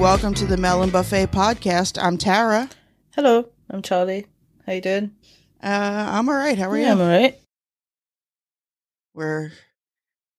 Welcome 0.00 0.32
to 0.36 0.46
the 0.46 0.56
Melon 0.56 0.88
Buffet 0.88 1.26
podcast. 1.26 2.02
I'm 2.02 2.16
Tara. 2.16 2.70
Hello, 3.14 3.50
I'm 3.68 3.82
Charlie. 3.82 4.26
How 4.64 4.72
you 4.72 4.80
doing? 4.80 5.14
Uh, 5.62 5.66
I'm 6.10 6.26
all 6.26 6.36
right. 6.36 6.56
How 6.56 6.70
are 6.70 6.78
yeah, 6.78 6.92
I'm 6.92 6.98
you? 6.98 7.04
alright. 7.04 7.38
We're 9.12 9.52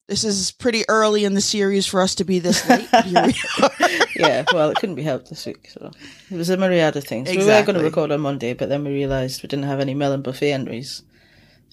this 0.07 0.23
is 0.23 0.51
pretty 0.51 0.83
early 0.89 1.25
in 1.25 1.35
the 1.35 1.41
series 1.41 1.85
for 1.85 2.01
us 2.01 2.15
to 2.15 2.23
be 2.23 2.39
this 2.39 2.67
late. 2.67 2.89
Here 3.03 3.23
we 3.23 3.33
are. 3.61 3.69
yeah, 4.15 4.45
well, 4.51 4.71
it 4.71 4.77
couldn't 4.77 4.95
be 4.95 5.03
helped 5.03 5.29
this 5.29 5.45
week, 5.45 5.69
so 5.69 5.91
it 6.31 6.35
was 6.35 6.49
a 6.49 6.57
myriad 6.57 6.95
of 6.95 7.03
things. 7.03 7.29
We 7.29 7.37
were 7.37 7.61
going 7.61 7.77
to 7.77 7.83
record 7.83 8.11
on 8.11 8.21
Monday, 8.21 8.55
but 8.55 8.67
then 8.67 8.83
we 8.83 8.89
realised 8.89 9.43
we 9.43 9.47
didn't 9.47 9.65
have 9.65 9.79
any 9.79 9.93
melon 9.93 10.23
buffet 10.23 10.53
entries. 10.53 11.03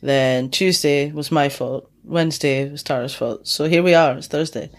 Then 0.02 0.50
Tuesday 0.50 1.10
was 1.10 1.32
my 1.32 1.48
fault. 1.48 1.90
Wednesday 2.04 2.70
was 2.70 2.82
Tara's 2.82 3.14
fault. 3.14 3.48
So 3.48 3.64
here 3.64 3.82
we 3.82 3.94
are. 3.94 4.12
It's 4.18 4.26
Thursday. 4.26 4.70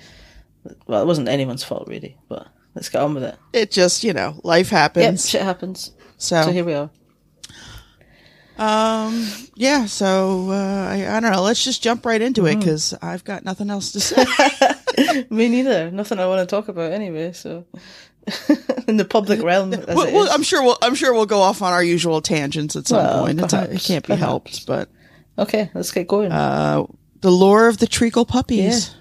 Well, 0.86 1.02
it 1.02 1.08
wasn't 1.08 1.28
anyone's 1.28 1.64
fault 1.64 1.88
really, 1.88 2.16
but 2.28 2.48
let's 2.76 2.90
get 2.90 3.02
on 3.02 3.14
with 3.14 3.24
it. 3.24 3.38
It 3.54 3.72
just 3.72 4.04
you 4.04 4.14
know 4.14 4.40
life 4.44 4.72
Yep, 4.72 4.80
happens. 4.96 5.30
shit 5.30 5.42
happens. 5.42 5.92
so 6.18 6.42
So 6.44 6.52
here 6.52 6.64
we 6.66 6.74
are. 6.74 6.90
um 8.58 9.26
yeah. 9.56 9.86
So 9.86 10.50
uh, 10.52 10.88
I, 10.90 11.18
I 11.18 11.20
don't 11.20 11.32
know. 11.32 11.42
Let's 11.42 11.64
just 11.64 11.82
jump 11.84 12.06
right 12.06 12.22
into 12.22 12.42
Mm-hmm. 12.42 12.58
it 12.58 12.60
because 12.60 12.94
I've 13.02 13.24
got 13.24 13.44
nothing 13.46 13.70
else 13.70 13.92
to 13.94 14.00
say. 14.00 14.26
Me 15.30 15.48
neither. 15.50 15.92
Nothing 15.92 16.20
I 16.20 16.28
want 16.28 16.48
to 16.48 16.56
talk 16.56 16.68
about 16.68 16.92
anyway. 16.92 17.32
So 17.32 17.66
in 18.88 18.98
the 18.98 19.06
public 19.06 19.42
realm, 19.42 19.70
well, 19.72 19.80
it 20.02 20.14
well. 20.14 20.28
I'm 20.32 20.44
sure 20.44 20.62
we'll 20.62 20.78
I'm 20.82 20.96
sure 20.96 21.14
we'll 21.14 21.26
go 21.26 21.42
off 21.42 21.62
on 21.62 21.72
our 21.74 21.84
usual 21.84 22.22
tangents 22.22 22.76
at 22.76 22.88
some 22.88 22.98
Well, 22.98 23.26
point. 23.26 23.42
Uh, 23.54 23.68
it 23.72 23.82
can't 23.82 24.04
be 24.06 24.14
perhaps. 24.14 24.20
helped. 24.22 24.66
But 24.68 24.90
okay, 25.38 25.72
let's 25.74 25.92
get 25.92 26.08
going. 26.08 26.32
uh, 26.32 26.84
the 27.22 27.32
lure 27.32 27.68
of 27.70 27.78
the 27.78 27.88
treacle 27.88 28.26
puppies, 28.26 28.94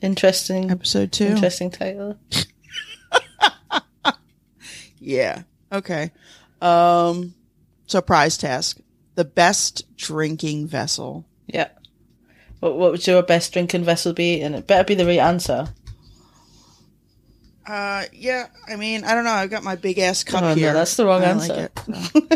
interesting, 0.00 0.70
episode 0.70 1.12
two. 1.12 1.26
interesting 1.26 1.70
title. 1.70 2.18
Yeah. 5.06 5.42
Okay. 5.72 6.10
Um 6.60 7.34
surprise 7.86 8.36
task. 8.36 8.78
The 9.14 9.24
best 9.24 9.84
drinking 9.96 10.66
vessel. 10.66 11.24
Yeah. 11.46 11.68
What 12.60 12.76
what 12.76 12.90
would 12.90 13.06
your 13.06 13.22
best 13.22 13.52
drinking 13.52 13.84
vessel 13.84 14.12
be? 14.12 14.40
And 14.40 14.54
it 14.56 14.66
better 14.66 14.84
be 14.84 14.94
the 14.96 15.06
right 15.06 15.18
answer. 15.20 15.68
Uh 17.66 18.04
yeah, 18.12 18.46
I 18.68 18.76
mean, 18.76 19.04
I 19.04 19.14
don't 19.14 19.24
know. 19.24 19.30
I've 19.30 19.50
got 19.50 19.64
my 19.64 19.74
big 19.76 19.98
ass 19.98 20.22
cup 20.24 20.42
Oh, 20.42 20.48
no, 20.50 20.54
here. 20.54 20.72
that's 20.72 20.96
the 20.96 21.04
wrong 21.06 21.22
I 21.24 21.32
like 21.32 21.50
answer. 21.50 21.70
it, 21.88 22.06
so. 22.12 22.28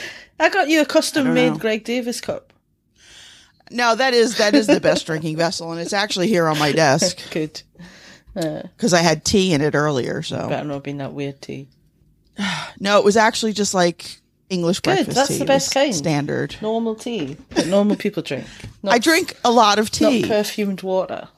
I 0.40 0.48
got 0.48 0.68
you 0.68 0.80
a 0.80 0.84
custom 0.86 1.34
made 1.34 1.50
know. 1.54 1.58
Greg 1.58 1.82
Davies 1.84 2.20
cup. 2.20 2.52
No, 3.70 3.94
that 3.96 4.14
is 4.14 4.38
that 4.38 4.54
is 4.54 4.66
the 4.66 4.80
best 4.80 5.06
drinking 5.06 5.36
vessel 5.36 5.72
and 5.72 5.80
it's 5.80 5.92
actually 5.92 6.28
here 6.28 6.46
on 6.48 6.58
my 6.58 6.72
desk 6.84 7.18
Good. 7.30 7.62
Uh, 8.38 8.62
cuz 8.76 8.92
I 8.92 9.00
had 9.00 9.24
tea 9.24 9.52
in 9.52 9.60
it 9.60 9.74
earlier, 9.74 10.22
so. 10.22 10.48
better 10.48 10.66
not 10.66 10.84
being 10.84 10.98
that 10.98 11.12
weird 11.12 11.40
tea. 11.42 11.68
No, 12.80 12.98
it 12.98 13.04
was 13.04 13.16
actually 13.16 13.52
just 13.52 13.74
like 13.74 14.20
English 14.50 14.80
Good, 14.80 14.94
breakfast 14.94 15.16
that's 15.16 15.28
tea. 15.28 15.38
the 15.38 15.44
best 15.44 15.74
kind. 15.74 15.94
Standard. 15.94 16.56
Normal 16.62 16.94
tea 16.94 17.36
that 17.50 17.66
normal 17.66 17.96
people 17.96 18.22
drink. 18.22 18.46
Not, 18.82 18.94
I 18.96 18.98
drink 18.98 19.34
a 19.44 19.50
lot 19.50 19.78
of 19.78 19.86
not 20.00 20.10
tea. 20.10 20.26
perfumed 20.26 20.82
water. 20.82 21.28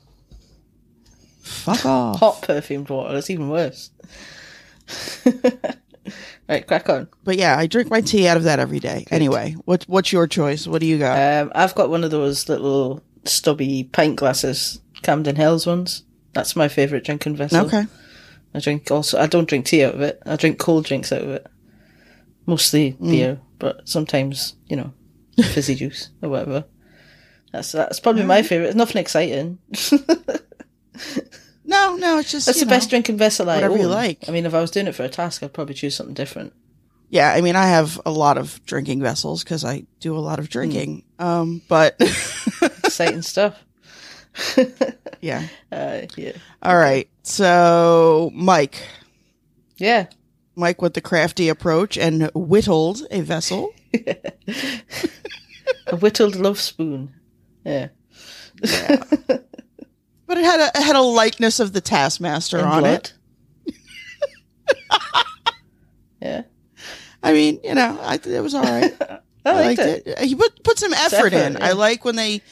Fuck 1.43 1.85
off. 1.87 2.21
Hot 2.21 2.43
perfumed 2.43 2.89
water. 2.91 3.15
That's 3.15 3.31
even 3.31 3.49
worse. 3.49 3.91
right, 6.49 6.67
crack 6.67 6.89
on. 6.89 7.09
But 7.25 7.37
yeah, 7.37 7.57
I 7.59 7.67
drink 7.67 7.91
my 7.91 8.01
tea 8.01 8.29
out 8.29 8.37
of 8.37 8.45
that 8.45 8.59
every 8.59 8.81
day. 8.81 9.07
Anyway, 9.11 9.57
what 9.65 9.85
what's 9.89 10.13
your 10.13 10.27
choice? 10.27 10.67
What 10.67 10.81
do 10.81 10.87
you 10.87 10.99
got? 10.99 11.19
Um, 11.19 11.53
I've 11.55 11.75
got 11.75 11.91
one 11.91 12.05
of 12.05 12.11
those 12.11 12.49
little 12.49 13.03
stubby 13.25 13.85
pint 13.85 14.17
glasses, 14.17 14.81
Camden 15.03 15.37
Hills 15.37 15.67
ones. 15.67 16.03
That's 16.33 16.55
my 16.57 16.69
favourite 16.69 17.05
drinking 17.05 17.37
vessel. 17.37 17.67
okay. 17.67 17.87
I 18.55 18.61
drink 18.61 18.91
also. 18.91 19.19
I 19.19 19.27
don't 19.27 19.49
drink 19.49 19.67
tea 19.67 19.85
out 19.85 19.95
of 19.95 20.01
it. 20.01 20.21
I 20.27 20.37
drink 20.37 20.59
cold 20.59 20.85
drinks 20.85 21.13
out 21.13 21.23
of 21.23 21.29
it. 21.31 21.47
Mostly 22.47 22.93
Mm. 23.01 23.11
beer, 23.11 23.41
but 23.59 23.89
sometimes 23.89 24.55
you 24.69 24.77
know, 24.77 24.93
fizzy 25.53 25.75
juice 25.75 26.11
or 26.23 26.29
whatever. 26.31 26.65
That's 27.53 27.73
that's 27.73 28.01
probably 28.01 28.25
my 28.25 28.43
favourite. 28.43 28.69
It's 28.69 28.77
nothing 28.77 29.01
exciting. 29.01 29.59
No, 31.65 31.95
no, 31.97 32.19
it's 32.19 32.33
just 32.33 32.47
That's 32.47 32.59
you 32.59 32.65
the 32.65 32.71
know. 32.71 32.77
best 32.77 32.91
drinking 32.91 33.17
vessel 33.17 33.49
I 33.49 33.55
whatever 33.57 33.77
you 33.77 33.85
own. 33.85 33.91
like. 33.91 34.29
I 34.29 34.33
mean, 34.33 34.45
if 34.45 34.55
I 34.55 34.61
was 34.61 34.73
doing 34.73 34.89
it 34.89 34.95
for 34.95 35.05
a 35.05 35.09
task, 35.09 35.43
I'd 35.43 35.53
probably 35.53 35.75
choose 35.75 35.95
something 35.95 36.15
different. 36.15 36.53
Yeah, 37.11 37.33
I 37.33 37.41
mean, 37.43 37.55
I 37.55 37.67
have 37.67 38.01
a 38.05 38.11
lot 38.11 38.39
of 38.39 38.61
drinking 38.67 39.01
vessels 39.03 39.45
because 39.45 39.65
I 39.65 39.85
do 40.01 40.17
a 40.17 40.19
lot 40.19 40.41
of 40.41 40.49
drinking. 40.49 41.05
Um, 41.21 41.63
but 41.69 41.95
Exciting 42.85 43.23
stuff. 43.23 43.63
Yeah. 45.21 45.47
Uh, 45.73 46.07
yeah, 46.17 46.33
All 46.63 46.77
right. 46.77 47.09
So, 47.23 48.31
Mike, 48.35 48.83
yeah. 49.77 50.07
Mike 50.57 50.83
with 50.83 50.95
the 50.95 51.01
crafty 51.01 51.49
approach 51.49 51.97
and 51.97 52.29
whittled 52.35 53.03
a 53.13 53.21
vessel. 53.21 53.73
A 55.87 55.97
whittled 55.97 56.37
love 56.37 56.59
spoon. 56.59 57.13
Yeah. 57.65 57.89
But 58.61 60.39
it 60.39 60.45
had 60.45 60.61
a 60.61 60.67
it 60.79 60.83
had 60.83 60.97
a 60.97 61.01
likeness 61.03 61.61
of 61.61 61.73
the 61.73 61.81
Taskmaster 61.81 62.59
In 62.59 62.65
on 62.65 62.81
blood. 62.83 63.11
it. 63.67 63.75
yeah. 66.21 66.43
I 67.23 67.33
mean, 67.33 67.61
you 67.65 67.75
know, 67.75 67.99
I 68.03 68.15
it 68.25 68.43
was 68.43 68.55
all 68.55 68.63
right. 68.63 68.95
I, 69.01 69.19
I 69.45 69.53
liked 69.53 69.79
liked 69.79 69.81
it. 69.81 70.03
it. 70.07 70.19
He 70.21 70.35
put 70.35 70.63
put 70.63 70.79
some 70.79 70.93
effort, 70.95 71.15
effort, 71.17 71.33
in. 71.33 71.53
yeah. 71.55 71.67
I 71.67 71.73
like 71.73 72.05
when 72.05 72.17
they. 72.17 72.43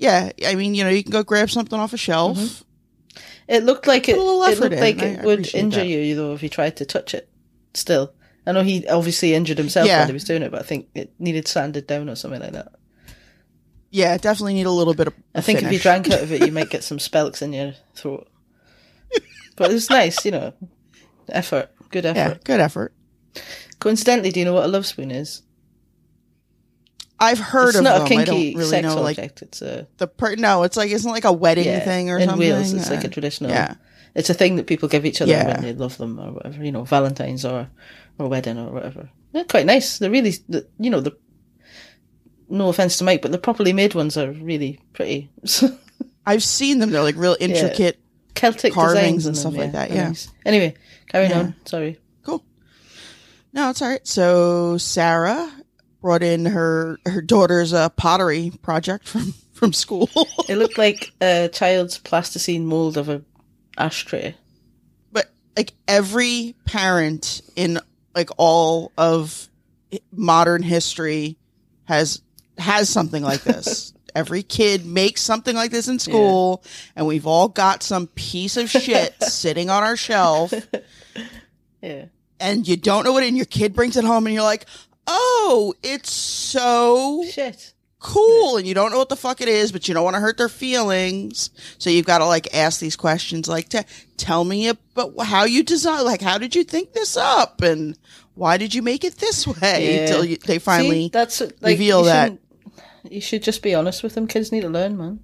Yeah, 0.00 0.30
I 0.46 0.54
mean, 0.54 0.74
you 0.74 0.82
know, 0.82 0.88
you 0.90 1.02
can 1.02 1.12
go 1.12 1.22
grab 1.22 1.50
something 1.50 1.78
off 1.78 1.92
a 1.92 1.96
shelf. 1.98 2.38
Mm-hmm. 2.38 2.64
It 3.48 3.64
looked 3.64 3.86
like 3.86 4.08
it. 4.08 4.16
It 4.16 4.20
looked 4.20 4.72
in. 4.72 4.80
like 4.80 4.98
I- 5.02 5.06
it 5.06 5.24
would 5.24 5.54
injure 5.54 5.80
that. 5.80 5.86
you 5.86 6.16
though 6.16 6.32
if 6.32 6.42
you 6.42 6.48
tried 6.48 6.76
to 6.78 6.86
touch 6.86 7.12
it. 7.14 7.28
Still, 7.74 8.12
I 8.46 8.52
know 8.52 8.62
he 8.62 8.86
obviously 8.88 9.34
injured 9.34 9.58
himself 9.58 9.86
Yeah. 9.86 9.98
while 9.98 10.06
he 10.06 10.12
was 10.14 10.24
doing 10.24 10.42
it, 10.42 10.50
but 10.50 10.60
I 10.60 10.64
think 10.64 10.88
it 10.94 11.12
needed 11.18 11.46
sanded 11.46 11.86
down 11.86 12.08
or 12.08 12.14
something 12.16 12.40
like 12.40 12.52
that. 12.52 12.72
Yeah, 13.90 14.16
definitely 14.16 14.54
need 14.54 14.66
a 14.66 14.70
little 14.70 14.94
bit 14.94 15.08
of. 15.08 15.14
I 15.34 15.40
think 15.42 15.58
if 15.58 15.64
you 15.64 15.78
finish. 15.78 15.82
drank 15.82 16.10
out 16.10 16.22
of 16.22 16.32
it, 16.32 16.46
you 16.46 16.52
might 16.58 16.70
get 16.70 16.82
some 16.84 16.98
spelks 16.98 17.42
in 17.42 17.52
your 17.52 17.74
throat. 17.94 18.26
But 19.56 19.70
it's 19.72 19.90
nice, 19.90 20.24
you 20.24 20.30
know. 20.30 20.54
Effort, 21.28 21.70
good 21.90 22.06
effort, 22.06 22.18
Yeah, 22.18 22.38
good 22.44 22.60
effort. 22.60 22.94
Coincidentally, 23.80 24.30
do 24.30 24.40
you 24.40 24.46
know 24.46 24.54
what 24.54 24.64
a 24.64 24.68
love 24.68 24.86
spoon 24.86 25.10
is? 25.10 25.42
I've 27.20 27.38
heard 27.38 27.68
it's 27.70 27.78
of 27.78 27.84
not 27.84 27.98
them. 27.98 28.06
a 28.06 28.08
kinky 28.08 28.22
I 28.22 28.24
don't 28.24 28.54
really 28.56 28.64
sex 28.70 28.82
know, 28.86 29.00
like 29.02 29.18
object. 29.18 29.42
It's 29.42 29.62
a 29.62 29.86
the 29.98 30.06
per- 30.06 30.36
no. 30.36 30.62
It's 30.62 30.76
like 30.76 30.90
isn't 30.90 31.10
like 31.10 31.24
a 31.24 31.32
wedding 31.32 31.66
yeah, 31.66 31.80
thing 31.80 32.10
or 32.10 32.18
in 32.18 32.28
something. 32.28 32.48
Wales. 32.50 32.72
It's 32.72 32.88
like 32.90 33.04
Uh, 33.04 33.08
a 33.08 33.10
traditional. 33.10 33.50
yeah. 33.50 33.74
It's 34.14 34.30
a 34.30 34.34
thing 34.34 34.56
that 34.56 34.66
people 34.66 34.88
give 34.88 35.04
each 35.06 35.20
other 35.22 35.30
Yeah. 35.30 35.46
when 35.52 35.62
they 35.62 35.72
love 35.74 35.96
them 35.98 36.18
or 36.18 36.32
whatever. 36.32 36.64
You 36.64 36.72
know, 36.72 36.84
Valentine's 36.84 37.44
or 37.44 37.68
or 38.18 38.28
wedding 38.28 38.58
or 38.58 38.72
whatever. 38.72 39.10
They're 39.32 39.44
quite 39.44 39.66
nice. 39.66 39.98
They're 39.98 40.10
really, 40.10 40.34
the- 40.48 40.66
you 40.78 40.90
know, 40.90 41.00
the. 41.00 41.16
No 42.48 42.68
offense 42.68 42.96
to 42.98 43.04
Mike, 43.04 43.22
but 43.22 43.30
the 43.30 43.38
properly 43.38 43.72
made 43.72 43.94
ones 43.94 44.16
are 44.16 44.32
really 44.32 44.80
pretty. 44.92 45.30
I've 46.26 46.42
seen 46.42 46.78
them. 46.80 46.90
They're 46.90 47.02
like 47.02 47.14
real 47.16 47.36
intricate. 47.38 48.00
Celtic 48.34 48.72
Carvings 48.72 49.24
designs 49.24 49.26
and 49.26 49.36
stuff 49.36 49.52
them, 49.52 49.60
like 49.60 49.72
that, 49.72 49.90
yeah. 49.90 50.08
nice. 50.08 50.28
Anyway, 50.46 50.74
carrying 51.08 51.30
Yeah. 51.30 51.38
on. 51.38 51.54
Sorry. 51.66 51.98
Cool. 52.24 52.42
No, 53.52 53.70
it's 53.70 53.82
all 53.82 53.88
right. 53.88 54.06
So 54.06 54.78
Sarah 54.78 55.50
brought 56.00 56.22
in 56.22 56.46
her 56.46 56.98
her 57.06 57.20
daughter's 57.22 57.72
uh, 57.72 57.88
pottery 57.90 58.52
project 58.62 59.06
from 59.08 59.34
from 59.52 59.72
school. 59.72 60.08
It 60.48 60.56
looked 60.56 60.78
like 60.78 61.12
a 61.20 61.48
child's 61.52 61.98
plasticine 61.98 62.66
mold 62.66 62.96
of 62.96 63.08
a 63.08 63.22
ashtray. 63.78 64.34
but 65.12 65.30
like 65.56 65.72
every 65.86 66.54
parent 66.64 67.40
in 67.56 67.78
like 68.14 68.30
all 68.36 68.92
of 68.98 69.48
modern 70.12 70.62
history 70.62 71.36
has 71.84 72.22
has 72.58 72.88
something 72.88 73.22
like 73.22 73.42
this. 73.42 73.92
every 74.14 74.42
kid 74.42 74.84
makes 74.84 75.20
something 75.22 75.54
like 75.54 75.70
this 75.70 75.86
in 75.86 76.00
school 76.00 76.64
and 76.96 77.06
we've 77.06 77.28
all 77.28 77.46
got 77.48 77.80
some 77.80 78.08
piece 78.08 78.56
of 78.56 78.68
shit 78.68 79.14
sitting 79.22 79.70
on 79.70 79.84
our 79.84 79.96
shelf 79.96 80.52
Yeah. 81.80 82.06
and 82.40 82.66
you 82.66 82.76
don't 82.76 83.04
know 83.04 83.12
what 83.12 83.22
it 83.22 83.28
and 83.28 83.36
your 83.36 83.46
kid 83.46 83.72
brings 83.72 83.96
it 83.96 84.04
home 84.04 84.26
and 84.26 84.34
you're 84.34 84.42
like, 84.42 84.66
"Oh, 85.06 85.74
it's 85.82 86.12
so 86.12 87.24
Shit. 87.30 87.72
cool 87.98 88.56
and 88.56 88.66
you 88.66 88.74
don't 88.74 88.90
know 88.90 88.98
what 88.98 89.08
the 89.10 89.16
fuck 89.16 89.40
it 89.40 89.48
is 89.48 89.72
but 89.72 89.86
you 89.86 89.92
don't 89.94 90.04
want 90.04 90.14
to 90.16 90.20
hurt 90.20 90.38
their 90.38 90.48
feelings 90.48 91.50
so 91.78 91.90
you've 91.90 92.06
got 92.06 92.18
to 92.18 92.24
like 92.24 92.54
ask 92.54 92.80
these 92.80 92.96
questions 92.96 93.46
like 93.48 93.68
"Te- 93.68 93.80
tell 94.16 94.44
me 94.44 94.68
about 94.68 95.12
how 95.22 95.44
you 95.44 95.62
design 95.62 96.04
like 96.04 96.22
how 96.22 96.38
did 96.38 96.54
you 96.54 96.64
think 96.64 96.92
this 96.94 97.16
up 97.16 97.60
and 97.62 97.98
why 98.34 98.56
did 98.56 98.74
you 98.74 98.80
make 98.82 99.04
it 99.04 99.16
this 99.16 99.46
way 99.46 99.96
Yeah. 100.00 100.06
till 100.06 100.24
you, 100.24 100.36
they 100.38 100.58
finally 100.58 101.02
See, 101.04 101.08
that's 101.10 101.40
like, 101.40 101.52
reveal 101.62 102.00
you 102.00 102.04
that. 102.06 102.38
You 103.10 103.20
should 103.20 103.42
just 103.42 103.62
be 103.62 103.74
honest 103.74 104.02
with 104.02 104.14
them. 104.14 104.26
Kids 104.26 104.52
need 104.52 104.60
to 104.62 104.68
learn, 104.68 104.96
man. 104.96 105.20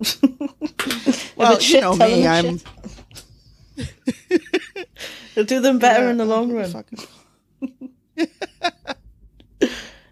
Well 1.36 1.60
you 1.60 1.80
know 1.80 1.94
me 1.96 2.26
i'm. 2.26 2.60
It'll 5.34 5.44
do 5.44 5.60
them 5.60 5.78
better 5.78 6.08
in 6.10 6.16
the 6.18 6.24
long 6.24 6.52
run. 6.52 6.70
Fucking- 6.70 6.98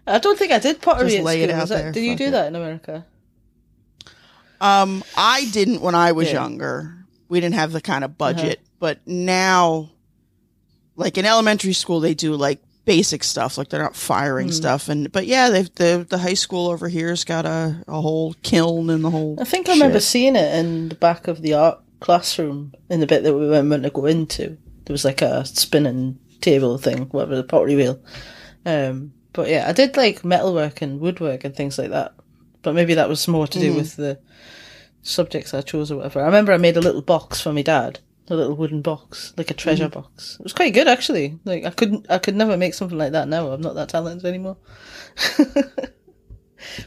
I 0.07 0.17
don't 0.19 0.37
think 0.37 0.51
I 0.51 0.59
did 0.59 0.81
pottery 0.81 1.09
Just 1.11 1.23
lay 1.23 1.41
it 1.43 1.49
school. 1.49 1.55
out 1.57 1.61
Was 1.61 1.69
there, 1.69 1.91
did 1.91 2.03
you 2.03 2.15
do 2.15 2.25
it. 2.25 2.31
that 2.31 2.47
in 2.47 2.55
America? 2.55 3.05
um 4.59 5.03
i 5.17 5.45
didn't 5.53 5.81
when 5.81 5.95
i 5.95 6.11
was 6.11 6.27
Yeah. 6.27 6.33
younger 6.33 6.93
we 7.29 7.39
didn't 7.39 7.55
have 7.55 7.71
the 7.71 7.81
kind 7.81 8.03
of 8.03 8.17
budget. 8.17 8.57
Uh-huh. 8.59 8.67
But 8.79 8.99
now, 9.07 9.89
like 10.97 11.17
in 11.17 11.25
elementary 11.25 11.71
school, 11.71 12.01
they 12.01 12.13
do 12.13 12.35
like 12.35 12.59
basic 12.83 13.23
stuff, 13.23 13.57
like 13.57 13.69
they're 13.69 13.81
not 13.81 13.95
firing 13.95 14.47
Hmm. 14.47 14.53
stuff. 14.53 14.89
And 14.89 15.09
but 15.11 15.25
yeah, 15.27 15.49
they've 15.49 15.73
the 15.75 16.05
the 16.09 16.17
high 16.17 16.33
school 16.33 16.67
over 16.69 16.89
here's 16.89 17.23
got 17.23 17.45
a 17.45 17.83
a 17.87 18.01
whole 18.01 18.33
kiln 18.43 18.89
and 18.89 19.03
the 19.05 19.09
whole. 19.09 19.37
I 19.39 19.45
think 19.45 19.69
I 19.69 19.73
remember 19.73 20.01
seeing 20.01 20.35
it 20.35 20.53
in 20.55 20.89
the 20.89 20.95
back 20.95 21.27
of 21.29 21.41
the 21.41 21.53
art 21.53 21.79
classroom 22.01 22.73
in 22.89 22.99
the 22.99 23.07
bit 23.07 23.23
that 23.23 23.33
we 23.33 23.47
weren't 23.47 23.67
meant 23.69 23.83
to 23.83 23.89
go 23.91 24.05
into. 24.07 24.57
There 24.85 24.93
was 24.93 25.05
like 25.05 25.21
a 25.21 25.45
spinning 25.45 26.19
table 26.41 26.77
thing, 26.77 27.05
whatever, 27.11 27.35
the 27.35 27.43
pottery 27.43 27.75
wheel. 27.75 28.01
Um, 28.65 29.13
but 29.33 29.49
yeah, 29.49 29.65
I 29.67 29.71
did 29.71 29.97
like 29.97 30.25
metalwork 30.25 30.81
and 30.81 30.99
woodwork 30.99 31.43
and 31.43 31.55
things 31.55 31.77
like 31.77 31.91
that. 31.91 32.13
But 32.61 32.75
maybe 32.75 32.93
that 32.95 33.09
was 33.09 33.27
more 33.27 33.47
to 33.47 33.59
do 33.59 33.73
with 33.73 33.95
the 33.95 34.19
subjects 35.01 35.53
I 35.53 35.61
chose 35.61 35.91
or 35.91 35.97
whatever. 35.97 36.21
I 36.21 36.25
remember 36.25 36.53
I 36.53 36.57
made 36.57 36.77
a 36.77 36.81
little 36.81 37.01
box 37.01 37.41
for 37.41 37.51
my 37.51 37.63
dad, 37.63 37.99
a 38.29 38.35
little 38.35 38.55
wooden 38.55 38.81
box, 38.81 39.33
like 39.37 39.49
a 39.49 39.55
treasure 39.55 39.89
box. 39.89 40.37
It 40.39 40.43
was 40.43 40.53
quite 40.53 40.73
good 40.73 40.87
actually. 40.87 41.39
Like 41.43 41.65
I 41.65 41.71
couldn't, 41.71 42.05
I 42.09 42.19
could 42.19 42.35
never 42.35 42.57
make 42.57 42.73
something 42.73 42.97
like 42.97 43.13
that 43.13 43.27
now. 43.27 43.47
I'm 43.47 43.61
not 43.61 43.75
that 43.75 43.89
talented 43.89 44.25
anymore. 44.25 44.57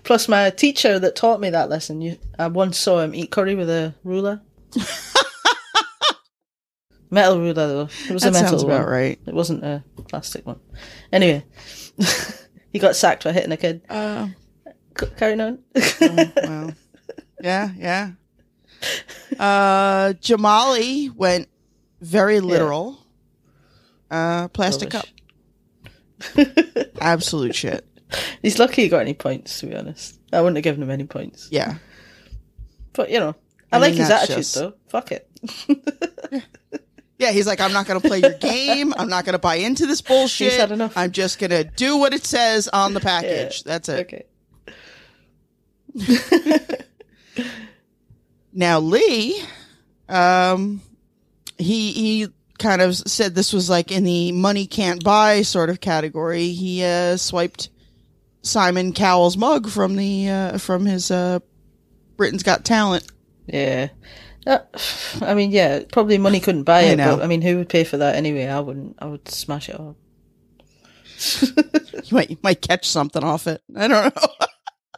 Plus, 0.04 0.28
my 0.28 0.50
teacher 0.50 1.00
that 1.00 1.16
taught 1.16 1.40
me 1.40 1.50
that 1.50 1.68
lesson, 1.68 2.00
you, 2.00 2.18
I 2.38 2.46
once 2.46 2.78
saw 2.78 3.00
him 3.00 3.14
eat 3.14 3.32
curry 3.32 3.56
with 3.56 3.68
a 3.68 3.94
ruler. 4.04 4.40
metal 7.14 7.38
ruler, 7.38 7.54
though. 7.54 7.88
It 8.08 8.10
was 8.12 8.22
That 8.22 8.28
a 8.30 8.32
metal 8.32 8.48
sounds 8.50 8.62
about 8.62 8.82
one. 8.84 8.88
right. 8.92 9.18
It 9.26 9.34
wasn't 9.34 9.64
a 9.64 9.82
plastic 10.08 10.46
one. 10.46 10.60
Anyway, 11.12 11.44
he 12.72 12.78
got 12.78 12.96
sacked 12.96 13.22
for 13.22 13.32
hitting 13.32 13.52
a 13.52 13.56
kid. 13.56 13.82
Uh, 13.88 14.28
C- 15.00 15.06
carrying 15.16 15.40
on. 15.40 15.58
well, 16.00 16.72
yeah, 17.40 17.70
yeah. 17.76 18.10
Uh, 19.38 20.12
Jamali 20.20 21.14
went 21.14 21.48
very 22.00 22.40
literal. 22.40 22.98
Uh, 24.10 24.48
plastic 24.48 24.90
cup, 24.90 25.06
absolute 27.00 27.54
shit. 27.54 27.84
He's 28.42 28.58
lucky 28.58 28.82
he 28.82 28.88
got 28.88 29.00
any 29.00 29.14
points, 29.14 29.58
to 29.60 29.66
be 29.66 29.74
honest. 29.74 30.20
I 30.32 30.40
wouldn't 30.40 30.56
have 30.56 30.64
given 30.64 30.82
him 30.82 30.90
any 30.90 31.04
points. 31.04 31.48
Yeah, 31.50 31.76
But, 32.92 33.10
you 33.10 33.18
know, 33.18 33.34
I, 33.72 33.76
I 33.76 33.80
like 33.80 33.94
his 33.94 34.10
attitude, 34.10 34.36
just- 34.36 34.54
though. 34.54 34.74
Fuck 34.88 35.10
it. 35.12 35.28
yeah. 36.30 36.40
Yeah, 37.18 37.30
he's 37.30 37.46
like, 37.46 37.60
I'm 37.60 37.72
not 37.72 37.86
going 37.86 38.00
to 38.00 38.08
play 38.08 38.20
your 38.20 38.32
game. 38.40 38.92
I'm 38.96 39.08
not 39.08 39.24
going 39.24 39.34
to 39.34 39.38
buy 39.38 39.56
into 39.56 39.86
this 39.86 40.00
bullshit. 40.00 40.50
He's 40.50 40.60
had 40.60 40.72
enough. 40.72 40.96
I'm 40.96 41.12
just 41.12 41.38
going 41.38 41.50
to 41.50 41.64
do 41.64 41.96
what 41.96 42.12
it 42.12 42.24
says 42.24 42.68
on 42.68 42.92
the 42.94 43.00
package. 43.00 43.62
That's 43.64 43.88
it. 43.88 44.24
Okay. 45.96 46.80
Now 48.56 48.78
Lee, 48.78 49.42
um, 50.08 50.80
he 51.58 51.92
he 51.92 52.28
kind 52.56 52.80
of 52.80 52.94
said 52.94 53.34
this 53.34 53.52
was 53.52 53.68
like 53.68 53.90
in 53.90 54.04
the 54.04 54.30
money 54.30 54.66
can't 54.66 55.02
buy 55.02 55.42
sort 55.42 55.70
of 55.70 55.80
category. 55.80 56.50
He 56.50 56.84
uh, 56.84 57.16
swiped 57.16 57.68
Simon 58.42 58.92
Cowell's 58.92 59.36
mug 59.36 59.68
from 59.68 59.96
the 59.96 60.28
uh, 60.28 60.58
from 60.58 60.86
his 60.86 61.10
uh, 61.10 61.40
Britain's 62.16 62.44
Got 62.44 62.64
Talent. 62.64 63.10
Yeah. 63.46 63.88
Uh, 64.46 64.58
I 65.20 65.34
mean, 65.34 65.50
yeah, 65.50 65.82
probably 65.92 66.18
money 66.18 66.40
couldn't 66.40 66.64
buy 66.64 66.80
I 66.80 66.82
it, 66.84 66.96
know. 66.96 67.16
but 67.16 67.24
I 67.24 67.26
mean, 67.26 67.42
who 67.42 67.56
would 67.58 67.68
pay 67.68 67.84
for 67.84 67.96
that 67.98 68.16
anyway? 68.16 68.46
I 68.46 68.60
wouldn't. 68.60 68.96
I 68.98 69.06
would 69.06 69.28
smash 69.28 69.68
it 69.68 69.78
up. 69.80 69.96
You 72.04 72.16
might 72.16 72.28
you 72.30 72.38
might 72.42 72.60
catch 72.60 72.86
something 72.86 73.24
off 73.24 73.46
it. 73.46 73.62
I 73.74 73.88
don't 73.88 74.14
know. 74.14 74.22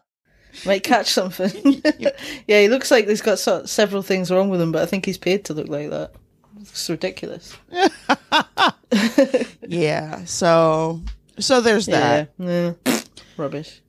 Might 0.65 0.83
catch 0.83 1.09
something. 1.13 1.83
yeah, 2.49 2.61
he 2.63 2.69
looks 2.69 2.91
like 2.91 3.07
he's 3.07 3.21
got 3.21 3.39
several 3.69 4.03
things 4.03 4.31
wrong 4.31 4.49
with 4.49 4.61
him, 4.61 4.73
but 4.73 4.83
I 4.83 4.87
think 4.87 5.05
he's 5.05 5.19
paid 5.19 5.45
to 5.45 5.55
look 5.55 5.69
like 5.69 5.91
that. 5.91 6.13
It's 6.61 6.89
ridiculous. 6.91 7.55
yeah. 9.69 10.25
So 10.25 11.03
so 11.39 11.61
there's 11.61 11.87
that. 11.87 12.33
Yeah. 12.39 12.73
yeah. 12.87 13.01
Rubbish. 13.37 13.83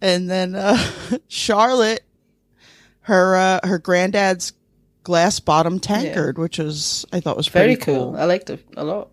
And 0.00 0.30
then 0.30 0.54
uh, 0.54 0.78
Charlotte, 1.28 2.04
her 3.02 3.36
uh, 3.36 3.60
her 3.66 3.78
granddad's 3.78 4.52
glass 5.04 5.40
bottom 5.40 5.80
tankard, 5.80 6.38
which 6.38 6.58
was 6.58 7.04
I 7.12 7.20
thought 7.20 7.36
was 7.36 7.48
Very 7.48 7.76
pretty 7.76 7.82
cool. 7.92 8.16
I 8.16 8.24
liked 8.24 8.50
it 8.50 8.64
a 8.76 8.84
lot. 8.84 9.08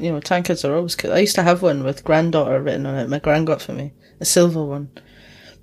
You 0.00 0.10
know, 0.12 0.20
tankards 0.20 0.64
are 0.64 0.74
always 0.74 0.96
cool. 0.96 1.12
I 1.12 1.18
used 1.18 1.36
to 1.36 1.42
have 1.44 1.62
one 1.62 1.84
with 1.84 2.02
granddaughter 2.04 2.60
written 2.60 2.86
on 2.86 2.96
it. 2.96 3.08
My 3.08 3.20
grand 3.20 3.46
got 3.46 3.62
for 3.62 3.72
me 3.72 3.92
a 4.20 4.24
silver 4.24 4.64
one, 4.64 4.90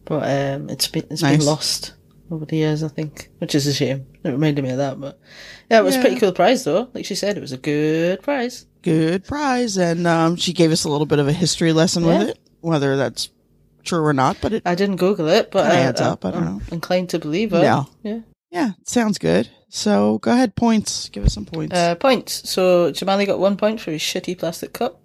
but 0.06 0.24
um, 0.24 0.70
it's 0.70 0.88
been 0.88 1.06
it's 1.12 1.22
Nice. 1.22 1.38
been 1.40 1.46
lost 1.46 1.94
over 2.32 2.46
the 2.46 2.56
years, 2.56 2.84
I 2.84 2.88
think, 2.88 3.30
which 3.40 3.54
is 3.54 3.68
a 3.68 3.74
shame. 3.74 4.08
It 4.24 4.30
reminded 4.30 4.64
me 4.64 4.72
of 4.72 4.78
that, 4.78 4.98
but 5.02 5.20
yeah, 5.70 5.80
it 5.80 5.84
was 5.84 5.96
a 5.96 5.98
Yeah. 5.98 6.04
pretty 6.04 6.20
cool 6.22 6.32
prize 6.32 6.64
though. 6.64 6.88
Like 6.94 7.04
she 7.06 7.16
said, 7.16 7.36
it 7.36 7.42
was 7.42 7.52
a 7.52 7.58
good 7.58 8.22
prize. 8.22 8.66
good 8.82 9.26
prize 9.26 9.78
and 9.78 10.08
um, 10.08 10.38
she 10.38 10.54
gave 10.54 10.72
us 10.72 10.86
a 10.86 10.90
little 10.90 11.06
bit 11.06 11.20
of 11.20 11.28
a 11.28 11.34
history 11.34 11.74
lesson 11.74 12.06
with 12.06 12.30
it 12.30 12.40
whether 12.62 12.96
that's 12.96 13.30
true 13.84 14.04
or 14.04 14.14
not 14.14 14.38
but 14.42 14.54
it 14.54 14.64
I 14.66 14.76
didn't 14.76 14.98
Google 14.98 15.28
it, 15.30 15.52
but 15.52 15.66
I, 15.72 15.76
adds 15.78 16.02
up, 16.02 16.24
I 16.26 16.32
don't 16.32 16.44
I'm 16.44 16.58
know. 16.58 16.62
inclined 16.72 17.10
to 17.10 17.20
believe 17.20 17.54
it. 17.54 17.64
Yeah. 17.64 17.84
yeah. 18.04 18.20
yeah 18.52 18.72
sounds 18.86 19.18
good 19.18 19.50
so 19.70 20.18
go 20.20 20.32
ahead 20.32 20.56
points 20.56 21.10
give 21.10 21.26
us 21.26 21.34
some 21.34 21.46
points 21.46 21.76
Uh, 21.76 21.96
points. 21.96 22.50
So 22.50 22.92
Jamali 22.92 23.26
got 23.26 23.40
one 23.40 23.56
point 23.58 23.80
for 23.80 23.92
his 23.92 24.02
shitty 24.02 24.38
plastic 24.38 24.74
cup. 24.74 25.00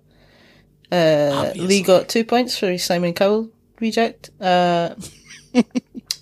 Uh, 0.90 1.52
Lee 1.56 1.82
got 1.82 2.08
two 2.08 2.24
points 2.24 2.58
for 2.58 2.70
his 2.70 2.84
Simon 2.84 3.12
Cowell 3.14 3.50
reject. 3.80 4.30
Uh, 4.40 4.94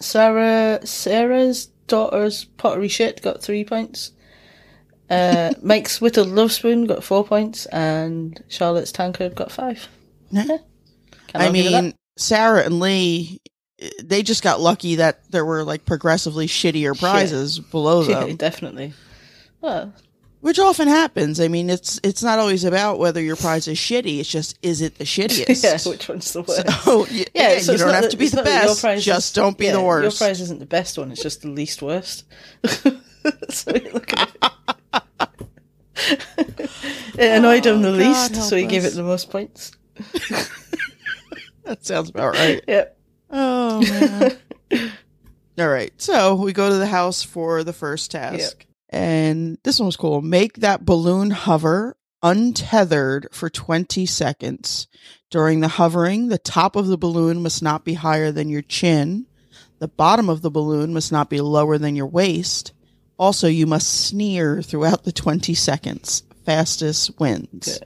Sarah 0.01 0.81
Sarah's 0.87 1.67
daughter's 1.87 2.45
pottery 2.57 2.89
shit 2.89 3.23
got 3.23 3.43
three 3.43 3.65
points. 3.65 4.13
Uh, 5.11 5.53
Mike's 5.63 6.01
whittled 6.01 6.29
love 6.29 6.53
spoon 6.53 6.87
got 6.87 7.05
four 7.05 7.25
points, 7.25 7.67
and 7.67 8.43
Charlotte's 8.49 8.93
tankard 8.93 9.35
got 9.35 9.53
five. 9.53 9.89
Yeah. 10.31 10.59
I 11.35 11.47
argue 11.47 11.63
with 11.65 11.73
that. 11.73 11.83
mean 11.83 11.95
sarah 12.17 12.63
and 12.65 12.81
lee 12.81 13.41
eh, 13.81 13.91
they 14.03 14.23
just 14.23 14.43
got 14.43 14.61
lucky 14.61 14.97
that 14.97 15.29
there 15.31 15.45
were 15.45 15.65
like 15.65 15.85
progressively 15.85 16.47
shittier 16.47 16.99
prizes 16.99 17.59
below 17.59 18.03
yeah, 18.09 18.21
them 18.21 18.37
definitely. 18.37 18.93
Well, 19.61 19.93
which 20.41 20.59
often 20.59 20.89
happens 20.89 21.41
i 21.41 21.49
mean 21.49 21.71
it's 21.71 21.99
it's 22.05 22.23
not 22.23 22.39
always 22.39 22.65
about 22.65 22.99
whether 22.99 23.21
your 23.23 23.37
prize 23.37 23.67
is 23.67 23.79
shitty 23.79 24.21
it's 24.21 24.29
just 24.29 24.59
is 24.63 24.83
it 24.83 24.99
the 24.99 25.05
shittiest 25.15 25.65
yeah, 25.65 25.91
which 25.91 26.09
one's 26.09 26.31
the 26.33 26.43
worst? 26.43 26.71
so 26.85 26.99
y- 27.11 27.25
Yeah, 27.35 27.59
so 27.61 27.73
you 27.73 27.79
don't 27.79 27.95
have 27.95 28.03
that- 28.03 28.11
to 28.11 28.17
be 28.17 28.29
the 28.29 28.37
not 28.37 28.45
that 28.45 28.65
your 28.67 28.75
best 28.75 29.05
just 29.05 29.27
is- 29.29 29.33
don't 29.33 29.57
be 29.57 29.67
yeah, 29.67 29.73
the 29.73 29.81
Your 29.81 30.11
prize 30.11 30.41
isn't 30.43 30.59
the 30.61 30.67
best 30.67 30.99
one; 30.99 31.11
it's 31.13 31.23
just 31.23 31.43
the 31.43 31.49
least 31.49 31.81
worst. 31.83 32.25
so 33.49 33.71
look 33.93 34.13
at 34.19 34.31
it. 34.37 34.51
it 37.19 37.39
annoyed 37.39 37.65
him 37.67 37.83
the 37.83 37.89
Oh, 37.89 37.99
God 37.99 38.31
least, 38.33 38.49
so 38.49 38.57
he 38.57 38.67
gave 38.67 38.85
it 38.85 38.95
the 38.95 39.03
most 39.03 39.31
points. 39.31 39.73
that 41.67 41.85
sounds 41.85 42.11
about 42.11 42.35
right 42.35 42.63
Yeah, 42.69 42.85
Oh 43.31 43.83
man. 43.83 44.37
All 45.59 45.69
right. 45.69 45.93
So 46.01 46.35
we 46.35 46.53
go 46.53 46.69
to 46.69 46.77
the 46.77 46.87
house 46.87 47.23
for 47.23 47.65
the 47.65 47.73
first 47.73 48.11
task. 48.11 48.67
And 48.91 49.59
this 49.65 49.79
one 49.79 49.87
was 49.87 49.97
cool. 49.97 50.23
Make 50.23 50.59
that 50.59 50.85
balloon 50.85 51.31
hover 51.31 51.97
untethered 52.23 53.29
for 53.33 53.51
20 53.51 54.07
seconds. 54.07 54.87
During 55.31 55.61
the 55.61 55.69
hovering, 55.69 56.29
the 56.29 56.39
top 56.39 56.77
of 56.77 56.87
the 56.87 56.99
balloon 56.99 57.43
must 57.43 57.63
not 57.63 57.85
be 57.85 57.95
higher 57.95 58.31
than 58.31 58.49
your 58.49 58.63
chin. 58.63 59.27
The 59.81 59.89
bottom 59.89 60.29
of 60.29 60.43
the 60.43 60.51
balloon 60.51 60.95
must 60.95 61.11
not 61.11 61.29
be 61.29 61.41
lower 61.41 61.77
than 61.77 61.97
your 61.97 62.07
waist. 62.07 62.73
Also, 63.19 63.49
you 63.49 63.67
must 63.67 64.07
sneer 64.07 64.63
throughout 64.63 65.05
the 65.05 65.13
20 65.13 65.55
seconds. 65.55 66.23
Fastest 66.45 67.19
wins. 67.19 67.81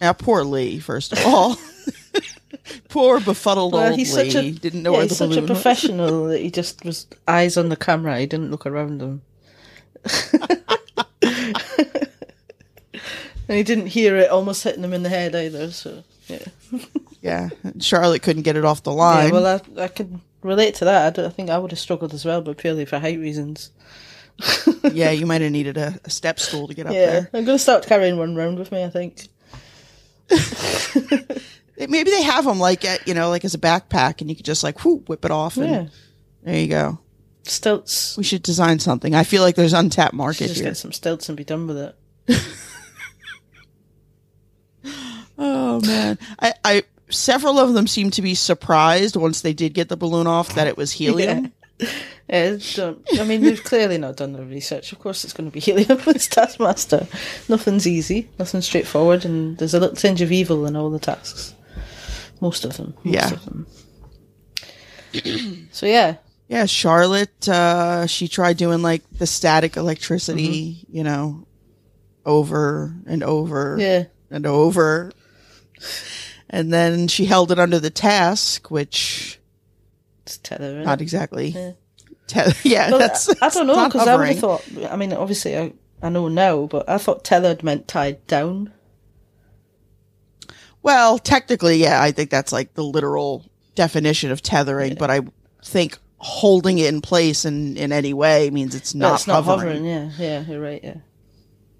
Now, 0.00 0.12
poor 0.12 0.44
Lee, 0.44 0.78
first 0.78 1.12
of 1.12 1.24
all. 1.26 1.56
Poor 2.96 3.20
befuddled 3.20 3.72
well, 3.74 3.90
old 3.90 3.98
he's 3.98 4.16
Lee. 4.16 4.30
such 4.30 4.42
a 4.42 4.50
Didn't 4.52 4.82
know 4.82 4.92
yeah, 4.92 4.98
where 4.98 5.06
the 5.06 5.14
he's 5.14 5.18
such 5.18 5.36
a 5.36 5.42
professional 5.42 6.26
that 6.28 6.40
he 6.40 6.50
just 6.50 6.84
was 6.84 7.06
eyes 7.28 7.56
on 7.56 7.68
the 7.68 7.76
camera. 7.76 8.18
He 8.18 8.26
didn't 8.26 8.50
look 8.50 8.64
around 8.66 9.02
him, 9.02 9.22
and 11.22 12.08
he 13.48 13.62
didn't 13.62 13.88
hear 13.88 14.16
it 14.16 14.30
almost 14.30 14.64
hitting 14.64 14.82
him 14.84 14.92
in 14.92 15.02
the 15.02 15.08
head 15.08 15.34
either. 15.34 15.70
So 15.70 16.04
yeah. 16.26 16.46
Yeah, 17.20 17.48
Charlotte 17.80 18.22
couldn't 18.22 18.42
get 18.42 18.56
it 18.56 18.64
off 18.64 18.82
the 18.84 18.92
line. 18.92 19.26
Yeah, 19.26 19.32
well, 19.32 19.60
I, 19.78 19.82
I 19.82 19.88
can 19.88 20.22
relate 20.42 20.76
to 20.76 20.84
that. 20.84 21.18
I, 21.18 21.26
I 21.26 21.28
think 21.28 21.50
I 21.50 21.58
would 21.58 21.72
have 21.72 21.80
struggled 21.80 22.14
as 22.14 22.24
well, 22.24 22.40
but 22.40 22.56
purely 22.56 22.84
for 22.84 22.98
height 23.00 23.18
reasons. 23.18 23.70
yeah, 24.92 25.10
you 25.10 25.26
might 25.26 25.40
have 25.40 25.50
needed 25.50 25.76
a, 25.76 25.98
a 26.04 26.10
step 26.10 26.38
stool 26.38 26.68
to 26.68 26.74
get 26.74 26.86
up 26.86 26.92
Yeah, 26.92 27.06
there. 27.06 27.30
I'm 27.34 27.44
going 27.44 27.56
to 27.56 27.62
start 27.62 27.86
carrying 27.86 28.16
one 28.16 28.36
round 28.36 28.58
with 28.58 28.70
me, 28.70 28.84
I 28.84 28.90
think. 28.90 29.26
Maybe 31.78 32.10
they 32.10 32.22
have 32.22 32.44
them 32.44 32.58
like 32.58 32.84
at 32.84 33.06
you 33.06 33.14
know 33.14 33.28
like 33.30 33.44
as 33.44 33.54
a 33.54 33.58
backpack, 33.58 34.20
and 34.20 34.28
you 34.30 34.36
could 34.36 34.44
just 34.46 34.62
like 34.64 34.84
whoo, 34.84 34.98
whip 35.06 35.24
it 35.24 35.30
off, 35.30 35.56
and 35.56 35.70
Yeah. 35.70 35.86
there 36.42 36.58
you 36.60 36.68
go. 36.68 36.98
Stilts. 37.44 38.16
We 38.16 38.24
should 38.24 38.42
design 38.42 38.78
something. 38.78 39.14
I 39.14 39.22
feel 39.24 39.42
like 39.42 39.54
there's 39.56 39.72
untapped 39.72 40.14
market 40.14 40.48
just 40.48 40.56
here. 40.56 40.64
get 40.70 40.76
some 40.76 40.92
stilts 40.92 41.28
and 41.28 41.36
be 41.36 41.44
done 41.44 41.66
with 41.66 41.78
it. 41.78 41.96
Oh 45.38 45.80
man, 45.82 46.18
I, 46.38 46.54
I 46.64 46.82
several 47.10 47.58
of 47.58 47.74
them 47.74 47.86
seem 47.86 48.10
to 48.12 48.22
be 48.22 48.34
surprised 48.34 49.16
once 49.16 49.42
they 49.42 49.52
did 49.52 49.74
get 49.74 49.88
the 49.90 49.96
balloon 49.96 50.26
off 50.26 50.54
that 50.54 50.66
it 50.66 50.76
was 50.78 50.92
helium. 50.92 51.52
Yeah, 52.28 52.56
don't, 52.74 53.06
I 53.20 53.24
mean, 53.24 53.42
we've 53.42 53.62
clearly 53.62 53.98
not 53.98 54.16
done 54.16 54.32
the 54.32 54.42
research. 54.44 54.92
Of 54.92 54.98
course, 54.98 55.24
it's 55.24 55.34
going 55.34 55.50
to 55.50 55.52
be 55.52 55.60
helium 55.66 56.00
as 56.06 56.26
taskmaster. 56.26 57.06
Nothing's 57.50 57.86
easy, 57.86 58.30
nothing's 58.38 58.64
straightforward, 58.64 59.26
and 59.26 59.58
there's 59.58 59.74
a 59.74 59.80
little 59.80 59.94
tinge 59.94 60.22
of 60.22 60.32
evil 60.32 60.64
in 60.64 60.74
all 60.74 60.88
the 60.90 60.98
tasks. 60.98 61.54
Most 62.40 62.64
of 62.64 62.76
them. 62.76 62.94
Most 63.04 63.14
Yeah. 63.14 63.32
Of 63.32 63.44
them. 63.44 63.66
so 65.72 65.86
yeah, 65.86 66.16
Yeah, 66.48 66.66
Charlotte, 66.66 67.48
uh, 67.48 68.06
she 68.06 68.28
tried 68.28 68.56
doing 68.56 68.82
like 68.82 69.02
the 69.18 69.26
static 69.26 69.76
electricity, 69.76 70.84
you 70.88 71.02
know, 71.04 71.46
over 72.24 72.94
and 73.06 73.22
over 73.22 73.76
yeah, 73.78 74.04
and 74.30 74.46
over. 74.46 75.12
And 76.50 76.72
then 76.72 77.08
she 77.08 77.24
held 77.24 77.50
it 77.52 77.58
under 77.58 77.78
the 77.78 77.90
task, 77.90 78.70
which 78.70 79.38
it's 80.22 80.38
tether. 80.38 80.82
not 80.82 81.00
exactly. 81.00 81.48
Yeah. 81.48 81.72
Te- 82.26 82.52
yeah, 82.68 82.90
Well, 82.90 82.98
that's. 82.98 83.28
I, 83.40 83.46
I 83.46 83.48
don't 83.50 83.66
know 83.66 83.84
because 83.86 84.06
I 84.06 84.16
would 84.16 84.28
have 84.28 84.38
thought. 84.38 84.64
I 84.90 84.96
mean, 84.96 85.12
obviously, 85.12 85.56
I, 85.56 85.72
I 86.02 86.08
know 86.08 86.28
now, 86.28 86.66
but 86.66 86.88
I 86.88 86.98
thought 86.98 87.24
tethered 87.24 87.62
meant 87.62 87.88
tied 87.88 88.26
down. 88.26 88.72
Well, 90.86 91.18
technically, 91.18 91.78
yeah, 91.78 92.00
I 92.00 92.12
think 92.12 92.30
that's 92.30 92.52
like 92.52 92.74
the 92.74 92.84
literal 92.84 93.44
definition 93.74 94.30
of 94.30 94.40
tethering, 94.40 94.94
but 94.94 95.10
I 95.10 95.22
think 95.64 95.98
holding 96.18 96.78
it 96.78 96.86
in 96.86 97.00
place 97.00 97.44
in, 97.44 97.76
in 97.76 97.90
any 97.90 98.14
way 98.14 98.50
means 98.50 98.72
it's 98.76 98.94
No, 98.94 99.08
not, 99.08 99.14
it's 99.16 99.26
not 99.26 99.42
hovering. 99.42 99.84
hovering. 99.84 99.84
Yeah, 99.84 100.10
yeah, 100.16 100.40
you're 100.48 100.60
right. 100.60 100.80
Yeah, 100.84 100.98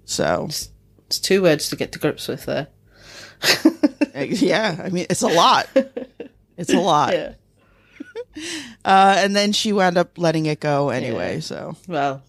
So, 0.03 0.49
it's 1.07 1.19
two 1.19 1.41
words 1.41 1.69
to 1.69 1.77
get 1.77 1.93
to 1.93 1.99
grips 1.99 2.27
with 2.27 2.45
there. 2.47 2.67
yeah, 4.15 4.81
I 4.83 4.89
mean, 4.89 5.05
it's 5.09 5.21
a 5.21 5.29
lot. 5.29 5.69
It's 6.57 6.73
a 6.73 6.79
lot. 6.79 7.13
Yeah. 7.13 7.33
Uh, 8.85 9.15
and 9.19 9.35
then 9.35 9.51
she 9.51 9.71
wound 9.73 9.97
up 9.97 10.17
letting 10.17 10.45
it 10.47 10.59
go 10.59 10.89
anyway. 10.89 11.35
Yeah. 11.35 11.39
So 11.41 11.75
Well, 11.87 12.23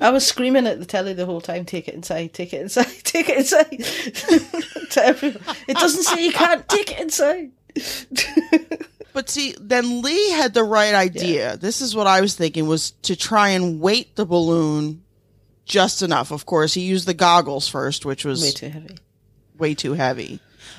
I 0.00 0.10
was 0.10 0.26
screaming 0.26 0.66
at 0.66 0.78
the 0.78 0.86
telly 0.86 1.12
the 1.12 1.26
whole 1.26 1.40
time, 1.40 1.64
take 1.64 1.88
it 1.88 1.94
inside, 1.94 2.32
take 2.32 2.52
it 2.52 2.62
inside, 2.62 2.86
take 3.04 3.28
it 3.28 3.38
inside. 3.38 3.70
to 4.90 5.04
everyone. 5.04 5.56
It 5.66 5.76
doesn't 5.76 6.04
say 6.04 6.24
you 6.24 6.32
can't 6.32 6.68
take 6.68 6.92
it 6.92 7.00
inside. 7.00 7.50
But 9.18 9.30
see, 9.30 9.54
then 9.60 10.00
Lee 10.02 10.30
had 10.30 10.54
the 10.54 10.62
right 10.62 10.94
idea. 10.94 11.56
This 11.56 11.80
is 11.80 11.96
what 11.96 12.06
I 12.06 12.20
was 12.20 12.36
thinking 12.36 12.68
was 12.68 12.92
to 13.02 13.16
try 13.16 13.48
and 13.48 13.80
weight 13.80 14.14
the 14.14 14.24
balloon 14.24 15.02
just 15.64 16.02
enough. 16.02 16.30
Of 16.30 16.46
course, 16.46 16.74
he 16.74 16.82
used 16.82 17.08
the 17.08 17.14
goggles 17.14 17.66
first, 17.66 18.06
which 18.06 18.24
was 18.24 18.42
Way 18.42 18.50
too 18.52 18.68
heavy. 18.68 18.98
way 19.58 19.74
too 19.74 19.94
heavy. 19.94 20.38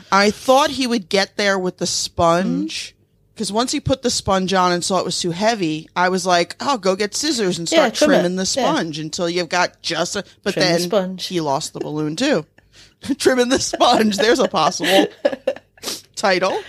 I 0.09 0.31
thought 0.31 0.69
he 0.69 0.87
would 0.87 1.09
get 1.09 1.35
there 1.35 1.59
with 1.59 1.79
the 1.79 1.85
sponge 1.85 2.91
mm-hmm. 2.93 2.98
Because 3.39 3.53
once 3.53 3.71
he 3.71 3.79
put 3.79 4.01
the 4.01 4.09
sponge 4.09 4.53
on 4.53 4.73
and 4.73 4.83
saw 4.83 4.99
it 4.99 5.05
was 5.05 5.21
too 5.21 5.31
heavy, 5.31 5.87
I 5.95 6.09
was 6.09 6.25
like, 6.25 6.57
"Oh, 6.59 6.77
go 6.77 6.97
get 6.97 7.15
scissors 7.15 7.57
and 7.57 7.71
Yeah, 7.71 7.87
start 7.87 7.93
it. 8.01 8.05
trimming 8.05 8.35
the 8.35 8.41
Yeah. 8.41 8.73
sponge 8.73 8.99
until 8.99 9.29
you've 9.29 9.47
got 9.47 9.81
just 9.81 10.17
a." 10.17 10.25
But 10.43 10.55
Trim 10.55 10.65
the 10.65 10.71
then 10.73 10.79
sponge. 10.81 11.25
he 11.27 11.39
lost 11.39 11.71
the 11.71 11.79
balloon 11.79 12.17
too. 12.17 12.45
trimming 13.17 13.47
the 13.47 13.61
sponge. 13.61 14.17
There's 14.17 14.39
a 14.39 14.49
possible 14.49 15.07
title. 16.17 16.59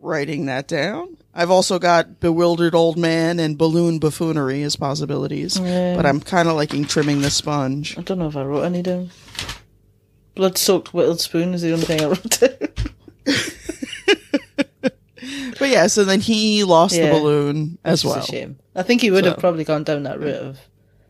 Writing 0.00 0.46
that 0.46 0.68
down. 0.68 1.16
I've 1.34 1.50
also 1.50 1.80
got 1.80 2.20
bewildered 2.20 2.76
old 2.76 2.96
man 2.96 3.40
and 3.40 3.58
balloon 3.58 3.98
buffoonery 3.98 4.62
as 4.62 4.76
possibilities, 4.76 5.58
Yeah. 5.58 5.96
but 5.96 6.06
I'm 6.06 6.20
kind 6.20 6.48
of 6.48 6.54
liking 6.54 6.84
trimming 6.84 7.22
the 7.22 7.30
sponge. 7.30 7.98
I 7.98 8.02
don't 8.02 8.20
know 8.20 8.28
if 8.28 8.36
I 8.36 8.44
wrote 8.44 8.62
any 8.62 8.82
down. 8.82 9.10
Blood 10.36 10.58
soaked 10.58 10.94
whittled 10.94 11.20
spoon 11.20 11.54
is 11.54 11.62
the 11.62 11.72
only 11.72 11.86
thing 11.86 12.02
I 12.02 12.04
wrote 12.04 12.38
down. 12.38 12.68
But 15.58 15.68
yeah, 15.70 15.86
so 15.86 16.04
then 16.04 16.20
he 16.20 16.64
lost 16.64 16.94
Yeah. 16.96 17.06
the 17.06 17.12
balloon 17.20 17.78
as 17.84 18.00
It's 18.00 18.04
well. 18.04 18.22
a 18.22 18.26
shame. 18.26 18.58
I 18.74 18.82
think 18.82 19.00
he 19.00 19.10
would 19.10 19.24
have 19.24 19.34
So- 19.34 19.40
probably 19.40 19.64
gone 19.64 19.84
down 19.84 20.02
that 20.04 20.20
route 20.20 20.34
of 20.42 20.58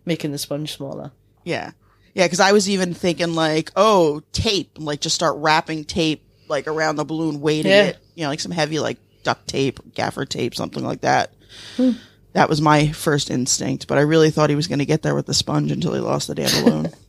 making 0.04 0.32
the 0.32 0.38
sponge 0.38 0.72
smaller. 0.72 1.12
Yeah. 1.44 1.72
Yeah, 2.14 2.26
because 2.26 2.40
I 2.40 2.52
was 2.52 2.68
even 2.70 2.94
thinking 2.94 3.34
like, 3.34 3.72
oh, 3.76 4.22
tape, 4.32 4.70
like 4.78 5.00
just 5.00 5.14
start 5.14 5.36
wrapping 5.38 5.84
tape 5.84 6.22
like 6.48 6.66
around 6.68 6.96
the 6.96 7.04
balloon, 7.04 7.40
weighting 7.40 7.72
Yeah. 7.72 7.84
it, 7.84 7.98
you 8.14 8.22
know, 8.24 8.28
like 8.28 8.40
some 8.40 8.52
heavy 8.52 8.78
like 8.78 8.98
duct 9.24 9.48
tape, 9.48 9.80
gaffer 9.94 10.24
tape, 10.24 10.54
something 10.54 10.84
like 10.84 11.00
that. 11.00 11.32
Hmm. 11.76 11.92
That 12.34 12.48
was 12.48 12.60
my 12.60 12.88
first 12.92 13.30
instinct, 13.30 13.86
but 13.86 13.96
I 13.96 14.02
really 14.02 14.30
thought 14.30 14.50
he 14.50 14.56
was 14.56 14.66
going 14.66 14.80
to 14.80 14.84
get 14.84 15.02
there 15.02 15.14
with 15.14 15.26
the 15.26 15.34
sponge 15.34 15.70
until 15.72 15.94
he 15.94 16.00
lost 16.00 16.28
the 16.28 16.34
damn 16.34 16.64
balloon. 16.64 16.90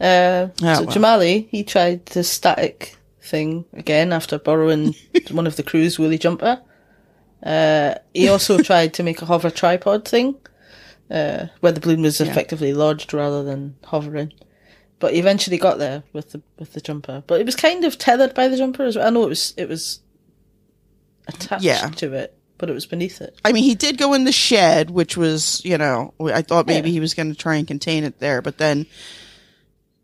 Uh, 0.00 0.48
Ah, 0.62 0.74
so 0.74 0.82
well. 0.84 0.86
Jamali, 0.86 1.46
he 1.50 1.62
tried 1.62 2.04
the 2.06 2.24
static 2.24 2.96
thing 3.22 3.64
again 3.72 4.12
after 4.12 4.38
borrowing 4.38 4.94
one 5.30 5.46
of 5.46 5.56
the 5.56 5.62
crew's 5.62 5.98
woolly 5.98 6.18
jumper. 6.18 6.60
Uh, 7.42 7.94
he 8.14 8.28
also 8.28 8.58
tried 8.62 8.94
to 8.94 9.02
make 9.02 9.22
a 9.22 9.26
hover 9.26 9.50
tripod 9.50 10.06
thing, 10.06 10.34
uh, 11.10 11.46
where 11.60 11.72
the 11.72 11.80
balloon 11.80 12.02
was 12.02 12.20
effectively 12.20 12.72
lodged 12.72 13.12
rather 13.14 13.42
than 13.42 13.76
hovering. 13.84 14.32
But 14.98 15.14
he 15.14 15.18
eventually 15.20 15.58
got 15.58 15.78
there 15.78 16.04
with 16.12 16.30
the 16.32 16.42
with 16.58 16.72
the 16.74 16.80
jumper. 16.80 17.24
But 17.26 17.40
it 17.40 17.46
was 17.46 17.56
kind 17.56 17.84
of 17.84 17.98
tethered 17.98 18.34
by 18.34 18.46
the 18.48 18.56
jumper 18.56 18.84
as 18.84 18.94
well. 18.96 19.06
I 19.06 19.10
know 19.10 19.24
it 19.24 19.28
was 19.30 19.54
it 19.56 19.68
was 19.68 20.00
attached 21.28 21.64
Yeah. 21.64 21.88
to 21.88 22.12
it, 22.12 22.36
but 22.58 22.70
it 22.70 22.72
was 22.72 22.86
beneath 22.86 23.20
it. 23.20 23.36
I 23.44 23.50
mean, 23.52 23.64
he 23.64 23.74
did 23.74 23.98
go 23.98 24.12
in 24.14 24.24
the 24.24 24.32
shed, 24.32 24.90
which 24.90 25.16
was, 25.16 25.60
you 25.64 25.76
know, 25.78 26.14
I 26.20 26.42
thought 26.42 26.66
maybe 26.66 26.88
Yeah. 26.90 26.94
he 26.94 27.00
was 27.00 27.14
going 27.14 27.30
to 27.32 27.38
try 27.38 27.56
and 27.56 27.66
contain 27.66 28.04
it 28.04 28.20
there, 28.20 28.40
but 28.42 28.58
then 28.58 28.86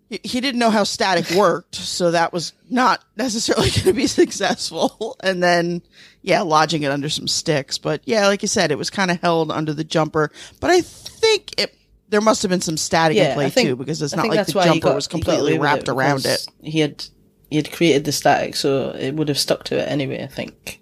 he- 0.08 0.40
didn't 0.40 0.58
know 0.58 0.70
how 0.70 0.84
static 0.84 1.30
worked, 1.36 1.74
so 1.74 2.10
that 2.10 2.32
was 2.32 2.52
not 2.70 3.04
necessarily 3.16 3.70
going 3.70 3.84
to 3.84 3.92
be 3.92 4.06
successful. 4.06 5.16
And 5.22 5.42
then, 5.42 5.82
yeah, 6.22 6.42
lodging 6.42 6.82
it 6.82 6.90
under 6.90 7.08
some 7.08 7.28
sticks. 7.28 7.78
But 7.78 8.02
yeah, 8.04 8.26
like 8.26 8.42
you 8.42 8.48
said, 8.48 8.70
it 8.70 8.78
was 8.78 8.90
kind 8.90 9.10
of 9.10 9.20
held 9.20 9.50
under 9.50 9.74
the 9.74 9.84
jumper. 9.84 10.30
But 10.60 10.70
I 10.70 10.80
think 10.80 11.58
it 11.58 11.74
there 12.08 12.20
must 12.20 12.42
have 12.42 12.50
been 12.50 12.60
some 12.60 12.76
static 12.76 13.16
in 13.16 13.24
Yeah, 13.24 13.34
play 13.34 13.50
think 13.50 13.68
too, 13.68 13.76
because 13.76 14.00
it's 14.00 14.14
I 14.14 14.16
not 14.16 14.28
like 14.28 14.46
the 14.46 14.52
jumper 14.52 14.80
got- 14.80 14.94
was 14.94 15.06
completely 15.06 15.58
wrapped 15.58 15.88
around 15.88 16.24
it. 16.24 16.46
He 16.62 16.80
had 16.80 17.04
he 17.50 17.56
had 17.56 17.72
created 17.72 18.04
the 18.04 18.12
static, 18.12 18.56
so 18.56 18.90
it 18.90 19.14
would 19.14 19.28
have 19.28 19.38
stuck 19.38 19.64
to 19.64 19.78
it 19.78 19.88
anyway. 19.88 20.22
I 20.22 20.26
think. 20.26 20.80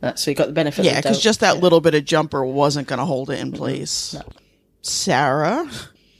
That's 0.00 0.22
so 0.22 0.30
he 0.30 0.34
got 0.34 0.46
the 0.46 0.52
benefit. 0.52 0.84
Yeah, 0.84 1.00
because 1.00 1.20
just 1.20 1.40
that 1.40 1.58
little 1.58 1.80
bit 1.80 1.94
of 1.94 2.04
jumper 2.04 2.44
wasn't 2.44 2.86
going 2.86 3.00
to 3.00 3.04
hold 3.04 3.30
it 3.30 3.40
in 3.40 3.48
mm-hmm. 3.48 3.56
place. 3.56 4.14
No. 4.14 4.22
Sarah, 4.82 5.68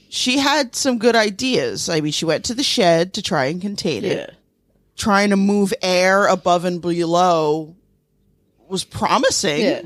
she 0.09 0.39
had 0.39 0.75
some 0.75 0.97
good 0.97 1.15
ideas. 1.15 1.87
I 1.87 2.01
mean, 2.01 2.11
she 2.11 2.25
went 2.25 2.43
to 2.45 2.53
the 2.53 2.63
shed 2.63 3.13
to 3.13 3.21
try 3.21 3.45
and 3.45 3.61
contain 3.61 4.03
it. 4.03 4.35
Trying 4.97 5.29
to 5.29 5.37
move 5.37 5.73
air 5.81 6.27
above 6.27 6.65
and 6.65 6.81
below 6.81 7.75
was 8.67 8.83
promising. 8.83 9.61
yeah. 9.61 9.81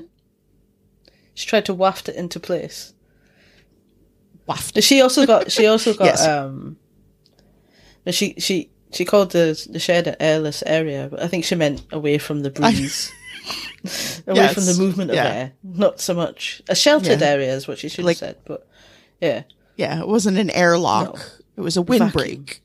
She 1.35 1.45
tried 1.47 1.65
to 1.65 1.73
waft 1.73 2.09
it 2.09 2.15
into 2.15 2.39
place. 2.39 2.93
Waft. 4.47 4.81
She 4.83 5.01
also 5.01 5.25
got. 5.25 5.51
She 5.51 5.65
also 5.67 5.93
got. 5.93 6.05
Yes. 6.05 6.25
um 6.27 6.77
but 8.03 8.13
She 8.13 8.35
she 8.39 8.69
she 8.91 9.05
called 9.05 9.31
the 9.31 9.59
the 9.69 9.79
shed 9.79 10.07
an 10.07 10.15
airless 10.19 10.63
area, 10.65 11.07
but 11.09 11.21
I 11.21 11.27
think 11.27 11.45
she 11.45 11.55
meant 11.55 11.83
away 11.91 12.17
from 12.17 12.41
the 12.41 12.49
breeze. 12.49 13.11
away 14.27 14.35
Yes, 14.37 14.53
from 14.53 14.65
the 14.65 14.75
movement 14.77 15.11
of 15.11 15.15
yeah. 15.15 15.25
air, 15.33 15.51
not 15.63 15.99
so 15.99 16.13
much 16.13 16.61
a 16.69 16.75
sheltered 16.75 17.19
Yeah. 17.21 17.27
area 17.27 17.53
is 17.53 17.67
what 17.67 17.77
she 17.79 17.89
should 17.89 18.05
Like- 18.05 18.19
have 18.19 18.29
said. 18.29 18.37
But 18.45 18.67
yeah, 19.21 19.43
Yeah, 19.75 19.99
it 19.99 20.07
wasn't 20.07 20.37
an 20.37 20.49
airlock. 20.49 21.15
No. 21.15 21.21
It 21.55 21.61
was 21.61 21.77
a 21.77 21.81
windbreak. 21.81 22.61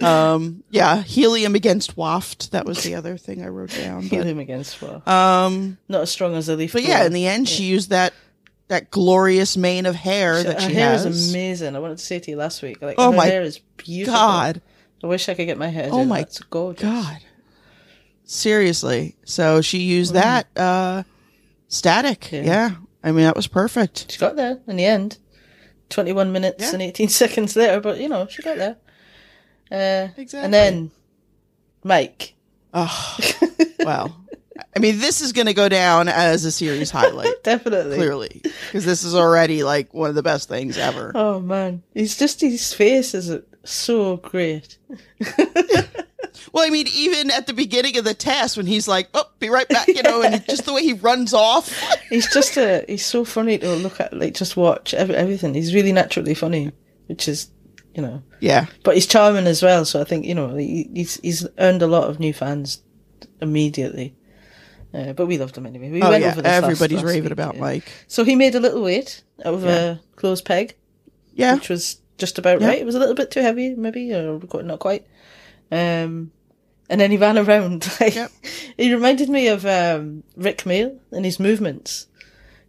um, 0.02 0.64
yeah, 0.70 1.02
helium 1.02 1.54
against 1.54 1.96
waft. 1.96 2.52
That 2.52 2.66
was 2.66 2.82
the 2.82 2.94
other 2.94 3.16
thing 3.16 3.42
I 3.42 3.48
wrote 3.48 3.70
down. 3.70 4.02
But, 4.02 4.10
helium 4.10 4.38
against 4.38 4.80
well, 4.80 5.02
um, 5.06 5.78
not 5.88 6.02
as 6.02 6.10
strong 6.10 6.34
as 6.34 6.48
a 6.48 6.56
leaf. 6.56 6.72
but 6.72 6.82
yeah, 6.82 7.04
in 7.04 7.12
the 7.12 7.26
end, 7.26 7.48
she 7.48 7.64
used 7.64 7.90
that 7.90 8.14
that 8.68 8.90
glorious 8.90 9.56
mane 9.56 9.86
of 9.86 9.94
hair 9.94 10.42
that 10.42 10.62
her 10.62 10.68
she 10.68 10.74
hair 10.74 10.90
has. 10.90 11.04
is 11.04 11.30
amazing. 11.30 11.76
I 11.76 11.78
wanted 11.78 11.98
to 11.98 12.04
say 12.04 12.18
to 12.18 12.30
you 12.30 12.36
last 12.36 12.62
week, 12.62 12.80
like 12.80 12.96
Oh 12.98 13.10
her 13.10 13.16
my 13.16 13.26
hair 13.26 13.42
is 13.42 13.58
beautiful. 13.76 14.14
God, 14.14 14.62
I 15.02 15.06
wish 15.06 15.28
I 15.28 15.34
could 15.34 15.46
get 15.46 15.58
my 15.58 15.68
hair. 15.68 15.90
Oh 15.92 16.04
my 16.04 16.20
that. 16.20 16.28
it's 16.28 16.38
gorgeous. 16.40 16.82
God, 16.82 17.18
seriously. 18.24 19.16
So 19.24 19.60
she 19.60 19.78
used 19.78 20.14
that 20.14 20.46
uh, 20.56 21.02
static. 21.68 22.32
Yeah. 22.32 22.42
Yeah. 22.42 22.70
I 23.04 23.12
mean 23.12 23.24
that 23.26 23.36
was 23.36 23.46
perfect. 23.46 24.10
She 24.10 24.18
got 24.18 24.34
there 24.34 24.58
in 24.66 24.76
the 24.76 24.84
end. 24.86 25.18
Twenty-one 25.90 26.32
minutes 26.32 26.64
Yeah. 26.64 26.72
and 26.72 26.82
eighteen 26.82 27.08
seconds 27.22 27.54
later, 27.54 27.78
but 27.80 27.98
you 28.00 28.08
know 28.08 28.26
she 28.26 28.42
got 28.42 28.56
there. 28.56 28.76
Uh, 29.70 30.08
Exactly. 30.16 30.44
And 30.44 30.52
then 30.54 30.90
Mike. 31.84 32.34
Oh, 32.72 33.16
well, 33.80 34.24
I 34.74 34.78
mean 34.80 34.98
this 34.98 35.20
is 35.20 35.32
going 35.32 35.46
to 35.46 35.54
go 35.54 35.68
down 35.68 36.08
as 36.08 36.44
a 36.46 36.50
series 36.50 36.90
highlight. 36.90 37.30
Definitely. 37.44 37.96
clearly 37.96 38.40
because 38.42 38.84
this 38.86 39.04
is 39.04 39.14
already 39.14 39.62
like 39.62 39.92
one 39.94 40.08
of 40.08 40.14
the 40.16 40.22
best 40.22 40.48
things 40.48 40.78
ever 40.78 41.12
Oh 41.14 41.38
man, 41.40 41.82
he's 41.92 42.16
just 42.16 42.40
his 42.40 42.72
face 42.72 43.14
is 43.14 43.30
so 43.64 44.16
great. 44.16 44.78
Well 46.52 46.64
i 46.66 46.70
mean 46.70 46.86
even 46.94 47.30
at 47.30 47.46
the 47.46 47.52
beginning 47.52 47.96
of 47.96 48.04
the 48.04 48.14
test 48.14 48.56
when 48.56 48.66
he's 48.66 48.86
like 48.88 49.08
oh 49.14 49.24
be 49.38 49.48
right 49.48 49.68
back 49.68 49.88
you 49.88 50.02
know 50.02 50.22
and 50.22 50.44
just 50.48 50.64
the 50.64 50.72
way 50.72 50.82
he 50.82 50.92
runs 50.92 51.32
off 51.34 51.72
He's 52.10 52.32
just 52.32 52.56
a 52.56 52.84
he's 52.88 53.04
so 53.04 53.24
funny 53.24 53.58
to 53.58 53.68
look 53.76 53.98
at, 54.00 54.12
like 54.12 54.34
just 54.34 54.56
watch 54.56 54.94
ev- 54.94 55.10
everything. 55.10 55.54
He's 55.54 55.74
really 55.74 55.90
naturally 55.92 56.34
funny, 56.34 56.70
which 57.06 57.26
is 57.28 57.48
you 57.94 58.02
know, 58.02 58.22
yeah 58.40 58.66
but 58.84 58.94
he's 58.94 59.06
charming 59.06 59.46
as 59.46 59.62
well. 59.62 59.84
So 59.84 60.00
I 60.00 60.04
think 60.04 60.24
you 60.26 60.34
know 60.34 60.54
he, 60.56 60.88
he's 60.94 61.16
he's 61.20 61.46
earned 61.58 61.82
a 61.82 61.86
lot 61.88 62.08
of 62.10 62.20
new 62.20 62.32
fans 62.32 62.82
immediately. 63.40 64.14
Uh, 64.92 65.12
but 65.12 65.26
we 65.26 65.38
loved 65.38 65.56
him 65.56 65.66
anyway. 65.66 65.90
We 65.90 66.02
Oh 66.02 66.10
went 66.10 66.22
yeah, 66.22 66.30
over 66.32 66.42
this 66.42 66.52
everybody's 66.52 66.98
last 66.98 67.06
raving 67.06 67.22
week, 67.24 67.32
about 67.32 67.54
yeah. 67.56 67.60
Mike. 67.60 67.92
So 68.06 68.22
he 68.22 68.36
made 68.36 68.54
a 68.54 68.60
little 68.60 68.82
weight 68.82 69.22
out 69.44 69.54
of 69.54 69.64
Yeah. 69.64 69.70
a 69.74 69.98
clothes 70.16 70.40
peg, 70.42 70.76
Yeah, 71.34 71.54
which 71.54 71.68
was 71.68 71.98
just 72.16 72.38
about 72.38 72.60
right. 72.60 72.78
It 72.78 72.86
was 72.86 72.94
a 72.94 73.00
little 73.00 73.14
bit 73.16 73.30
too 73.32 73.40
heavy, 73.40 73.74
maybe, 73.74 74.12
or 74.14 74.40
not 74.62 74.78
quite. 74.78 75.04
Um, 75.74 76.30
and 76.88 77.00
then 77.00 77.10
he 77.10 77.16
ran 77.16 77.38
around. 77.38 77.88
Like, 78.00 78.14
Yep. 78.14 78.30
He 78.76 78.92
reminded 78.94 79.28
me 79.28 79.48
of 79.48 79.64
um, 79.66 80.22
Rik 80.36 80.62
Mayall 80.64 80.98
and 81.12 81.24
his 81.24 81.40
movements. 81.40 82.06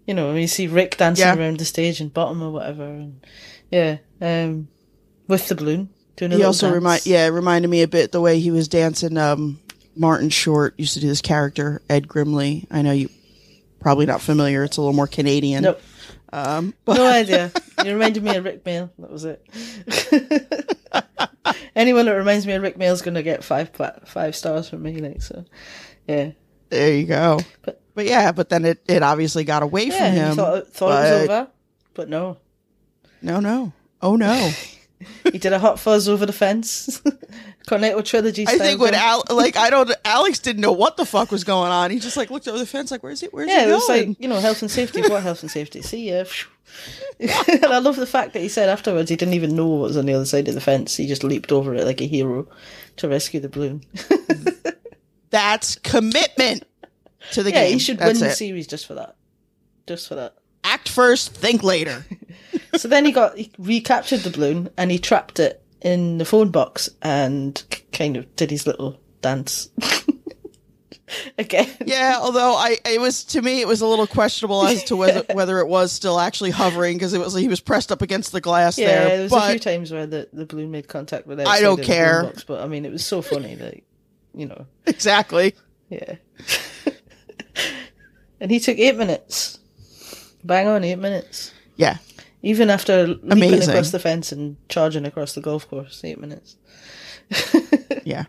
You 0.07 0.13
know, 0.13 0.27
when 0.27 0.37
you 0.41 0.47
see 0.47 0.67
Rik 0.67 0.97
dancing 0.97 1.25
Yeah. 1.25 1.35
around 1.35 1.59
the 1.59 1.65
stage 1.65 1.99
in 2.01 2.09
bottom 2.09 2.41
or 2.41 2.51
whatever, 2.51 2.85
and 2.85 3.25
yeah, 3.71 3.97
um, 4.21 4.67
with 5.27 5.47
the 5.47 5.55
balloon 5.55 5.89
doing 6.15 6.31
a 6.31 6.37
he 6.37 6.43
also 6.43 6.67
dance. 6.67 6.75
remind 6.75 7.05
yeah 7.07 7.27
reminded 7.27 7.67
me 7.69 7.81
a 7.81 7.87
bit 7.87 8.11
the 8.11 8.21
way 8.21 8.39
he 8.39 8.51
was 8.51 8.67
dancing. 8.67 9.17
Um, 9.17 9.59
Martin 9.95 10.29
Short 10.29 10.75
used 10.77 10.93
to 10.93 10.99
do 10.99 11.07
this 11.07 11.21
character 11.21 11.81
Ed 11.89 12.07
Grimley. 12.07 12.67
I 12.71 12.81
know 12.83 12.91
you 12.91 13.09
probably 13.79 14.05
not 14.05 14.21
familiar. 14.21 14.63
It's 14.63 14.77
a 14.77 14.81
little 14.81 14.93
more 14.93 15.07
Canadian. 15.07 15.63
Nope. 15.63 15.81
Um, 16.31 16.73
but 16.85 16.97
No 16.97 17.07
idea. 17.07 17.51
You 17.83 17.93
reminded 17.93 18.21
me 18.23 18.35
of 18.35 18.43
Rik 18.45 18.63
Mayall. 18.63 18.89
That 18.99 19.11
was 19.11 19.25
it. 19.25 19.41
Anyone 21.75 22.05
that 22.05 22.13
reminds 22.13 22.47
me 22.47 22.53
of 22.53 22.61
Rik 22.61 22.77
Mayall's 22.77 23.01
going 23.01 23.15
to 23.15 23.23
get 23.23 23.43
five 23.43 23.71
five 24.05 24.35
stars 24.35 24.69
from 24.69 24.83
me. 24.83 24.97
Like 24.99 25.21
so, 25.21 25.45
yeah, 26.07 26.31
there 26.69 26.93
you 26.95 27.05
go. 27.05 27.39
But- 27.63 27.81
But, 27.95 28.05
yeah, 28.07 28.33
but 28.33 28.49
then 28.49 28.65
it, 28.65 28.83
it 28.89 29.01
obviously 29.03 29.45
got 29.45 29.63
away 29.63 29.85
yeah. 29.85 29.97
from 30.09 30.15
you 30.17 30.21
him. 30.23 30.35
thought 30.35 30.67
thought 30.67 30.89
it 31.05 31.11
was 31.11 31.29
over, 31.29 31.47
but 31.93 32.09
no. 32.09 32.37
No, 33.21 33.39
no. 33.39 33.71
Oh 34.01 34.15
no. 34.17 34.51
He 35.31 35.37
did 35.37 35.51
a 35.53 35.59
hot 35.59 35.77
fuzz 35.79 36.07
over 36.09 36.25
the 36.25 36.33
fence. 36.33 37.01
Cornetto 37.65 38.03
trilogy. 38.03 38.45
I 38.47 38.57
think 38.57 38.79
when. 38.79 38.93
Al 38.93 39.23
like 39.29 39.57
I 39.57 39.69
don't 39.69 39.91
Alex 40.05 40.39
didn't 40.39 40.61
know 40.61 40.71
what 40.71 40.97
the 40.97 41.05
fuck 41.05 41.31
was 41.31 41.43
going 41.43 41.71
on. 41.71 41.91
He 41.91 41.99
just 41.99 42.17
like 42.17 42.29
looked 42.29 42.47
over 42.47 42.57
the 42.57 42.65
fence 42.65 42.91
like 42.91 43.03
where's 43.03 43.21
he 43.21 43.27
where's 43.27 43.49
yeah, 43.49 43.65
he 43.65 43.71
it 43.71 43.73
was 43.73 43.89
like 43.89 44.19
you 44.19 44.27
know 44.27 44.39
health 44.39 44.61
and 44.61 44.71
safety. 44.71 45.01
What 45.01 45.23
health 45.23 45.41
and 45.41 45.51
safety? 45.51 45.81
See 45.81 46.09
ya. 46.11 46.25
and 47.19 47.65
I 47.65 47.79
love 47.79 47.95
the 47.95 48.07
fact 48.07 48.33
that 48.33 48.39
he 48.39 48.49
said 48.49 48.69
afterwards 48.69 49.09
he 49.09 49.15
didn't 49.15 49.33
even 49.33 49.55
know 49.55 49.67
what 49.67 49.81
was 49.81 49.97
on 49.97 50.05
the 50.05 50.13
other 50.13 50.25
side 50.25 50.47
of 50.47 50.55
the 50.55 50.61
fence. 50.61 50.95
He 50.95 51.07
just 51.07 51.23
leaped 51.23 51.51
over 51.51 51.73
it 51.75 51.85
like 51.85 52.01
a 52.01 52.07
hero 52.07 52.47
to 52.97 53.07
rescue 53.07 53.39
the 53.39 53.49
balloon. 53.49 53.83
That's 55.29 55.75
commitment 55.79 56.65
to 57.31 57.43
the 57.43 57.51
yeah, 57.51 57.65
game. 57.65 57.73
he 57.73 57.79
should 57.79 57.97
That's 57.97 58.19
win 58.19 58.29
the 58.29 58.35
series 58.35 58.67
just 58.67 58.85
for 58.85 58.95
that. 58.95 59.15
Just 59.87 60.07
for 60.07 60.15
that. 60.15 60.35
Act 60.63 60.89
first, 60.89 61.33
think 61.33 61.63
later. 61.63 62.05
So 62.77 62.89
then 62.89 63.05
he 63.05 63.13
got 63.13 63.37
he 63.37 63.51
recaptured 63.57 64.21
the 64.21 64.29
balloon 64.29 64.69
and 64.77 64.91
he 64.91 64.99
trapped 64.99 65.39
it 65.39 65.63
in 65.85 66.17
the 66.17 66.25
phone 66.25 66.49
box 66.49 66.89
and 67.03 67.63
kind 67.93 68.17
of 68.17 68.35
did 68.35 68.49
his 68.49 68.65
little 68.65 68.99
dance 69.21 69.69
again. 71.37 71.69
Yeah, 71.85 72.17
although 72.19 72.55
I 72.55 72.77
it 72.85 72.99
was 72.99 73.23
to 73.25 73.41
me 73.43 73.61
it 73.61 73.67
was 73.67 73.81
a 73.81 73.85
little 73.87 74.07
questionable 74.07 74.65
as 74.65 74.83
to 74.85 74.95
whether 74.95 75.23
whether 75.33 75.59
it 75.59 75.67
was 75.67 75.91
still 75.91 76.19
actually 76.19 76.49
hovering 76.49 76.97
because 76.97 77.13
it 77.13 77.19
was 77.19 77.35
he 77.35 77.47
was 77.47 77.59
pressed 77.59 77.91
up 77.91 78.01
against 78.01 78.31
the 78.31 78.41
glass 78.41 78.79
Yeah, 78.79 78.87
there. 78.87 79.01
Yeah, 79.03 79.15
there 79.15 79.23
was 79.25 79.33
a 79.33 79.49
few 79.51 79.59
times 79.59 79.91
where 79.91 80.07
the, 80.07 80.27
the 80.33 80.47
balloon 80.47 80.71
made 80.71 80.87
contact 80.87 81.27
with. 81.27 81.39
It. 81.39 81.47
I 81.47 81.61
don't 81.61 81.83
care. 81.83 82.23
Box, 82.23 82.43
but 82.43 82.61
I 82.61 82.67
mean, 82.67 82.83
it 82.83 82.91
was 82.91 83.05
so 83.05 83.21
funny, 83.21 83.55
like 83.55 83.83
you 84.33 84.47
know, 84.47 84.65
exactly. 84.87 85.53
yeah. 85.89 86.15
and 88.41 88.49
he 88.49 88.59
took 88.59 88.79
eight 88.79 88.97
minutes, 88.97 89.59
bang 90.43 90.67
on 90.67 90.83
eight 90.83 90.97
minutes, 90.97 91.53
Yeah. 91.75 91.97
Even 92.45 92.69
after 92.69 93.07
leaping 93.07 93.31
Amazing. 93.31 93.69
across 93.69 93.91
the 93.91 93.99
fence 93.99 94.31
and 94.31 94.55
charging 94.69 95.05
across 95.05 95.33
the 95.33 95.41
golf 95.41 95.67
course. 95.67 96.01
Eight 96.03 96.19
minutes. 96.19 96.55
Yeah. 98.05 98.25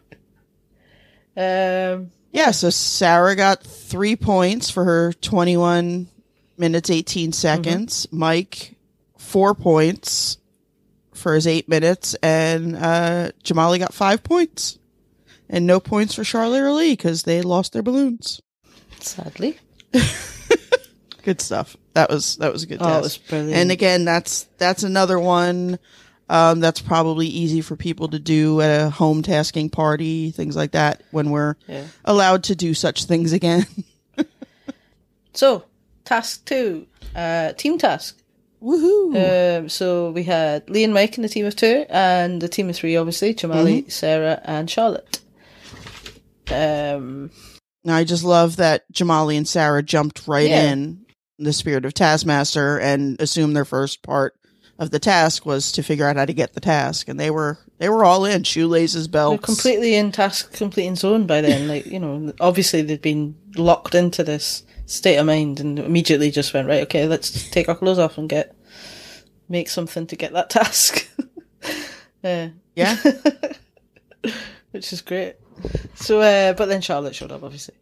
Um, 1.36 2.10
Yeah, 2.32 2.50
so 2.50 2.70
Sarah 2.70 3.36
got 3.36 3.62
three 3.62 4.16
points 4.16 4.70
for 4.70 4.84
her 4.84 5.12
21 5.12 6.08
minutes, 6.56 6.88
18 6.90 7.32
seconds. 7.32 8.06
Mike, 8.10 8.74
four 9.18 9.54
points 9.54 10.38
for 11.14 11.34
his 11.34 11.46
eight 11.46 11.68
minutes. 11.68 12.14
And 12.22 12.74
uh, 12.76 13.32
Jamali 13.44 13.78
got 13.78 13.92
five 13.94 14.22
points. 14.22 14.78
And 15.48 15.66
no 15.66 15.78
points 15.78 16.14
for 16.14 16.24
Charlotte 16.24 16.62
or 16.62 16.72
Lee 16.72 16.92
because 16.92 17.22
they 17.24 17.42
lost 17.42 17.72
their 17.74 17.82
balloons. 17.82 18.40
sadly, 19.00 19.58
Good 21.26 21.40
stuff. 21.40 21.76
That 21.94 22.08
was 22.08 22.36
that 22.36 22.52
was 22.52 22.62
a 22.62 22.66
good 22.66 22.78
oh, 22.80 22.84
test. 22.86 22.98
it 22.98 23.02
was 23.02 23.16
brilliant. 23.18 23.54
And 23.56 23.70
again, 23.72 24.04
that's 24.04 24.44
that's 24.58 24.84
another 24.84 25.18
one 25.18 25.78
um, 26.28 26.60
that's 26.60 26.80
probably 26.80 27.26
easy 27.26 27.60
for 27.60 27.74
people 27.76 28.06
to 28.08 28.18
do 28.20 28.60
at 28.60 28.80
a 28.80 28.90
home 28.90 29.22
tasking 29.22 29.68
party, 29.70 30.30
things 30.30 30.54
like 30.56 30.70
that, 30.70 31.02
when 31.10 31.30
we're 31.30 31.56
Yeah. 31.66 31.84
allowed 32.04 32.44
to 32.44 32.54
do 32.56 32.74
such 32.74 33.04
things 33.04 33.32
again. 33.32 33.66
So, 35.34 35.64
task 36.06 36.46
two, 36.46 36.86
uh, 37.14 37.52
team 37.52 37.76
task. 37.76 38.18
Woohoo! 38.62 39.58
Um, 39.60 39.68
so 39.68 40.10
we 40.12 40.22
had 40.22 40.70
Lee 40.70 40.82
and 40.82 40.94
Mike 40.94 41.18
in 41.18 41.22
the 41.22 41.28
team 41.28 41.44
of 41.44 41.54
two, 41.54 41.84
and 41.90 42.40
the 42.40 42.48
team 42.48 42.70
of 42.70 42.76
three, 42.76 42.96
obviously, 42.96 43.34
Jamali, 43.34 43.80
Mm-hmm. 43.80 43.88
Sarah, 43.90 44.40
and 44.44 44.70
Charlotte. 44.70 45.20
Um, 46.50 47.30
I 47.86 48.04
just 48.04 48.24
love 48.24 48.56
that 48.56 48.90
Jamali 48.92 49.36
and 49.36 49.46
Sarah 49.46 49.82
jumped 49.82 50.26
right 50.26 50.48
Yeah. 50.48 50.72
in 50.72 51.04
the 51.38 51.52
spirit 51.52 51.84
of 51.84 51.94
Taskmaster 51.94 52.78
and 52.78 53.20
assumed 53.20 53.54
their 53.54 53.64
first 53.64 54.02
part 54.02 54.34
of 54.78 54.90
the 54.90 54.98
task 54.98 55.46
was 55.46 55.72
to 55.72 55.82
figure 55.82 56.06
out 56.06 56.16
how 56.16 56.24
to 56.24 56.34
get 56.34 56.52
the 56.52 56.60
task, 56.60 57.08
and 57.08 57.18
they 57.18 57.30
were 57.30 57.58
they 57.78 57.88
were 57.88 58.04
all 58.04 58.24
in 58.24 58.42
shoelaces, 58.42 59.08
they're 59.08 59.12
belts. 59.22 59.44
completely 59.44 59.94
in 59.94 60.12
task, 60.12 60.52
completing 60.52 60.96
zone 60.96 61.26
by 61.26 61.40
then. 61.40 61.66
Like 61.66 61.86
you 61.86 61.98
know, 61.98 62.32
obviously 62.40 62.82
they'd 62.82 63.00
been 63.00 63.36
locked 63.56 63.94
into 63.94 64.22
this 64.22 64.64
state 64.86 65.16
of 65.16 65.26
mind, 65.26 65.60
and 65.60 65.78
immediately 65.78 66.30
just 66.30 66.52
went 66.52 66.68
right. 66.68 66.82
Okay, 66.82 67.06
let's 67.06 67.48
take 67.50 67.68
our 67.68 67.76
clothes 67.76 67.98
off 67.98 68.18
and 68.18 68.28
get 68.28 68.54
make 69.48 69.68
something 69.68 70.06
to 70.08 70.16
get 70.16 70.32
that 70.32 70.50
task. 70.50 71.08
uh, 72.24 72.48
Yeah, 72.74 72.96
which 74.72 74.92
is 74.92 75.00
great. 75.00 75.36
So, 75.94 76.20
uh, 76.20 76.52
but 76.52 76.66
then 76.66 76.82
Charlotte 76.82 77.14
showed 77.14 77.32
up, 77.32 77.42
obviously. 77.42 77.74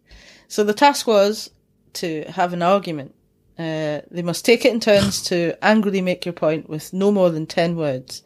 So 0.46 0.62
the 0.62 0.74
task 0.74 1.08
was 1.08 1.50
to 1.94 2.22
have 2.24 2.52
an 2.52 2.62
argument. 2.62 3.14
Uh, 3.58 4.00
they 4.10 4.22
must 4.22 4.44
take 4.44 4.64
it 4.64 4.72
in 4.72 4.80
turns 4.80 5.22
to 5.22 5.56
angrily 5.62 6.00
make 6.00 6.26
your 6.26 6.32
point 6.32 6.68
with 6.68 6.92
no 6.92 7.12
more 7.12 7.30
than 7.30 7.46
10 7.46 7.76
words. 7.76 8.22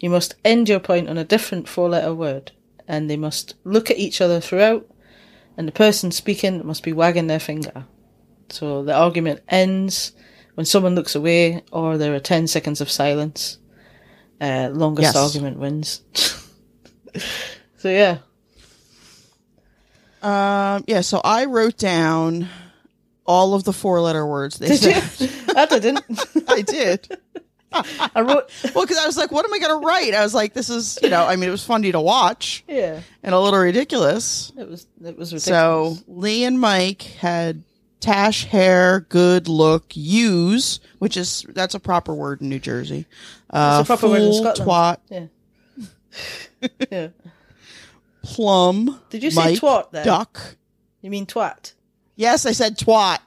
You 0.00 0.10
must 0.10 0.34
end 0.44 0.68
your 0.68 0.80
point 0.80 1.08
on 1.08 1.16
a 1.16 1.24
different 1.24 1.68
four 1.68 1.88
letter 1.88 2.12
word, 2.14 2.50
and 2.88 3.08
they 3.08 3.16
must 3.16 3.54
look 3.62 3.90
at 3.90 3.98
each 3.98 4.20
other 4.20 4.40
throughout, 4.40 4.88
and 5.56 5.68
the 5.68 5.72
person 5.72 6.10
speaking 6.10 6.66
must 6.66 6.82
be 6.82 6.92
wagging 6.92 7.28
their 7.28 7.38
finger. 7.38 7.84
So 8.48 8.82
the 8.82 8.94
argument 8.94 9.40
ends 9.48 10.12
when 10.54 10.66
someone 10.66 10.96
looks 10.96 11.14
away, 11.14 11.62
or 11.70 11.96
there 11.96 12.14
are 12.14 12.20
10 12.20 12.48
seconds 12.48 12.80
of 12.80 12.90
silence. 12.90 13.58
Uh, 14.40 14.68
longest 14.72 15.14
Yes. 15.14 15.16
argument 15.16 15.58
wins. 15.60 16.02
so 17.76 17.88
yeah, 17.88 18.18
um, 20.22 20.84
yeah. 20.86 21.00
So 21.00 21.20
I 21.24 21.44
wrote 21.44 21.76
down 21.76 22.48
all 23.24 23.54
of 23.54 23.64
the 23.64 23.72
four 23.72 24.00
letter 24.00 24.26
words 24.26 24.58
they 24.58 24.68
Did 24.68 24.82
you? 25.20 25.28
I 25.56 25.66
didn't. 25.70 26.02
I 26.48 26.62
did. 26.62 27.18
I 27.72 28.20
wrote. 28.20 28.50
Well, 28.74 28.84
because 28.84 28.98
I 28.98 29.06
was 29.06 29.16
like, 29.16 29.30
what 29.32 29.44
am 29.44 29.52
I 29.54 29.58
going 29.58 29.80
to 29.80 29.86
write? 29.86 30.12
I 30.14 30.22
was 30.22 30.34
like, 30.34 30.52
this 30.54 30.68
is, 30.68 30.98
you 31.02 31.08
know, 31.08 31.24
I 31.26 31.36
mean, 31.36 31.48
it 31.48 31.52
was 31.52 31.64
funny 31.64 31.90
to 31.92 32.00
watch 32.00 32.64
Yeah, 32.68 33.00
and 33.22 33.34
a 33.34 33.40
little 33.40 33.58
ridiculous. 33.60 34.52
it 34.58 34.68
was. 34.68 34.86
It 35.04 35.16
was 35.16 35.32
ridiculous. 35.32 35.44
So 35.44 35.96
Lee 36.06 36.44
and 36.44 36.60
Mike 36.60 37.02
had 37.02 37.62
tash 38.00 38.44
hair, 38.46 39.00
good 39.08 39.48
look, 39.48 39.84
use, 39.94 40.80
which 40.98 41.16
is 41.16 41.46
that's 41.50 41.74
a 41.74 41.80
proper 41.80 42.14
word 42.14 42.40
in 42.42 42.48
New 42.48 42.58
Jersey. 42.58 43.06
Uh, 43.48 43.78
It's 43.80 43.88
a 43.88 43.96
proper 43.96 44.08
word 44.08 44.22
in 44.22 44.32
Scotland. 44.34 44.98
Twat, 45.10 45.28
yeah, 46.60 46.88
yeah. 46.90 47.08
plum. 48.22 49.00
Did 49.10 49.22
you 49.22 49.30
say 49.30 49.44
Mike, 49.52 49.58
twat 49.60 49.90
there? 49.92 50.04
Duck. 50.04 50.56
You 51.00 51.10
mean 51.10 51.26
twat? 51.26 51.72
Yes, 52.16 52.46
I 52.46 52.52
said 52.52 52.78
twat. 52.78 53.18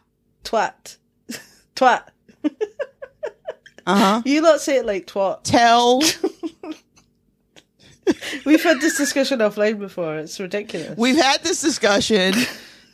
Twat. 0.44 0.98
twat. 1.76 2.04
Uh 3.88 3.98
huh. 3.98 4.22
You 4.26 4.42
lot 4.42 4.62
say 4.62 4.78
it 4.78 4.86
like 4.86 5.08
twat. 5.08 5.44
Tell. 5.44 6.02
We've 8.46 8.64
had 8.64 8.82
this 8.82 8.98
discussion 8.98 9.40
offline 9.40 9.80
before. 9.80 10.18
It's 10.18 10.40
ridiculous. 10.40 10.98
We've 10.98 11.16
had 11.18 11.44
this 11.44 11.62
discussion. 11.62 12.34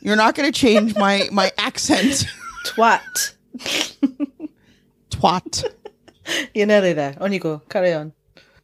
You're 0.00 0.16
not 0.16 0.34
going 0.34 0.50
to 0.50 0.58
change 0.58 0.96
my 0.96 1.28
my 1.32 1.52
accent. 1.58 2.26
twat. 2.64 3.34
Twat. 5.10 5.64
You're 6.54 6.66
nearly 6.66 6.92
there. 6.92 7.16
On 7.20 7.32
you 7.32 7.40
go. 7.40 7.58
Carry 7.68 7.92
on. 7.92 8.12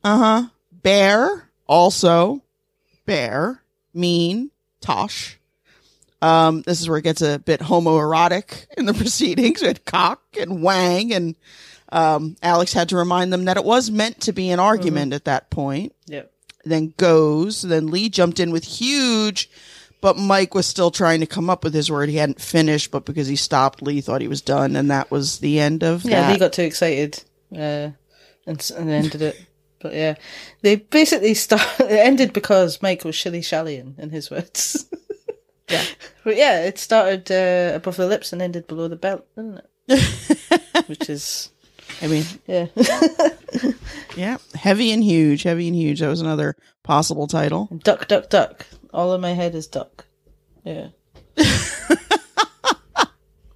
Uh 0.02 0.18
huh. 0.18 0.48
Bear. 0.72 1.50
Also, 1.66 2.42
bear. 3.04 3.62
Mean. 3.92 4.50
Tosh. 4.80 5.38
Um, 6.20 6.62
this 6.62 6.80
is 6.80 6.88
where 6.88 6.98
it 6.98 7.02
gets 7.02 7.22
a 7.22 7.38
bit 7.38 7.60
homoerotic 7.60 8.66
in 8.76 8.86
the 8.86 8.94
proceedings 9.02 9.62
with 9.62 9.84
cock 9.84 10.22
and 10.38 10.62
wang, 10.62 11.12
and 11.12 11.36
um, 11.90 12.36
Alex 12.42 12.72
had 12.72 12.88
to 12.90 12.96
remind 12.96 13.32
them 13.32 13.44
that 13.44 13.56
it 13.56 13.64
was 13.64 13.90
meant 13.90 14.20
to 14.22 14.32
be 14.32 14.50
an 14.50 14.60
argument 14.60 15.12
at 15.12 15.26
that 15.26 15.50
point. 15.50 15.94
Yep. 16.06 16.32
Then 16.64 16.92
goes. 16.96 17.62
Then 17.62 17.86
Lee 17.86 18.08
jumped 18.08 18.40
in 18.40 18.50
with 18.50 18.64
huge 18.64 19.48
but 20.00 20.16
Mike 20.16 20.54
was 20.54 20.66
still 20.66 20.90
trying 20.90 21.20
to 21.20 21.26
come 21.26 21.50
up 21.50 21.64
with 21.64 21.74
his 21.74 21.90
word. 21.90 22.08
He 22.08 22.16
hadn't 22.16 22.40
finished, 22.40 22.90
but 22.90 23.04
because 23.04 23.26
he 23.26 23.36
stopped, 23.36 23.82
Lee 23.82 24.00
thought 24.00 24.20
he 24.20 24.28
was 24.28 24.42
done, 24.42 24.76
and 24.76 24.90
that 24.90 25.10
was 25.10 25.38
the 25.40 25.58
end 25.58 25.82
of 25.82 26.04
Yeah, 26.04 26.22
that. 26.22 26.32
Lee 26.32 26.38
got 26.38 26.52
too 26.52 26.62
excited 26.62 27.22
uh, 27.52 27.90
and, 28.46 28.72
and 28.76 28.90
ended 28.90 29.22
it. 29.22 29.44
But 29.80 29.94
yeah, 29.94 30.14
they 30.62 30.76
basically 30.76 31.34
start. 31.34 31.62
It 31.80 31.90
ended 31.90 32.32
because 32.32 32.82
Mike 32.82 33.04
was 33.04 33.14
shilly 33.14 33.42
shallying, 33.42 33.94
in 33.98 34.10
his 34.10 34.30
words. 34.30 34.86
Yeah. 35.70 35.84
But 36.28 36.36
yeah, 36.36 36.60
it 36.66 36.78
started 36.78 37.32
uh, 37.32 37.74
above 37.74 37.96
the 37.96 38.06
lips 38.06 38.34
and 38.34 38.42
ended 38.42 38.66
below 38.66 38.86
the 38.86 38.96
belt, 38.96 39.24
didn't 39.34 39.62
it? 39.88 40.60
Which 40.86 41.08
is 41.08 41.50
I 42.02 42.06
mean, 42.06 42.24
yeah, 42.46 42.66
yeah, 44.14 44.36
heavy 44.52 44.92
and 44.92 45.02
huge, 45.02 45.44
heavy 45.44 45.68
and 45.68 45.74
huge. 45.74 46.00
That 46.00 46.08
was 46.08 46.20
another 46.20 46.54
possible 46.82 47.26
title. 47.28 47.70
duck, 47.82 48.08
duck, 48.08 48.28
duck. 48.28 48.66
All 48.92 49.14
in 49.14 49.22
my 49.22 49.32
head 49.32 49.54
is 49.54 49.66
duck. 49.66 50.04
Yeah. 50.64 50.88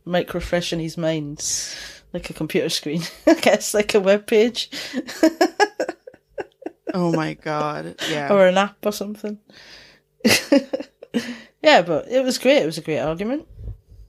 Mike 0.07 0.33
refreshing 0.33 0.81
his 0.81 0.97
mind 0.97 1.45
like 2.15 2.31
a 2.31 2.33
computer 2.33 2.71
screen. 2.71 3.03
I 3.27 3.35
guess 3.35 3.75
like 3.75 3.95
a 3.95 4.01
web 4.01 4.27
page 4.27 4.71
Oh 6.95 7.13
my 7.13 7.35
god, 7.35 7.97
yeah. 8.09 8.33
or 8.33 8.47
an 8.47 8.57
app 8.57 8.79
or 8.87 8.93
something. 8.93 9.41
Yeah, 11.63 11.83
but 11.83 12.09
it 12.09 12.25
was 12.25 12.39
great. 12.39 12.63
It 12.63 12.67
was 12.67 12.79
a 12.79 12.83
great 12.83 12.99
argument. 13.01 13.47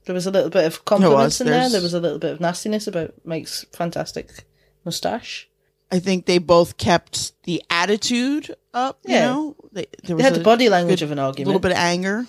There 0.05 0.15
was 0.15 0.27
a 0.27 0.31
little 0.31 0.49
bit 0.49 0.65
of 0.65 0.83
compliments 0.85 1.39
in 1.39 1.47
there. 1.47 1.69
There 1.69 1.81
was 1.81 1.93
a 1.93 1.99
little 1.99 2.19
bit 2.19 2.33
of 2.33 2.41
nastiness 2.41 2.87
about 2.87 3.13
Mike's 3.23 3.65
fantastic 3.71 4.43
moustache. 4.83 5.47
I 5.91 5.99
think 5.99 6.25
they 6.25 6.39
both 6.39 6.77
kept 6.77 7.31
the 7.43 7.63
attitude 7.69 8.53
up. 8.73 8.99
You 9.05 9.13
Yeah. 9.15 9.25
know, 9.27 9.55
they, 9.71 9.85
there 10.03 10.07
They 10.07 10.13
was 10.15 10.23
had 10.23 10.33
a 10.33 10.37
the 10.39 10.43
body 10.43 10.67
language 10.67 10.99
good 10.99 11.05
of 11.05 11.11
an 11.11 11.19
argument, 11.19 11.45
a 11.45 11.49
little 11.49 11.59
bit 11.59 11.71
of 11.71 11.77
anger. 11.77 12.25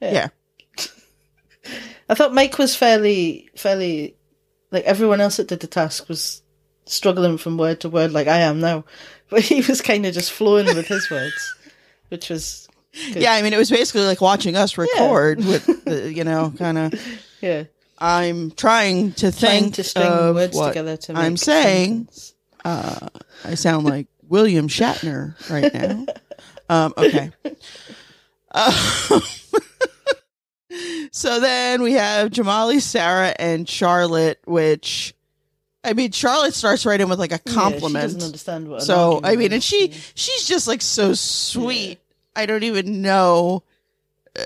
Yeah. 0.00 0.12
yeah. 0.12 0.28
I 2.08 2.14
thought 2.14 2.34
Mike 2.34 2.58
was 2.58 2.74
fairly, 2.74 3.48
fairly, 3.56 4.16
like 4.70 4.84
everyone 4.84 5.20
else 5.20 5.36
that 5.36 5.48
did 5.48 5.60
the 5.60 5.66
task 5.66 6.08
was 6.08 6.42
struggling 6.86 7.38
from 7.38 7.56
word 7.58 7.80
to 7.80 7.88
word, 7.88 8.12
like 8.12 8.26
I 8.28 8.38
am 8.40 8.60
now. 8.60 8.84
But 9.30 9.40
he 9.42 9.62
was 9.62 9.80
kind 9.80 10.04
of 10.04 10.12
just 10.12 10.32
flowing 10.32 10.66
with 10.66 10.86
his 10.86 11.10
words, 11.10 11.54
which 12.08 12.28
was. 12.28 12.68
Yeah, 13.10 13.32
I 13.32 13.42
mean, 13.42 13.52
it 13.52 13.56
was 13.58 13.70
basically 13.70 14.02
like 14.06 14.20
watching 14.20 14.54
us 14.56 14.78
record 14.78 15.38
with, 15.38 15.66
the, 15.84 16.12
you 16.12 16.22
know, 16.24 16.52
kind 16.56 16.78
of. 16.78 16.94
yeah, 17.40 17.64
I'm 17.98 18.50
trying 18.52 19.12
to 19.12 19.32
trying 19.32 19.62
think 19.62 19.74
to 19.76 19.84
string 19.84 20.06
words 20.34 20.58
together 20.60 20.96
to 20.96 21.12
make 21.12 21.22
I'm 21.22 21.36
saying. 21.36 22.08
Uh, 22.64 23.08
I 23.44 23.54
sound 23.54 23.84
like 23.84 24.06
William 24.28 24.68
Shatner 24.68 25.34
right 25.50 25.72
now. 25.74 26.06
Um, 26.68 26.94
okay. 26.96 27.30
Uh, 28.52 29.20
so 31.12 31.40
then 31.40 31.82
we 31.82 31.92
have 31.92 32.30
Jamali, 32.30 32.80
Sarah, 32.80 33.34
and 33.38 33.68
Charlotte, 33.68 34.40
which. 34.44 35.14
I 35.86 35.92
mean, 35.92 36.12
Charlotte 36.12 36.54
starts 36.54 36.86
right 36.86 36.98
in 36.98 37.10
with 37.10 37.18
like 37.18 37.32
a 37.32 37.40
Yeah, 37.44 37.52
compliment. 37.52 37.92
she 38.12 38.14
doesn't 38.14 38.22
understand 38.22 38.68
what. 38.68 38.82
so 38.82 39.20
I 39.22 39.36
mean, 39.36 39.52
and 39.52 39.62
she 39.62 39.92
she's 40.14 40.46
just 40.46 40.66
like 40.66 40.80
so 40.80 41.12
sweet. 41.12 41.98
I 42.36 42.46
don't 42.46 42.62
even 42.64 43.02
know. 43.02 43.62
Uh, 44.36 44.42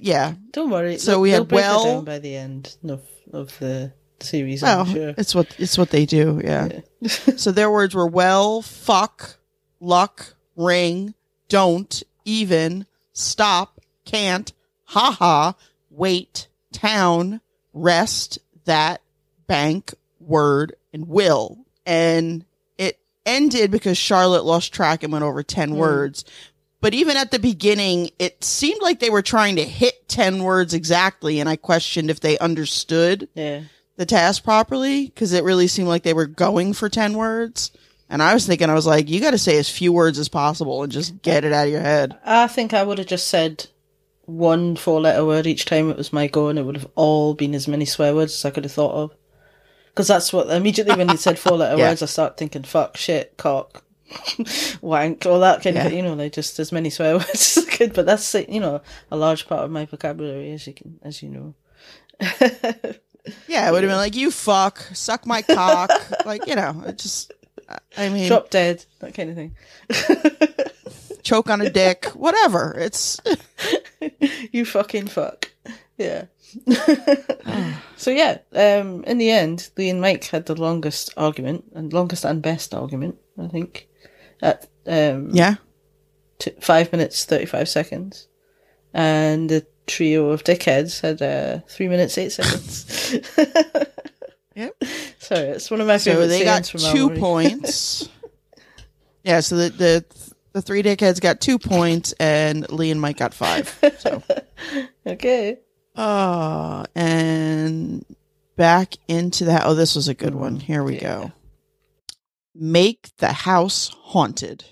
yeah. 0.00 0.34
Don't 0.52 0.70
worry. 0.70 0.98
So 0.98 1.20
we 1.20 1.30
had 1.30 1.50
well- 1.50 2.02
by 2.02 2.18
the 2.18 2.36
end 2.36 2.76
of 2.88 3.02
of 3.32 3.56
the 3.60 3.92
series. 4.20 4.62
Oh, 4.64 4.80
I'm 4.80 4.86
sure. 4.86 5.14
it's 5.16 5.34
what 5.34 5.54
it's 5.58 5.78
what 5.78 5.90
they 5.90 6.06
do. 6.06 6.40
Yeah. 6.42 6.80
Yeah. 7.00 7.08
so 7.36 7.52
their 7.52 7.70
words 7.70 7.94
were 7.94 8.06
well, 8.06 8.62
fuck, 8.62 9.36
luck, 9.80 10.34
ring, 10.56 11.14
don't, 11.48 12.02
even, 12.24 12.86
stop, 13.12 13.80
can't, 14.04 14.52
haha, 14.84 15.52
wait, 15.90 16.48
town, 16.72 17.40
rest, 17.72 18.38
that, 18.64 19.00
bank, 19.46 19.94
word, 20.18 20.74
and 20.92 21.08
will. 21.08 21.64
And 21.86 22.44
it 22.76 22.98
ended 23.24 23.70
because 23.70 23.96
Charlotte 23.96 24.44
lost 24.44 24.72
track 24.74 25.02
and 25.02 25.12
went 25.12 25.24
over 25.24 25.42
10 25.42 25.70
Hmm. 25.70 25.76
words. 25.76 26.24
But 26.80 26.94
even 26.94 27.16
at 27.16 27.30
the 27.30 27.38
beginning, 27.38 28.10
it 28.18 28.42
seemed 28.42 28.80
like 28.80 29.00
they 29.00 29.10
were 29.10 29.22
trying 29.22 29.56
to 29.56 29.64
hit 29.64 30.08
10 30.08 30.42
words 30.42 30.72
exactly. 30.72 31.38
And 31.40 31.48
I 31.48 31.56
questioned 31.56 32.10
if 32.10 32.20
they 32.20 32.38
understood 32.38 33.28
yeah. 33.34 33.62
the 33.96 34.06
task 34.06 34.44
properly 34.44 35.06
because 35.06 35.32
it 35.32 35.44
really 35.44 35.66
seemed 35.66 35.88
like 35.88 36.02
they 36.04 36.14
were 36.14 36.26
going 36.26 36.72
for 36.72 36.88
10 36.88 37.14
words. 37.14 37.70
And 38.08 38.22
I 38.22 38.34
was 38.34 38.46
thinking, 38.46 38.70
I 38.70 38.74
was 38.74 38.86
like, 38.86 39.08
you 39.08 39.20
got 39.20 39.32
to 39.32 39.38
say 39.38 39.58
as 39.58 39.68
few 39.68 39.92
words 39.92 40.18
as 40.18 40.28
possible 40.28 40.82
and 40.82 40.90
just 40.90 41.20
get 41.22 41.44
it 41.44 41.52
out 41.52 41.66
of 41.66 41.72
your 41.72 41.82
head. 41.82 42.18
I 42.24 42.46
think 42.46 42.72
I 42.72 42.82
would 42.82 42.98
have 42.98 43.06
just 43.06 43.28
said 43.28 43.66
one 44.24 44.76
four 44.76 45.00
letter 45.00 45.24
word 45.24 45.46
each 45.46 45.64
time 45.64 45.90
it 45.90 45.96
was 45.96 46.12
my 46.12 46.26
go, 46.28 46.48
and 46.48 46.58
it 46.58 46.62
would 46.62 46.76
have 46.76 46.90
all 46.94 47.34
been 47.34 47.54
as 47.54 47.68
many 47.68 47.84
swear 47.84 48.14
words 48.14 48.34
as 48.34 48.44
I 48.44 48.50
could 48.50 48.64
have 48.64 48.72
thought 48.72 48.94
of. 48.94 49.14
Because 49.88 50.08
that's 50.08 50.32
what 50.32 50.48
immediately 50.50 50.96
when 50.96 51.08
you 51.08 51.16
said 51.16 51.38
four 51.38 51.58
letter 51.58 51.76
Yeah. 51.76 51.88
words, 51.90 52.02
I 52.02 52.06
start 52.06 52.36
thinking 52.36 52.62
fuck, 52.64 52.96
shit, 52.96 53.36
cock, 53.36 53.84
wank, 54.80 55.26
all 55.26 55.40
that 55.40 55.62
kind 55.62 55.76
Yeah. 55.76 55.86
of 55.86 55.92
you 55.92 56.02
know, 56.02 56.14
like 56.14 56.32
just 56.32 56.58
as 56.58 56.72
many 56.72 56.90
swear 56.90 57.14
words 57.18 57.56
as 57.58 57.66
I 57.66 57.70
could. 57.70 57.92
But 57.92 58.06
that's 58.06 58.34
you 58.34 58.60
know 58.60 58.80
a 59.10 59.16
large 59.16 59.46
part 59.46 59.64
of 59.64 59.70
my 59.70 59.84
vocabulary, 59.86 60.52
as 60.52 60.66
you 60.66 60.74
can 60.74 60.98
as 61.02 61.22
you 61.22 61.28
know. 61.30 61.54
Yeah, 63.46 63.68
it 63.68 63.72
would 63.72 63.82
have 63.82 63.90
been 63.90 63.98
like, 63.98 64.16
you 64.16 64.30
fuck, 64.30 64.78
suck 64.94 65.26
my 65.26 65.42
cock. 65.42 65.90
like, 66.26 66.46
you 66.46 66.56
know, 66.56 66.82
it 66.86 66.96
just, 66.96 67.32
I 67.96 68.08
mean, 68.08 68.26
Drop 68.28 68.48
dead, 68.48 68.84
that 69.00 69.12
kind 69.14 69.28
of 69.30 69.36
thing. 69.36 69.54
choke 71.22 71.50
on 71.50 71.60
a 71.60 71.68
dick, 71.68 72.06
whatever. 72.14 72.74
It's, 72.78 73.20
you 74.50 74.64
fucking 74.64 75.08
fuck. 75.08 75.50
Yeah. 75.98 76.24
so 77.96 78.10
yeah, 78.10 78.38
um, 78.54 79.04
in 79.04 79.18
the 79.18 79.30
end, 79.30 79.68
Lee 79.76 79.90
and 79.90 80.00
Mike 80.00 80.24
had 80.24 80.46
the 80.46 80.58
longest 80.60 81.12
argument 81.16 81.64
and 81.74 81.92
longest 81.92 82.24
and 82.24 82.40
best 82.40 82.74
argument, 82.74 83.16
I 83.38 83.48
think, 83.48 83.86
at 84.42 84.68
um, 84.86 85.30
yeah. 85.32 85.56
t- 86.38 86.52
five 86.60 86.92
minutes 86.92 87.24
thirty 87.24 87.46
five 87.46 87.68
seconds, 87.68 88.28
and 88.94 89.48
the 89.48 89.66
trio 89.86 90.30
of 90.30 90.44
dickheads 90.44 91.00
had 91.00 91.20
uh, 91.22 91.60
three 91.68 91.88
minutes 91.88 92.16
eight 92.18 92.30
seconds. 92.30 93.18
Yep. 94.60 94.84
Sorry, 95.18 95.48
it's 95.48 95.70
one 95.70 95.80
of 95.80 95.86
my 95.86 95.98
favorite. 95.98 96.24
So 96.24 96.28
they 96.28 96.44
got 96.44 96.66
from 96.66 96.80
two 96.80 97.08
Mallory. 97.08 97.18
points. 97.18 98.08
yeah, 99.24 99.40
so 99.40 99.56
the, 99.56 99.70
the, 99.70 100.04
the 100.52 100.62
three 100.62 100.82
dickheads 100.82 101.20
got 101.20 101.40
two 101.40 101.58
points 101.58 102.12
and 102.20 102.70
Lee 102.70 102.90
and 102.90 103.00
Mike 103.00 103.18
got 103.18 103.34
five. 103.34 103.78
So. 103.98 104.22
Okay. 105.06 105.56
Uh, 105.96 106.84
and 106.94 108.04
back 108.54 108.94
into 109.08 109.46
that. 109.46 109.62
Oh, 109.64 109.74
this 109.74 109.96
was 109.96 110.08
a 110.08 110.14
good 110.14 110.34
one. 110.34 110.60
Here 110.60 110.84
we 110.84 110.96
yeah. 110.96 111.00
go. 111.00 111.32
Make 112.62 113.16
the 113.16 113.32
house 113.32 113.88
haunted. 113.88 114.64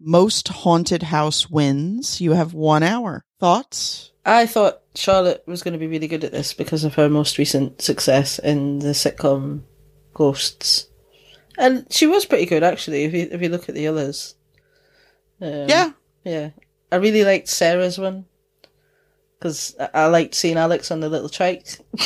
Most 0.00 0.48
haunted 0.48 1.02
house 1.04 1.50
wins. 1.50 2.22
You 2.22 2.32
have 2.32 2.54
one 2.54 2.82
hour. 2.82 3.22
Thoughts? 3.38 4.12
I 4.24 4.46
thought 4.46 4.80
Charlotte 4.94 5.42
was 5.46 5.62
going 5.62 5.72
to 5.72 5.78
be 5.78 5.86
really 5.86 6.08
good 6.08 6.24
at 6.24 6.32
this 6.32 6.54
because 6.54 6.84
of 6.84 6.94
her 6.94 7.10
most 7.10 7.36
recent 7.36 7.82
success 7.82 8.38
in 8.38 8.78
the 8.78 8.88
sitcom 8.94 9.62
Ghosts, 10.14 10.88
and 11.58 11.86
she 11.90 12.06
was 12.06 12.24
pretty 12.24 12.46
good 12.46 12.62
actually. 12.62 13.04
If 13.04 13.14
you 13.14 13.28
if 13.30 13.40
you 13.42 13.48
look 13.48 13.68
at 13.68 13.74
the 13.74 13.88
others, 13.88 14.34
um, 15.40 15.68
yeah. 15.68 15.92
yeah, 16.24 16.50
I 16.90 16.96
really 16.96 17.24
liked 17.24 17.48
Sarah's 17.48 17.98
one 17.98 18.26
because 19.38 19.74
I, 19.80 19.88
I 19.94 20.06
liked 20.06 20.34
seeing 20.34 20.56
Alex 20.58 20.90
on 20.90 21.00
the 21.00 21.08
little 21.08 21.30
trike, 21.30 21.78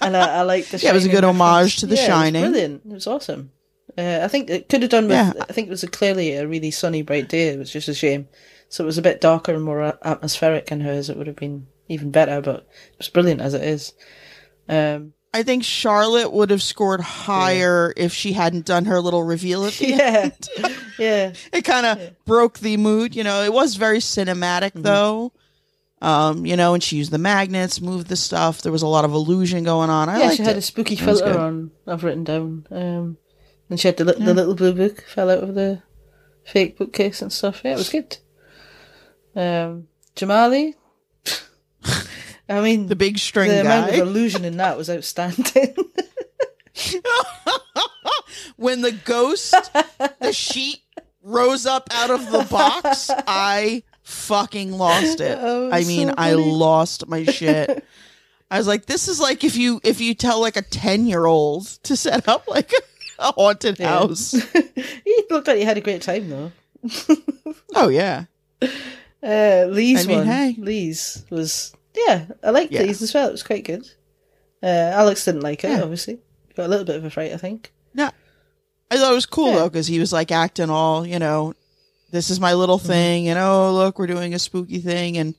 and 0.00 0.16
I, 0.16 0.40
I 0.40 0.42
liked 0.42 0.70
the. 0.72 0.78
Yeah, 0.78 0.90
it 0.90 0.94
was 0.94 1.06
a 1.06 1.10
good 1.10 1.24
homage 1.24 1.78
to 1.78 1.86
The 1.86 1.96
Yeah, 1.96 2.02
it 2.02 2.04
was 2.04 2.14
Shining. 2.14 2.42
brilliant. 2.42 2.82
It 2.84 2.92
was 2.92 3.06
awesome. 3.06 3.50
Uh, 3.98 4.20
I 4.22 4.28
think 4.28 4.48
it 4.48 4.68
could 4.68 4.82
have 4.82 4.92
done 4.92 5.08
with. 5.08 5.12
Yeah. 5.16 5.32
I 5.48 5.52
think 5.52 5.66
it 5.66 5.70
was 5.70 5.82
a, 5.82 5.88
clearly 5.88 6.34
a 6.34 6.46
really 6.46 6.70
sunny, 6.70 7.02
bright 7.02 7.28
day. 7.28 7.48
It 7.48 7.58
was 7.58 7.72
just 7.72 7.88
a 7.88 7.94
shame. 7.94 8.28
So 8.68 8.84
it 8.84 8.86
was 8.86 8.98
a 8.98 9.02
bit 9.02 9.20
darker 9.20 9.52
and 9.52 9.64
more 9.64 9.98
atmospheric 10.04 10.70
in 10.70 10.80
hers. 10.82 11.10
It 11.10 11.16
would 11.16 11.26
have 11.26 11.36
been 11.36 11.66
even 11.88 12.12
better, 12.12 12.40
but 12.40 12.68
it 12.92 12.98
was 12.98 13.08
brilliant 13.08 13.40
as 13.40 13.54
it 13.54 13.62
is. 13.64 13.92
Um, 14.68 15.14
I 15.34 15.42
think 15.42 15.64
Charlotte 15.64 16.32
would 16.32 16.50
have 16.50 16.62
scored 16.62 17.00
higher 17.00 17.92
if 17.96 18.12
she 18.12 18.32
hadn't 18.32 18.66
done 18.66 18.84
her 18.84 19.00
little 19.00 19.22
reveal 19.22 19.64
at 19.64 19.72
the 19.74 19.86
yeah, 19.88 20.30
end. 20.30 20.48
yeah, 20.98 21.32
it 21.52 21.64
kind 21.64 21.86
of 21.86 22.24
broke 22.24 22.60
the 22.60 22.76
mood. 22.76 23.16
You 23.16 23.24
know, 23.24 23.42
it 23.42 23.52
was 23.52 23.74
very 23.76 23.98
cinematic 23.98 24.72
Mm-hmm. 24.72 24.82
though. 24.82 25.32
Um, 26.00 26.46
you 26.46 26.56
know, 26.56 26.74
and 26.74 26.82
she 26.82 26.96
used 26.96 27.10
the 27.10 27.18
magnets, 27.18 27.80
moved 27.80 28.06
the 28.06 28.16
stuff. 28.16 28.62
There 28.62 28.70
was 28.70 28.82
a 28.82 28.86
lot 28.86 29.04
of 29.04 29.12
illusion 29.12 29.64
going 29.64 29.90
on. 29.90 30.08
I 30.08 30.20
yeah. 30.20 30.30
She 30.30 30.42
had 30.44 30.54
it. 30.54 30.58
a 30.58 30.62
spooky 30.62 30.94
filter 30.94 31.36
on. 31.36 31.72
I've 31.88 32.04
written 32.04 32.22
down. 32.22 32.66
Um, 32.70 33.16
and 33.70 33.78
she 33.78 33.88
had 33.88 33.96
the, 33.96 34.04
li- 34.04 34.24
the 34.24 34.34
little 34.34 34.54
blue 34.54 34.72
book 34.72 35.02
fell 35.02 35.30
out 35.30 35.42
of 35.42 35.54
the 35.54 35.82
fake 36.44 36.78
bookcase 36.78 37.22
and 37.22 37.32
stuff. 37.32 37.62
Yeah, 37.64 37.72
it 37.72 37.78
was 37.78 37.90
good. 37.90 38.16
Um, 39.36 39.88
Jamali. 40.16 40.74
I 42.48 42.62
mean, 42.62 42.86
the 42.86 42.96
big 42.96 43.18
string 43.18 43.50
the 43.50 43.60
amount 43.60 43.90
of 43.90 43.98
illusion 43.98 44.44
in 44.44 44.56
that 44.56 44.78
was 44.78 44.88
outstanding. 44.88 45.76
when 48.56 48.80
the 48.80 48.92
ghost, 48.92 49.54
the 50.20 50.32
sheet 50.32 50.80
rose 51.22 51.66
up 51.66 51.88
out 51.92 52.10
of 52.10 52.30
the 52.30 52.46
box, 52.50 53.10
I 53.26 53.82
fucking 54.02 54.72
lost 54.72 55.20
it. 55.20 55.38
Oh, 55.40 55.70
I 55.70 55.84
mean, 55.84 56.08
so 56.08 56.14
I 56.16 56.32
lost 56.32 57.06
my 57.06 57.24
shit. 57.24 57.84
I 58.50 58.56
was 58.56 58.66
like, 58.66 58.86
this 58.86 59.08
is 59.08 59.20
like 59.20 59.44
if 59.44 59.56
you 59.56 59.78
if 59.84 60.00
you 60.00 60.14
tell 60.14 60.40
like 60.40 60.56
a 60.56 60.62
ten 60.62 61.06
year 61.06 61.26
old 61.26 61.66
to 61.82 61.96
set 61.96 62.28
up 62.28 62.48
like 62.48 62.72
a 63.18 63.32
haunted 63.36 63.78
Yeah. 63.78 63.88
house. 63.88 64.32
he 65.04 65.24
looked 65.30 65.46
like 65.48 65.58
he 65.58 65.64
had 65.64 65.76
a 65.78 65.82
great 65.82 66.02
time 66.02 66.28
though. 66.28 66.52
Oh 67.74 67.88
yeah. 67.88 68.24
Uh, 69.22 69.66
Lee's 69.68 70.04
I 70.04 70.08
mean, 70.08 70.18
one. 70.18 70.26
hey. 70.26 70.54
Lee's 70.58 71.24
was 71.30 71.72
yeah. 71.94 72.26
I 72.42 72.50
liked 72.50 72.72
Yeah. 72.72 72.82
Lee's 72.82 73.02
as 73.02 73.12
well. 73.14 73.28
It 73.28 73.32
was 73.32 73.42
quite 73.42 73.64
good. 73.64 73.88
Uh, 74.62 74.66
Alex 74.66 75.24
didn't 75.24 75.42
like 75.42 75.64
it. 75.64 75.70
Yeah. 75.70 75.82
Obviously, 75.82 76.18
got 76.54 76.66
a 76.66 76.68
little 76.68 76.84
bit 76.84 76.96
of 76.96 77.04
a 77.04 77.10
fright. 77.10 77.32
I 77.32 77.36
think. 77.36 77.72
No, 77.94 78.10
I 78.90 78.96
thought 78.96 79.12
it 79.12 79.14
was 79.14 79.26
cool 79.26 79.48
Yeah. 79.50 79.56
though 79.56 79.68
because 79.68 79.86
he 79.86 79.98
was 80.00 80.12
like 80.12 80.30
acting 80.32 80.70
all 80.70 81.06
you 81.06 81.18
know. 81.18 81.54
This 82.10 82.30
is 82.30 82.40
my 82.40 82.54
little 82.54 82.78
Mm-hmm. 82.78 82.88
thing, 82.88 83.28
and 83.28 83.38
oh 83.38 83.72
look, 83.72 83.98
we're 83.98 84.06
doing 84.06 84.34
a 84.34 84.38
spooky 84.38 84.78
thing, 84.78 85.18
and 85.18 85.34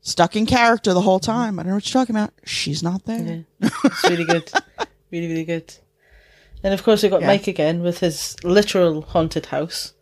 stuck 0.00 0.36
in 0.36 0.46
character 0.46 0.92
the 0.94 1.00
whole 1.00 1.20
time. 1.20 1.58
I 1.58 1.62
don't 1.62 1.70
know 1.70 1.76
what 1.76 1.86
you're 1.92 2.00
talking 2.02 2.14
about. 2.16 2.32
She's 2.44 2.82
not 2.82 3.04
there. 3.04 3.44
Yeah, 3.60 3.70
it's 3.84 4.04
really 4.08 4.24
good. 4.24 4.50
really, 5.10 5.28
really 5.28 5.44
good. 5.44 5.74
And 6.64 6.72
of 6.74 6.82
course, 6.84 7.02
we 7.02 7.08
got 7.08 7.20
Yeah. 7.22 7.26
Mike 7.28 7.46
again 7.48 7.82
with 7.82 7.98
his 8.00 8.36
literal 8.44 9.02
haunted 9.02 9.46
house. 9.46 9.92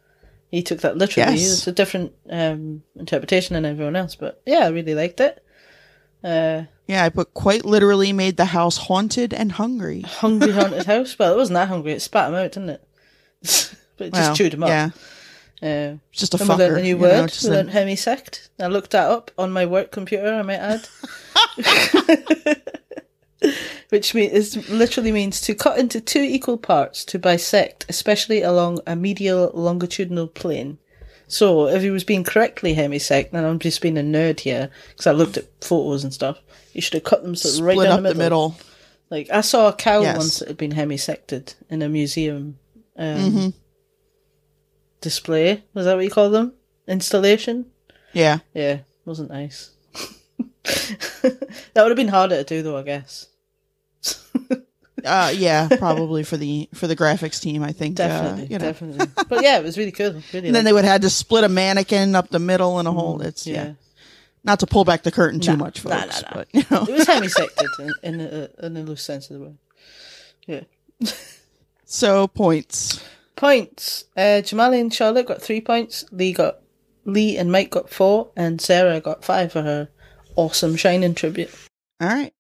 He 0.51 0.63
took 0.63 0.81
that 0.81 0.99
literally. 0.99 1.37
Yes. 1.39 1.53
It's 1.53 1.67
a 1.67 1.73
different 1.73 2.13
um, 2.29 2.83
interpretation 2.97 3.55
than 3.55 3.65
everyone 3.65 3.97
else, 3.97 4.15
but 4.17 4.43
yeah, 4.45 4.61
I 4.67 4.69
really 4.69 4.95
liked 4.95 5.21
it. 5.21 5.43
Uh, 6.25 6.65
Yeah, 6.87 7.05
I 7.05 7.09
put 7.09 7.33
quite 7.35 7.65
literally 7.65 8.13
made 8.13 8.37
the 8.37 8.47
house 8.47 8.77
haunted 8.77 9.33
and 9.33 9.53
hungry. 9.53 10.03
hungry 10.03 10.51
haunted 10.59 10.87
house. 10.87 11.17
Well, 11.19 11.33
it 11.33 11.37
wasn't 11.37 11.55
that 11.55 11.69
hungry. 11.69 11.93
It 11.93 12.03
spat 12.03 12.29
him 12.29 12.35
out, 12.35 12.53
didn't 12.53 12.71
it? 12.71 12.83
but 13.97 14.07
it 14.09 14.13
just 14.15 14.29
Well, 14.31 14.35
chewed 14.37 14.53
him 14.55 14.65
up. 14.65 14.69
Yeah, 14.69 14.91
Uh, 15.63 15.97
just 16.13 16.35
a 16.35 16.41
and 16.41 16.49
we 16.51 16.55
learned 16.57 16.77
a 16.79 16.83
new 16.83 16.99
word. 16.99 17.13
know, 17.13 17.27
we 17.43 17.49
a- 17.49 17.53
learned 17.53 17.71
hemisect. 17.71 18.51
I 18.61 18.67
looked 18.67 18.91
that 18.91 19.09
up 19.09 19.31
on 19.39 19.53
my 19.53 19.65
work 19.67 19.93
computer. 19.93 20.35
I 20.35 20.43
might 20.43 20.57
add, 20.57 20.89
which 23.91 24.15
mean, 24.15 24.31
is 24.31 24.69
literally 24.69 25.13
means 25.13 25.41
to 25.43 25.55
cut 25.55 25.79
into 25.79 26.01
two 26.01 26.21
equal 26.23 26.59
parts 26.59 27.05
to 27.07 27.19
bisect, 27.19 27.87
especially 27.89 28.43
along 28.43 28.81
a 28.87 28.95
medial 28.97 29.51
longitudinal 29.55 30.29
plane. 30.29 30.79
So, 31.27 31.69
if 31.69 31.83
he 31.83 31.91
was 31.91 32.03
being 32.05 32.25
correctly 32.25 32.75
hemisect, 32.75 33.33
and 33.33 33.47
I'm 33.47 33.59
just 33.61 33.81
being 33.81 33.97
a 33.97 34.03
nerd 34.03 34.41
here 34.41 34.69
because 34.89 35.07
I 35.07 35.13
looked 35.13 35.37
at 35.37 35.47
photos 35.65 36.03
and 36.03 36.13
stuff, 36.13 36.39
you 36.73 36.81
should 36.83 36.95
have 36.95 37.05
cut 37.05 37.23
them 37.23 37.37
sort 37.37 37.55
of 37.55 37.61
right 37.65 37.75
split 37.75 37.89
down 37.89 38.05
up 38.07 38.13
the 38.13 38.19
middle. 38.19 38.57
Like 39.11 39.31
I 39.31 39.41
saw 39.41 39.69
a 39.69 39.73
cow 39.73 40.03
Yes. 40.03 40.17
once 40.17 40.39
that 40.41 40.49
had 40.49 40.57
been 40.57 40.73
hemisected 40.73 41.55
in 41.69 41.83
a 41.83 41.89
museum 41.89 42.59
um, 42.97 43.07
Mm-hmm. 43.17 43.49
display. 45.01 45.63
Was 45.75 45.85
that 45.87 45.95
what 45.97 46.05
you 46.05 46.11
call 46.11 46.31
them? 46.31 46.53
Installation. 46.89 47.67
Yeah, 48.13 48.39
Yeah, 48.55 48.81
wasn't 49.05 49.31
nice. 49.31 49.71
that 51.75 51.83
would 51.83 51.91
have 51.91 51.97
been 51.97 52.09
harder 52.09 52.37
to 52.37 52.45
do, 52.45 52.63
though. 52.63 52.77
I 52.77 52.83
guess. 52.83 53.27
uh, 55.05 55.33
yeah, 55.35 55.69
probably 55.79 56.23
for 56.23 56.37
the 56.37 56.69
for 56.75 56.87
the 56.87 56.97
graphics 56.97 57.41
team. 57.41 57.63
I 57.63 57.73
think 57.73 57.97
Definitely, 57.97 58.43
uh, 58.45 58.47
you 58.47 58.59
know. 58.59 58.65
definitely. 58.65 59.07
But 59.29 59.43
yeah, 59.43 59.59
it 59.59 59.65
was 59.65 59.77
really 59.79 59.93
cool. 59.93 60.23
Really. 60.33 60.49
And 60.49 60.55
then 60.55 60.65
they 60.65 60.73
would 60.73 60.85
have 60.85 60.93
had 60.93 61.03
to 61.03 61.11
split 61.11 61.45
a 61.45 61.49
mannequin 61.49 62.15
up 62.15 62.31
the 62.31 62.39
middle 62.39 62.81
in 62.81 62.87
a 62.87 62.93
hole. 62.93 63.21
It's 63.23 63.47
yeah. 63.47 63.63
Mm, 63.65 63.67
yeah. 63.67 63.75
Not 64.43 64.61
to 64.61 64.67
pull 64.67 64.85
back 64.87 65.03
the 65.03 65.13
curtain 65.13 65.39
too 65.41 65.51
Nah, 65.53 65.57
much, 65.65 65.81
folks, 65.81 66.23
nah, 66.23 66.29
nah. 66.31 66.35
but 66.35 66.49
you 66.53 66.65
know. 66.71 66.83
It 66.85 66.93
was 66.93 67.07
hemisected 67.07 67.69
in, 68.03 68.15
in, 68.15 68.21
a, 68.21 68.67
in 68.67 68.77
a 68.79 68.83
loose 68.83 69.03
sense 69.03 69.29
of 69.31 69.39
the 69.39 69.45
word. 69.45 69.59
Yeah. 70.47 71.11
So 71.85 72.27
points. 72.27 73.05
Points. 73.37 74.05
Uh, 74.17 74.41
Jamali 74.43 74.81
and 74.81 74.95
Charlotte 74.95 75.27
got 75.27 75.43
three 75.43 75.61
points. 75.61 76.05
Lee 76.11 76.33
got 76.33 76.61
Lee 77.05 77.37
and 77.37 77.53
Mike 77.53 77.71
got 77.71 77.91
four, 77.91 78.31
and 78.37 78.61
Sarah 78.61 79.01
got 79.01 79.25
five 79.25 79.53
for 79.53 79.63
her 79.63 79.89
awesome 80.37 80.77
shining 80.77 81.15
tribute. 81.15 81.51
All 82.01 82.09
right. 82.09 82.33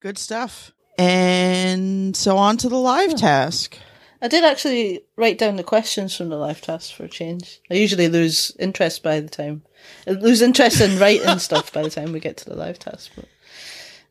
Good 0.00 0.18
stuff. 0.18 0.72
And 0.98 2.16
so 2.16 2.36
on 2.36 2.56
to 2.58 2.68
the 2.68 2.76
live 2.76 3.14
task. 3.16 3.78
I 4.20 4.28
did 4.28 4.44
actually 4.44 5.02
write 5.16 5.38
down 5.38 5.56
the 5.56 5.64
questions 5.64 6.16
from 6.16 6.28
the 6.28 6.36
live 6.36 6.60
task 6.60 6.94
for 6.94 7.04
a 7.04 7.08
change. 7.08 7.60
I 7.70 7.74
usually 7.74 8.08
lose 8.08 8.54
interest 8.58 9.02
by 9.02 9.20
the 9.20 9.28
time 9.28 9.62
I 10.06 10.12
lose 10.12 10.42
interest 10.42 10.80
in 10.80 10.98
writing 10.98 11.38
stuff 11.38 11.72
by 11.72 11.82
the 11.82 11.90
time 11.90 12.12
we 12.12 12.20
get 12.20 12.36
to 12.38 12.44
the 12.44 12.54
live 12.56 12.78
task. 12.78 13.10
But 13.16 13.28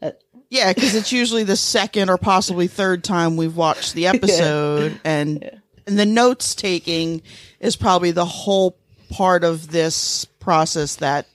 uh, 0.01 0.11
Yeah, 0.49 0.73
because 0.73 0.95
it's 0.95 1.11
usually 1.11 1.43
the 1.43 1.55
second 1.55 2.09
or 2.09 2.17
possibly 2.17 2.67
third 2.67 3.03
time 3.03 3.37
we've 3.37 3.55
watched 3.55 3.93
the 3.93 4.07
episode, 4.07 4.99
and 5.03 5.61
and 5.87 5.99
the 5.99 6.05
notes 6.05 6.55
taking 6.55 7.21
is 7.59 7.75
probably 7.75 8.11
the 8.11 8.25
whole 8.25 8.77
part 9.11 9.43
of 9.43 9.71
this 9.71 10.25
process 10.39 10.97
that 10.97 11.27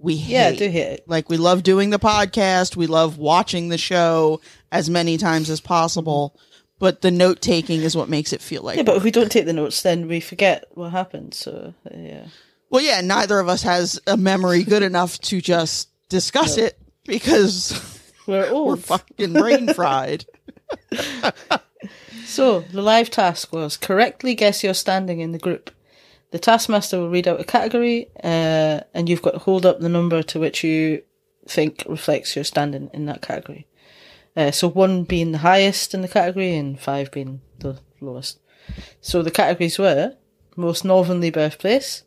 we 0.00 0.16
hate. 0.16 0.32
yeah, 0.32 0.50
do 0.52 0.68
hate. 0.68 1.00
Like 1.06 1.28
we 1.28 1.36
love 1.36 1.62
doing 1.62 1.90
the 1.90 1.98
podcast, 1.98 2.74
we 2.76 2.86
love 2.86 3.18
watching 3.18 3.68
the 3.68 3.78
show 3.78 4.40
as 4.72 4.88
many 4.90 5.16
times 5.18 5.50
as 5.50 5.60
possible, 5.60 6.38
but 6.78 7.02
the 7.02 7.10
note 7.10 7.40
taking 7.40 7.82
is 7.82 7.96
what 7.96 8.08
makes 8.08 8.32
it 8.32 8.40
feel 8.40 8.62
like. 8.62 8.78
Yeah, 8.78 8.82
but 8.82 8.96
if 8.96 9.04
we 9.04 9.10
don't 9.10 9.30
take 9.30 9.46
the 9.46 9.52
notes, 9.52 9.82
then 9.82 10.08
we 10.08 10.20
forget 10.20 10.64
what 10.72 10.90
happened. 10.90 11.34
So 11.34 11.74
yeah, 11.94 12.26
well, 12.70 12.82
yeah, 12.82 13.00
neither 13.00 13.38
of 13.38 13.48
us 13.48 13.62
has 13.62 14.00
a 14.06 14.16
memory 14.16 14.64
good 14.64 14.82
enough 14.82 15.18
to 15.20 15.40
just 15.40 15.88
discuss 16.08 16.56
it 16.56 16.78
because 17.04 17.78
we're 18.26 18.52
we're 18.64 18.76
fucking 18.76 19.34
brain 19.34 19.72
fried. 19.74 20.24
So, 22.26 22.60
the 22.60 22.80
live 22.80 23.10
task 23.10 23.52
was 23.52 23.76
correctly 23.76 24.36
guess 24.36 24.62
your 24.62 24.72
standing 24.74 25.18
in 25.18 25.32
the 25.32 25.38
group. 25.38 25.72
The 26.30 26.38
taskmaster 26.38 26.98
will 26.98 27.10
read 27.10 27.26
out 27.26 27.40
a 27.40 27.44
category, 27.44 28.08
uh, 28.22 28.80
and 28.94 29.08
you've 29.08 29.22
got 29.22 29.32
to 29.32 29.38
hold 29.38 29.66
up 29.66 29.80
the 29.80 29.88
number 29.88 30.22
to 30.22 30.38
which 30.38 30.62
you 30.62 31.02
think 31.48 31.84
reflects 31.88 32.36
your 32.36 32.44
standing 32.44 32.88
in 32.92 33.06
that 33.06 33.22
category. 33.22 33.66
Uh, 34.36 34.52
so, 34.52 34.68
one 34.68 35.02
being 35.02 35.32
the 35.32 35.38
highest 35.38 35.92
in 35.92 36.02
the 36.02 36.08
category, 36.08 36.54
and 36.56 36.78
five 36.78 37.10
being 37.10 37.40
the 37.58 37.80
lowest. 38.00 38.38
So, 39.00 39.22
the 39.22 39.30
categories 39.32 39.78
were 39.78 40.14
most 40.56 40.84
northerly 40.84 41.30
birthplace. 41.30 42.04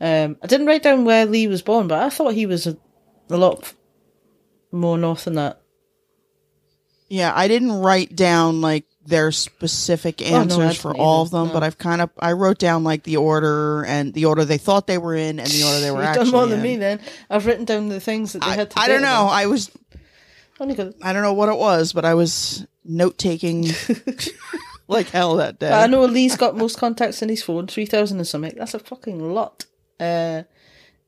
Um, 0.00 0.36
I 0.42 0.46
didn't 0.46 0.66
write 0.66 0.82
down 0.82 1.04
where 1.04 1.24
Lee 1.24 1.46
was 1.46 1.62
born, 1.62 1.88
but 1.88 2.02
I 2.02 2.10
thought 2.10 2.34
he 2.34 2.46
was 2.46 2.66
a, 2.66 2.76
a 3.30 3.36
lot 3.36 3.72
more 4.72 4.98
north 4.98 5.24
than 5.24 5.34
that. 5.34 5.60
Yeah, 7.08 7.32
I 7.34 7.48
didn't 7.48 7.72
write 7.72 8.14
down 8.14 8.60
like 8.60 8.86
their 9.06 9.32
specific 9.32 10.20
no, 10.20 10.26
I 10.26 10.40
answers 10.40 10.76
for 10.76 10.92
didn't 10.92 11.02
all 11.02 11.22
of 11.22 11.30
them, 11.30 11.48
no. 11.48 11.52
but 11.52 11.62
I've 11.62 11.78
kind 11.78 12.00
of 12.00 12.10
I 12.18 12.32
wrote 12.32 12.58
down 12.58 12.84
like 12.84 13.02
the 13.02 13.16
order 13.16 13.84
and 13.84 14.12
the 14.12 14.26
order 14.26 14.44
they 14.44 14.58
thought 14.58 14.86
they 14.86 14.98
were 14.98 15.14
in 15.14 15.38
and 15.40 15.48
the 15.48 15.64
order 15.64 15.80
they 15.80 15.90
were 15.90 15.98
You've 16.00 16.06
actually 16.06 16.24
done 16.24 16.32
more 16.32 16.46
than 16.46 16.58
in. 16.58 16.62
me 16.62 16.76
then. 16.76 17.00
I've 17.28 17.46
written 17.46 17.64
down 17.64 17.88
the 17.88 18.00
things 18.00 18.34
that 18.34 18.42
they 18.42 18.50
I, 18.50 18.54
had 18.54 18.70
to 18.70 18.78
I 18.78 18.86
date 18.86 18.92
don't 18.94 19.02
know. 19.02 19.24
them. 19.24 19.28
I 19.28 19.46
was 19.46 19.70
I 20.60 21.12
don't 21.12 21.22
know 21.22 21.32
what 21.32 21.48
it 21.48 21.56
was, 21.56 21.92
but 21.94 22.04
I 22.04 22.14
was 22.14 22.66
note 22.84 23.16
taking 23.16 23.68
like 24.88 25.08
hell 25.08 25.36
that 25.36 25.58
day. 25.58 25.72
I 25.72 25.86
know 25.86 26.04
Lee's 26.04 26.36
got 26.36 26.56
most 26.56 26.78
contacts 26.78 27.22
in 27.22 27.30
his 27.30 27.42
phone, 27.42 27.66
3,000 27.66 28.18
and 28.18 28.26
something. 28.26 28.52
That's 28.56 28.74
a 28.74 28.78
fucking 28.78 29.32
lot. 29.32 29.64
Uh, 29.98 30.42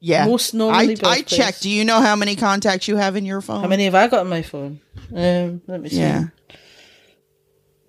yeah, 0.00 0.26
most 0.26 0.54
normally 0.54 0.96
I, 1.04 1.08
I 1.08 1.22
checked. 1.22 1.62
Do 1.62 1.70
you 1.70 1.84
know 1.84 2.00
how 2.00 2.16
many 2.16 2.34
contacts 2.34 2.88
you 2.88 2.96
have 2.96 3.14
in 3.14 3.24
your 3.24 3.40
phone? 3.40 3.60
how 3.60 3.68
many 3.68 3.84
have 3.84 3.94
I 3.94 4.08
got 4.08 4.22
in 4.22 4.30
my 4.30 4.42
phone? 4.42 4.80
Um, 5.14 5.62
let 5.66 5.80
me 5.80 5.90
see. 5.90 6.00
Yeah, 6.00 6.24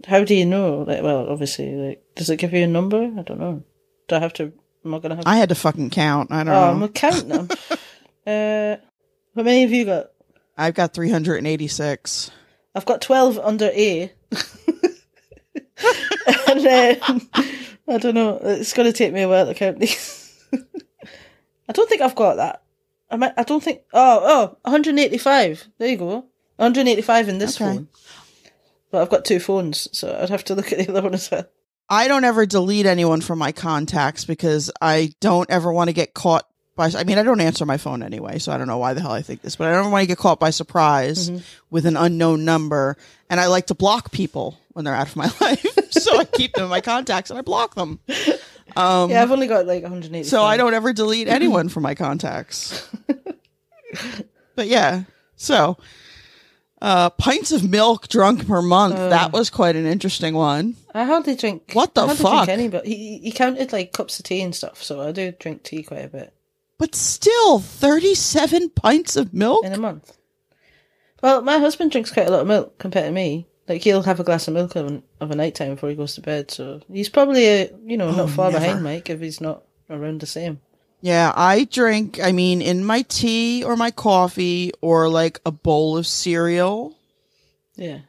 How 0.05 0.23
do 0.23 0.35
you 0.35 0.45
know? 0.45 0.83
Like, 0.87 1.01
well, 1.01 1.29
obviously, 1.29 1.73
like, 1.75 2.03
does 2.15 2.29
it 2.29 2.37
give 2.37 2.53
you 2.53 2.63
a 2.63 2.67
number? 2.67 3.03
I 3.17 3.21
don't 3.21 3.39
know. 3.39 3.63
Do 4.07 4.15
I 4.15 4.19
have 4.19 4.33
to? 4.33 4.51
Am 4.85 4.93
I 4.93 4.99
gonna 4.99 5.15
have? 5.15 5.27
I 5.27 5.37
had 5.37 5.49
to 5.49 5.55
fucking 5.55 5.89
count. 5.91 6.31
I 6.31 6.43
don't 6.43 6.53
oh, 6.53 6.77
know. 6.77 6.85
I'm 6.85 6.91
counting 6.93 7.27
them. 7.29 7.47
uh, 8.27 8.75
how 9.35 9.43
many 9.43 9.61
have 9.61 9.71
you 9.71 9.85
got? 9.85 10.07
I've 10.57 10.73
got 10.73 10.93
three 10.93 11.09
hundred 11.09 11.37
and 11.37 11.47
eighty 11.47 11.67
six. 11.67 12.31
I've 12.75 12.85
got 12.85 13.01
12 13.01 13.37
under 13.39 13.65
A. 13.67 14.11
and 16.47 16.65
then, 16.65 16.99
I 17.87 17.97
don't 17.99 18.15
know, 18.15 18.39
it's 18.41 18.73
to 18.73 18.91
take 18.93 19.13
me 19.13 19.21
a 19.21 19.29
while 19.29 19.45
to 19.45 19.53
count 19.53 19.79
these. 19.79 20.43
I 21.69 21.71
don't 21.71 21.87
think 21.87 22.01
I've 22.01 22.15
got 22.15 22.37
that. 22.37 22.63
I 23.11 23.17
might, 23.17 23.33
I 23.37 23.43
don't 23.43 23.63
think, 23.63 23.81
oh, 23.93 24.21
oh, 24.23 24.57
185. 24.63 25.67
There 25.77 25.87
you 25.87 25.97
go. 25.97 26.25
185 26.55 27.29
in 27.29 27.37
this 27.37 27.61
Okay. 27.61 27.75
phone. 27.75 27.87
But 28.93 29.01
I've 29.01 29.09
got 29.09 29.25
two 29.25 29.39
phones, 29.39 29.89
so 29.97 30.15
I'd 30.21 30.29
have 30.29 30.43
to 30.45 30.53
look 30.53 30.71
at 30.71 30.77
the 30.77 30.87
other 30.87 31.01
one 31.01 31.15
as 31.15 31.31
well. 31.31 31.47
I 31.89 32.07
don't 32.07 32.23
ever 32.23 32.45
delete 32.45 32.85
anyone 32.85 33.21
from 33.21 33.39
my 33.39 33.51
contacts 33.51 34.23
because 34.23 34.69
I 34.79 35.13
don't 35.19 35.49
ever 35.49 35.73
want 35.73 35.87
to 35.87 35.93
get 35.93 36.13
caught 36.13 36.47
by. 36.75 36.91
I 36.95 37.03
mean, 37.03 37.17
I 37.17 37.23
don't 37.23 37.41
answer 37.41 37.65
my 37.65 37.77
phone 37.77 38.03
anyway, 38.03 38.37
so 38.37 38.51
I 38.51 38.59
don't 38.59 38.67
know 38.67 38.77
why 38.77 38.93
the 38.93 39.01
hell 39.01 39.11
I 39.11 39.23
think 39.23 39.41
this, 39.41 39.55
but 39.55 39.67
I 39.67 39.71
don't 39.73 39.89
want 39.89 40.03
to 40.03 40.07
get 40.07 40.19
caught 40.19 40.39
by 40.39 40.51
surprise 40.51 41.31
Mm-hmm. 41.31 41.43
with 41.71 41.87
an 41.87 41.97
unknown 41.97 42.45
number. 42.45 42.95
And 43.31 43.39
I 43.39 43.47
like 43.47 43.65
to 43.67 43.73
block 43.73 44.11
people 44.11 44.59
when 44.73 44.85
they're 44.85 44.93
out 44.93 45.07
of 45.07 45.15
my 45.15 45.25
life, 45.41 45.65
so 45.89 46.19
I 46.19 46.25
keep 46.25 46.53
them 46.53 46.65
in 46.65 46.69
my 46.69 46.81
contacts 46.81 47.31
and 47.31 47.39
I 47.39 47.41
block 47.41 47.73
them. 47.73 47.99
Um, 48.75 49.09
yeah, 49.09 49.23
I've 49.23 49.31
only 49.31 49.47
got 49.47 49.65
like 49.65 49.81
180. 49.81 50.29
so 50.29 50.43
I 50.43 50.55
don't 50.57 50.75
ever 50.75 50.93
delete 50.93 51.27
anyone 51.27 51.67
from 51.73 51.81
my 51.81 51.95
contacts. 51.95 52.87
but 54.55 54.67
yeah, 54.67 55.03
so 55.35 55.77
uh, 56.83 57.09
pints 57.11 57.51
of 57.51 57.67
milk 57.67 58.07
drunk 58.09 58.45
per 58.47 58.61
month. 58.61 58.95
that 58.95 59.31
was 59.31 59.49
quite 59.49 59.75
an 59.75 59.85
interesting 59.87 60.35
one. 60.35 60.75
I 60.93 61.05
hardly 61.05 61.35
drink. 61.35 61.71
What 61.73 61.95
the 61.95 62.01
I 62.01 62.05
hardly 62.07 62.23
fuck? 62.23 62.45
Drink 62.45 62.59
any, 62.59 62.67
but 62.67 62.85
he 62.85 63.17
he 63.19 63.31
counted 63.31 63.71
like 63.73 63.93
cups 63.93 64.19
of 64.19 64.25
tea 64.25 64.41
and 64.41 64.53
stuff, 64.53 64.83
so 64.83 65.01
I 65.01 65.11
do 65.11 65.31
drink 65.31 65.63
tea 65.63 65.81
quite 65.83 66.05
a 66.05 66.09
bit. 66.09 66.33
But 66.77 66.93
still, 66.95 67.59
37 67.59 68.69
pints 68.71 69.15
of 69.15 69.33
milk? 69.33 69.63
in 69.65 69.73
a 69.73 69.77
month. 69.77 70.17
Well, 71.21 71.41
my 71.41 71.57
husband 71.57 71.91
drinks 71.91 72.11
quite 72.11 72.27
a 72.27 72.31
lot 72.31 72.41
of 72.41 72.47
milk 72.47 72.77
compared 72.77 73.05
to 73.05 73.11
me. 73.11 73.47
Like 73.69 73.81
he'll 73.81 74.01
have 74.03 74.19
a 74.19 74.25
glass 74.25 74.49
of 74.49 74.53
milk 74.55 74.75
of, 74.75 74.87
an, 74.87 75.03
of 75.21 75.31
a 75.31 75.35
night 75.35 75.55
time 75.55 75.75
before 75.75 75.89
he 75.89 75.95
goes 75.95 76.15
to 76.15 76.21
bed. 76.21 76.51
So 76.51 76.81
he's 76.91 77.07
probably 77.07 77.45
a, 77.47 77.69
you 77.85 77.95
know 77.95 78.11
not 78.11 78.25
Oh, 78.25 78.27
far 78.27 78.51
never. 78.51 78.59
behind 78.65 78.83
Mike 78.83 79.09
if 79.09 79.21
he's 79.21 79.39
not 79.39 79.63
around 79.89 80.19
the 80.19 80.25
same. 80.27 80.59
Yeah, 81.03 81.33
I 81.35 81.65
drink, 81.65 82.21
I 82.23 82.31
mean, 82.31 82.61
in 82.61 82.85
my 82.85 83.01
tea 83.01 83.61
or 83.61 83.75
my 83.75 83.91
coffee 83.91 84.71
or 84.79 85.09
like 85.09 85.41
a 85.45 85.51
bowl 85.51 85.97
of 85.97 86.07
cereal. 86.07 86.95
Yeah. 87.75 87.99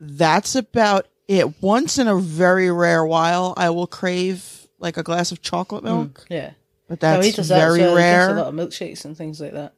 That's 0.00 0.54
about 0.54 1.08
it. 1.28 1.62
Once 1.62 1.98
in 1.98 2.08
a 2.08 2.16
very 2.16 2.70
rare 2.70 3.04
while, 3.04 3.52
I 3.58 3.68
will 3.68 3.86
crave 3.86 4.66
like 4.78 4.96
a 4.96 5.02
glass 5.02 5.30
of 5.30 5.42
chocolate 5.42 5.82
mm, 5.84 5.88
milk, 5.88 6.26
Yeah. 6.30 6.52
but 6.88 7.00
that's 7.00 7.36
that 7.36 7.46
very. 7.48 7.80
He 7.80 7.94
rare. 7.94 8.30
a 8.30 8.40
lot 8.40 8.46
of 8.46 8.54
milkshakes 8.54 9.04
and 9.04 9.14
things 9.14 9.38
like 9.38 9.52
that. 9.52 9.74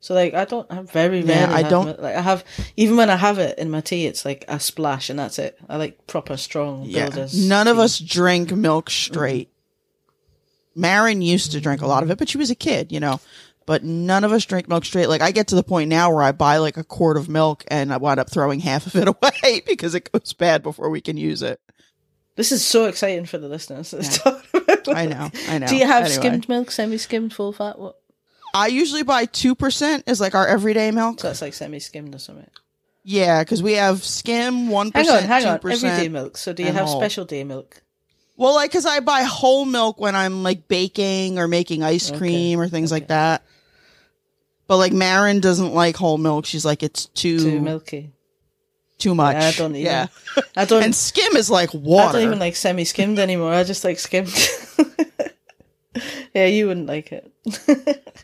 So 0.00 0.14
like 0.14 0.32
I 0.32 0.46
don't 0.46 0.66
I 0.72 0.80
very 0.80 1.20
rarely 1.22 1.28
Yeah, 1.34 1.54
I 1.54 1.62
don't- 1.64 1.84
milk. 1.86 1.98
like 2.00 2.16
I 2.16 2.20
have 2.22 2.44
even 2.78 2.96
when 2.96 3.10
I 3.10 3.16
have 3.16 3.38
it 3.38 3.58
in 3.58 3.70
my 3.70 3.82
tea 3.82 4.06
it's 4.06 4.24
like 4.24 4.46
a 4.48 4.58
splash 4.58 5.10
and 5.10 5.18
that's 5.18 5.38
it. 5.38 5.58
I 5.68 5.76
like 5.76 6.06
proper 6.06 6.38
strong 6.38 6.84
Yeah, 6.84 7.10
builders. 7.10 7.46
none 7.46 7.68
of 7.68 7.78
us 7.78 7.98
drink 7.98 8.52
milk 8.52 8.88
straight. 8.88 9.50
Marin 10.74 11.22
used 11.22 11.52
to 11.52 11.60
drink 11.60 11.82
a 11.82 11.86
lot 11.86 12.02
of 12.02 12.10
it, 12.10 12.18
but 12.18 12.28
she 12.28 12.38
was 12.38 12.50
a 12.50 12.54
kid, 12.54 12.92
you 12.92 13.00
know. 13.00 13.20
But 13.66 13.82
none 13.82 14.24
of 14.24 14.32
us 14.32 14.44
drink 14.44 14.68
milk 14.68 14.84
straight. 14.84 15.08
Like 15.08 15.22
I 15.22 15.30
get 15.30 15.48
to 15.48 15.54
the 15.54 15.62
point 15.62 15.88
now 15.88 16.12
where 16.12 16.22
I 16.22 16.32
buy 16.32 16.58
like 16.58 16.76
a 16.76 16.84
quart 16.84 17.16
of 17.16 17.28
milk 17.30 17.64
and 17.68 17.92
I 17.92 17.96
wind 17.96 18.20
up 18.20 18.30
throwing 18.30 18.60
half 18.60 18.86
of 18.86 18.94
it 18.96 19.08
away 19.42 19.62
because 19.66 19.94
it 19.94 20.12
goes 20.12 20.32
bad 20.34 20.62
before 20.62 20.90
we 20.90 21.00
can 21.00 21.16
use 21.16 21.40
it. 21.42 21.60
This 22.36 22.52
is 22.52 22.64
so 22.66 22.86
exciting 22.86 23.24
for 23.26 23.38
the 23.38 23.48
listeners. 23.48 23.94
About 24.24 24.42
I 24.88 25.06
know, 25.06 25.30
I 25.48 25.58
know. 25.58 25.66
Do 25.66 25.76
you 25.76 25.86
have 25.86 26.04
Anyway. 26.04 26.16
skimmed 26.16 26.48
milk, 26.48 26.70
semi 26.72 26.98
skimmed, 26.98 27.32
full 27.32 27.52
fat? 27.52 27.78
What 27.78 27.96
I 28.54 28.66
usually 28.66 29.02
buy 29.02 29.24
two 29.24 29.54
percent 29.54 30.04
as 30.08 30.20
like 30.20 30.34
our 30.34 30.46
everyday 30.46 30.90
milk. 30.90 31.20
so 31.20 31.28
that's 31.28 31.40
like 31.40 31.54
semi 31.54 31.78
skimmed 31.78 32.14
or 32.14 32.18
something. 32.18 32.50
Yeah, 33.02 33.42
because 33.44 33.62
we 33.62 33.74
have 33.74 34.02
skim 34.04 34.68
one 34.68 34.90
Hang 34.94 35.04
percent, 35.04 35.22
on, 35.24 35.28
hang 35.28 35.46
on. 35.46 35.60
Everyday 35.64 36.08
milk. 36.08 36.36
So 36.36 36.52
do 36.52 36.62
you 36.64 36.72
have 36.72 36.86
whole. 36.86 37.00
special 37.00 37.24
day 37.24 37.44
milk? 37.44 37.82
Well, 38.36 38.54
like 38.54 38.70
because 38.70 38.86
I 38.86 39.00
buy 39.00 39.22
whole 39.22 39.64
milk 39.64 40.00
when 40.00 40.16
I'm 40.16 40.42
like 40.42 40.66
baking 40.68 41.38
or 41.38 41.46
making 41.46 41.82
ice 41.82 42.10
Okay, 42.10 42.18
cream 42.18 42.60
or 42.60 42.68
things 42.68 42.90
like 42.90 43.08
that. 43.08 43.42
But 44.66 44.78
like 44.78 44.92
Marin 44.92 45.40
doesn't 45.40 45.74
like 45.74 45.96
whole 45.96 46.18
milk. 46.18 46.46
She's 46.46 46.64
like 46.64 46.82
it's 46.82 47.06
too 47.06 47.38
Too 47.38 47.44
too, 47.44 47.60
milky. 47.60 48.10
much. 49.14 49.36
I 49.36 49.52
don't 49.52 49.76
even. 49.76 49.86
Yeah, 49.86 50.06
I 50.56 50.64
don't. 50.64 50.82
and 50.82 50.94
skim 50.94 51.36
is 51.36 51.50
like 51.50 51.72
water. 51.74 52.08
I 52.08 52.12
don't 52.20 52.28
even 52.28 52.38
like 52.38 52.56
semi 52.56 52.84
skimmed 52.84 53.18
anymore. 53.18 53.52
I 53.52 53.62
just 53.62 53.84
like 53.84 53.98
skimmed. 53.98 54.34
yeah, 56.34 56.46
you 56.46 56.66
wouldn't 56.66 56.86
like 56.86 57.12
it. 57.12 57.30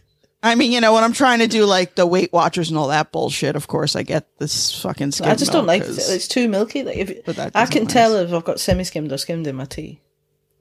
I 0.43 0.55
mean, 0.55 0.73
you 0.73 0.81
know, 0.81 0.95
when 0.95 1.05
I'm 1.05 1.13
trying 1.13 1.41
to 1.41 1.47
do 1.47 1.67
like 1.67 1.97
the 1.97 2.07
Weight 2.07 2.33
Watchers 2.33 2.71
and 2.71 2.79
all 2.79 2.89
that 2.89 3.13
bullshit, 3.13 3.57
of 3.57 3.67
course 3.67 3.95
I 3.95 4.03
get 4.03 4.27
this 4.39 4.81
fucking 4.81 5.13
skim. 5.13 5.29
I 5.29 5.35
just 5.35 5.53
don't 5.53 5.67
like 5.67 5.83
it. 5.83 5.91
It's 5.91 6.29
too 6.29 6.49
milky. 6.49 6.83
Like 6.83 6.97
if 6.97 7.39
I 7.55 7.67
can 7.67 7.85
nice. 7.85 7.93
tell 7.93 8.17
if 8.17 8.33
I've 8.33 8.45
got 8.45 8.59
semi 8.59 8.85
skimmed 8.85 9.13
or 9.13 9.19
skimmed 9.19 9.47
in 9.47 9.57
my 9.57 9.67
tea. 9.67 10.01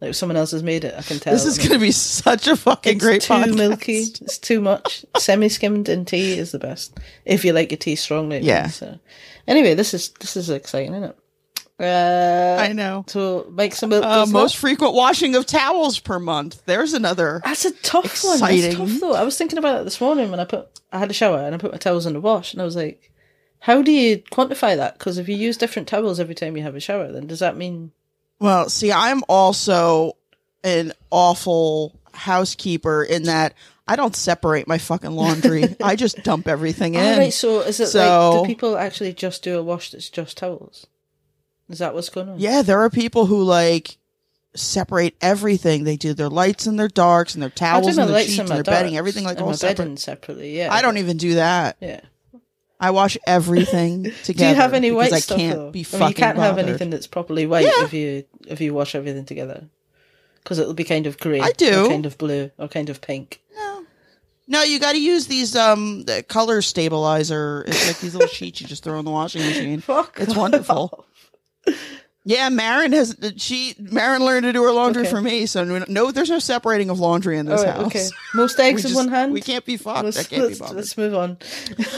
Like 0.02 0.12
if 0.12 0.16
someone 0.16 0.38
else 0.38 0.52
has 0.52 0.64
made 0.64 0.84
it, 0.84 0.96
I 0.98 1.02
can 1.02 1.20
tell. 1.20 1.34
This 1.34 1.46
is 1.46 1.58
going 1.58 1.72
to 1.72 1.80
be 1.80 1.92
such 1.92 2.48
a 2.48 2.56
fucking 2.56 2.98
great. 2.98 3.18
it's 3.18 3.28
great 3.28 3.44
too 3.44 3.52
podcast. 3.52 3.58
milky. 3.58 3.98
It's 3.98 4.38
too 4.38 4.62
much. 4.62 5.06
semi 5.18 5.50
skimmed 5.50 5.88
in 5.88 6.06
tea 6.06 6.38
is 6.38 6.52
the 6.52 6.60
best 6.60 6.98
if 7.26 7.46
you 7.46 7.54
like 7.54 7.72
your 7.72 7.78
tea 7.78 7.96
strongly. 7.96 8.40
Yeah. 8.40 8.68
So 8.68 9.00
anyway, 9.48 9.76
this 9.76 9.94
is 9.94 10.10
this 10.20 10.36
is 10.36 10.50
exciting, 10.50 10.94
isn't 10.94 11.04
it? 11.12 11.18
Uh, 11.80 12.58
I 12.60 12.74
know. 12.74 13.04
to 13.08 13.46
make 13.52 13.74
some 13.74 13.90
milk. 13.90 14.04
Uh, 14.04 14.26
most 14.26 14.58
frequent 14.58 14.94
washing 14.94 15.36
of 15.36 15.46
towels 15.46 16.00
per 16.00 16.20
month. 16.20 16.62
There's 16.66 16.94
another. 16.94 17.42
That's 17.46 17.66
a 17.66 17.72
tough 17.72 18.24
one. 18.24 18.40
That's 18.40 18.52
Exciting. 18.54 18.78
tough 18.78 19.00
though. 19.00 19.14
I 19.14 19.24
was 19.24 19.38
thinking 19.38 19.58
about 19.58 19.80
it 19.82 19.84
this 19.86 20.02
morning 20.02 20.30
when 20.32 20.40
I 20.40 20.46
put 20.46 20.68
I 20.92 21.00
had 21.00 21.10
a 21.10 21.14
shower 21.14 21.38
and 21.40 21.56
I 21.56 21.58
put 21.58 21.72
my 21.72 21.78
towels 21.78 22.06
in 22.06 22.14
the 22.14 22.22
wash 22.22 22.54
and 22.54 22.62
I 22.62 22.66
was 22.66 22.76
like, 22.76 23.12
how 23.60 23.82
do 23.82 23.92
you 23.92 24.18
quantify 24.18 24.76
that? 24.76 24.98
Because 24.98 25.18
if 25.18 25.30
you 25.30 25.36
use 25.36 25.58
different 25.58 25.88
towels 25.88 26.20
every 26.20 26.36
time 26.36 26.58
you 26.58 26.64
have 26.64 26.76
a 26.76 26.80
shower, 26.80 27.12
then 27.12 27.28
does 27.28 27.40
that 27.40 27.56
mean 27.58 27.92
Well, 28.40 28.70
see, 28.70 28.92
I'm 28.92 29.22
also 29.30 30.14
an 30.64 30.92
awful 31.12 31.96
housekeeper 32.14 33.04
in 33.04 33.24
that 33.24 33.54
I 33.88 33.96
don't 33.96 34.16
separate 34.16 34.68
my 34.68 34.78
fucking 34.78 35.12
laundry. 35.12 35.76
I 35.84 35.96
just 35.96 36.24
dump 36.24 36.48
everything 36.48 36.96
in. 36.96 37.02
Oh, 37.02 37.18
right, 37.18 37.34
so 37.34 37.62
is 37.62 37.80
it 37.80 37.88
So- 37.88 38.32
like 38.32 38.42
do 38.44 38.48
people 38.48 38.78
actually 38.78 39.14
just 39.14 39.44
do 39.44 39.58
a 39.58 39.64
wash 39.64 39.92
that's 39.92 40.10
just 40.10 40.38
towels? 40.38 40.86
Is 41.70 41.80
that 41.80 41.94
what's 41.94 42.10
going 42.10 42.30
on? 42.30 42.40
Yeah, 42.40 42.62
there 42.62 42.80
are 42.80 42.90
people 42.90 43.26
who 43.28 43.44
like 43.44 43.98
separate 44.56 45.16
everything. 45.22 45.84
They 45.84 45.98
do 45.98 46.14
their 46.14 46.30
lights 46.30 46.66
and 46.66 46.80
their 46.80 46.88
darks 46.88 47.36
and 47.36 47.42
their 47.44 47.50
towels 47.50 47.98
and 47.98 48.10
their 48.10 48.22
sheets 48.22 48.40
and 48.40 48.50
and 48.50 48.58
their 48.58 48.64
bedding, 48.64 48.98
everything 48.98 49.24
like 49.24 49.40
all 49.40 49.54
separate. 49.54 50.00
separately. 50.00 50.58
Yeah, 50.58 50.74
I 50.74 50.82
don't 50.82 50.98
even 50.98 51.18
do 51.18 51.36
that. 51.36 51.78
Yeah. 51.80 52.02
I 52.82 52.92
wash 52.92 53.18
everything 53.28 54.04
together. 54.24 54.34
Do 54.38 54.46
you 54.50 54.56
have 54.56 54.74
any 54.74 54.92
white 54.92 55.12
I 55.12 55.20
stuff 55.20 55.38
can't 55.38 55.58
though? 55.58 55.72
be 55.72 55.82
I 55.82 55.84
fucking 55.84 56.00
mean, 56.00 56.10
you 56.10 56.16
can't 56.16 56.38
have 56.38 56.58
anything 56.58 56.90
that's 56.90 57.08
properly 57.08 57.46
white 57.46 57.66
Yeah. 57.66 57.84
if 57.84 57.92
you 57.94 58.24
if 58.48 58.62
you 58.62 58.74
wash 58.74 58.96
everything 58.96 59.26
together, 59.26 59.66
because 60.42 60.60
it'll 60.60 60.74
be 60.74 60.86
kind 60.86 61.06
of 61.06 61.20
grey. 61.20 61.42
I 61.42 61.52
do. 61.52 61.86
or 61.86 61.90
kind 61.90 62.06
of 62.06 62.18
blue, 62.18 62.52
or 62.58 62.70
kind 62.70 62.90
of 62.90 63.02
pink. 63.02 63.42
No, 63.54 63.84
no, 64.48 64.64
you 64.64 64.80
got 64.80 64.94
to 64.94 65.02
use 65.02 65.28
these 65.28 65.58
um 65.58 66.04
the 66.06 66.24
color 66.24 66.62
stabilizer. 66.62 67.66
It's 67.68 67.86
like 67.86 68.00
these 68.00 68.14
little 68.16 68.30
sheets 68.30 68.62
you 68.62 68.68
just 68.68 68.84
throw 68.86 68.98
in 68.98 69.04
the 69.06 69.12
washing 69.12 69.42
machine. 69.42 69.80
Fuck 69.82 70.18
It's 70.18 70.36
wonderful. 70.36 71.06
Yeah, 72.26 72.50
Marin 72.50 72.92
has 72.92 73.16
she 73.38 73.74
Marin 73.80 74.24
learned 74.24 74.44
to 74.44 74.54
do 74.54 74.62
her 74.64 74.72
laundry 74.72 75.04
Okay. 75.04 75.10
for 75.10 75.22
me, 75.22 75.46
so 75.46 75.64
no, 75.88 76.12
there's 76.12 76.30
no 76.30 76.38
separating 76.38 76.90
of 76.90 77.00
laundry 77.00 77.38
in 77.40 77.46
this 77.48 77.64
right, 77.64 77.74
house. 77.74 77.86
okay. 77.88 78.08
Most 78.36 78.60
eggs 78.60 78.84
We 78.84 78.90
in 78.92 78.96
one 78.96 79.08
hand. 79.08 79.32
We 79.34 79.42
can't 79.42 79.66
be 79.66 79.78
fucked. 79.78 80.04
Let's, 80.04 80.20
I 80.20 80.24
can't 80.24 80.44
let's, 80.44 80.60
bothered. 80.60 80.76
let's 80.78 80.98
move 80.98 81.16
on. 81.16 81.38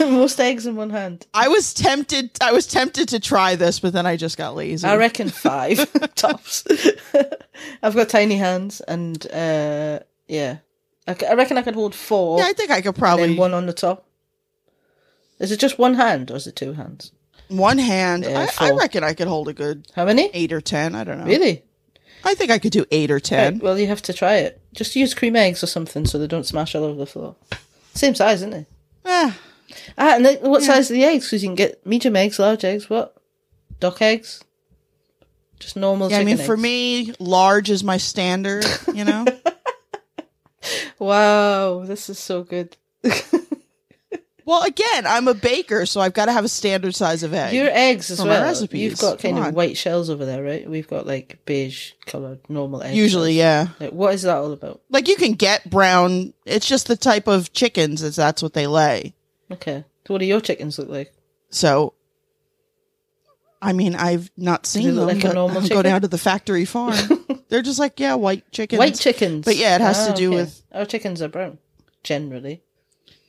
Most 0.00 0.40
eggs 0.40 0.64
in 0.64 0.76
one 0.76 0.90
hand. 0.90 1.26
I 1.34 1.48
was 1.48 1.74
tempted. 1.74 2.30
I 2.40 2.52
was 2.52 2.66
tempted 2.66 3.08
to 3.08 3.20
try 3.20 3.56
this, 3.56 3.80
but 3.80 3.92
then 3.92 4.06
I 4.06 4.16
just 4.16 4.38
got 4.38 4.54
lazy. 4.54 4.86
I 4.86 4.96
reckon 4.96 5.28
five 5.28 5.92
tops. 6.14 6.64
I've 7.82 7.94
got 7.96 8.08
tiny 8.08 8.36
hands, 8.36 8.80
and 8.80 9.26
uh, 9.32 9.98
yeah, 10.28 10.58
I 11.06 11.34
reckon 11.34 11.58
I 11.58 11.62
could 11.62 11.74
hold 11.74 11.94
four. 11.94 12.38
yeah, 12.38 12.46
I 12.46 12.52
think 12.52 12.70
I 12.70 12.80
could 12.80 12.94
probably 12.94 13.36
one 13.36 13.52
on 13.52 13.66
the 13.66 13.72
top. 13.74 14.06
Is 15.40 15.50
it 15.50 15.58
just 15.58 15.78
one 15.78 15.94
hand 15.94 16.30
or 16.30 16.36
is 16.36 16.46
it 16.46 16.54
two 16.56 16.74
hands? 16.74 17.10
One 17.52 17.78
hand. 17.78 18.24
Yeah, 18.24 18.48
I, 18.58 18.68
I 18.68 18.70
reckon 18.72 19.04
I 19.04 19.14
could 19.14 19.28
hold 19.28 19.48
a 19.48 19.52
good 19.52 19.86
How 19.94 20.04
many? 20.04 20.30
eight 20.32 20.52
or 20.52 20.60
ten. 20.60 20.94
I 20.94 21.04
don't 21.04 21.18
know. 21.18 21.24
Really? 21.26 21.62
I 22.24 22.34
think 22.34 22.50
I 22.50 22.58
could 22.58 22.72
do 22.72 22.84
eight 22.90 23.10
or 23.10 23.20
ten. 23.20 23.54
Right, 23.54 23.62
well, 23.62 23.78
you 23.78 23.86
have 23.88 24.02
to 24.02 24.12
try 24.12 24.36
it. 24.36 24.60
Just 24.74 24.94
use 24.96 25.14
cream 25.14 25.36
eggs 25.36 25.62
or 25.62 25.66
something 25.66 26.06
so 26.06 26.18
they 26.18 26.26
don't 26.26 26.46
smash 26.46 26.74
all 26.74 26.84
over 26.84 26.98
the 26.98 27.06
floor. 27.06 27.36
Same 27.94 28.14
size, 28.14 28.38
isn't 28.40 28.52
it? 28.52 28.66
Eh, 29.04 29.32
Ah, 29.96 30.16
and 30.16 30.38
what 30.42 30.62
size 30.62 30.90
are 30.90 30.94
the 30.94 31.04
eggs? 31.04 31.26
Because 31.26 31.42
you 31.42 31.48
can 31.48 31.56
get 31.56 31.84
medium 31.86 32.14
eggs, 32.14 32.38
large 32.38 32.62
eggs, 32.64 32.90
what? 32.90 33.16
Duck 33.80 34.02
eggs? 34.02 34.42
Just 35.58 35.76
normal 35.76 36.10
yeah, 36.10 36.18
I 36.18 36.24
mean, 36.24 36.36
for 36.36 36.56
me, 36.56 37.14
large 37.18 37.70
is 37.70 37.82
my 37.82 37.96
standard. 37.96 38.64
You 38.92 39.04
know. 39.04 39.24
Wow, 40.98 41.84
this 41.84 42.08
is 42.08 42.18
so 42.20 42.44
good. 42.44 42.76
well, 44.44 44.62
again, 44.64 45.06
I'm 45.06 45.28
a 45.28 45.34
baker, 45.34 45.86
so 45.86 46.00
I've 46.00 46.14
got 46.14 46.26
to 46.26 46.32
have 46.32 46.44
a 46.44 46.48
standard 46.48 46.94
size 46.94 47.22
of 47.22 47.32
egg. 47.34 47.54
Your 47.54 47.68
eggs 47.70 48.10
as 48.10 48.18
well. 48.22 48.42
recipes. 48.42 48.80
You've 48.80 48.98
got 48.98 49.18
kind 49.18 49.36
Come 49.36 49.42
of 49.42 49.48
on. 49.48 49.54
white 49.54 49.76
shells 49.76 50.10
over 50.10 50.24
there, 50.24 50.42
right? 50.42 50.68
We've 50.68 50.88
got 50.88 51.06
like 51.06 51.38
beige 51.44 51.92
coloured 52.06 52.40
normal 52.48 52.82
eggs. 52.82 52.96
Usually, 52.96 53.34
yeah. 53.34 53.68
Like, 53.80 53.92
what 53.92 54.14
is 54.14 54.22
that 54.22 54.36
all 54.36 54.52
about? 54.52 54.80
Like 54.90 55.08
you 55.08 55.16
can 55.16 55.32
get 55.32 55.68
brown. 55.70 56.34
It's 56.44 56.66
just 56.68 56.86
the 56.88 56.96
type 56.96 57.26
of 57.28 57.52
chickens. 57.52 58.02
Is 58.02 58.16
that's 58.16 58.42
what 58.42 58.52
they 58.54 58.66
lay. 58.66 59.14
Okay. 59.50 59.84
So 60.06 60.14
what 60.14 60.18
do 60.18 60.26
your 60.26 60.40
chickens 60.40 60.78
look 60.78 60.88
like? 60.88 61.12
So, 61.50 61.94
I 63.60 63.72
mean, 63.72 63.94
I've 63.94 64.30
not 64.36 64.66
seen 64.66 64.94
look 64.96 65.08
them. 65.08 65.16
like 65.18 65.24
a 65.24 65.28
but 65.28 65.34
normal 65.34 65.56
I'll 65.58 65.62
go 65.62 65.68
chicken? 65.68 65.82
down 65.84 66.00
to 66.00 66.08
the 66.08 66.18
factory 66.18 66.64
farm. 66.64 66.96
They're 67.48 67.62
just 67.62 67.78
like 67.78 68.00
yeah, 68.00 68.14
white 68.14 68.50
chickens. 68.50 68.78
White 68.78 68.98
chickens. 68.98 69.44
But 69.44 69.56
yeah, 69.56 69.76
it 69.76 69.80
has 69.80 70.06
to 70.06 70.12
Ah, 70.12 70.16
do 70.16 70.28
okay. 70.28 70.36
with- 70.42 70.62
Our 70.72 70.84
chickens 70.86 71.22
are 71.22 71.28
brown, 71.28 71.58
generally. 72.02 72.62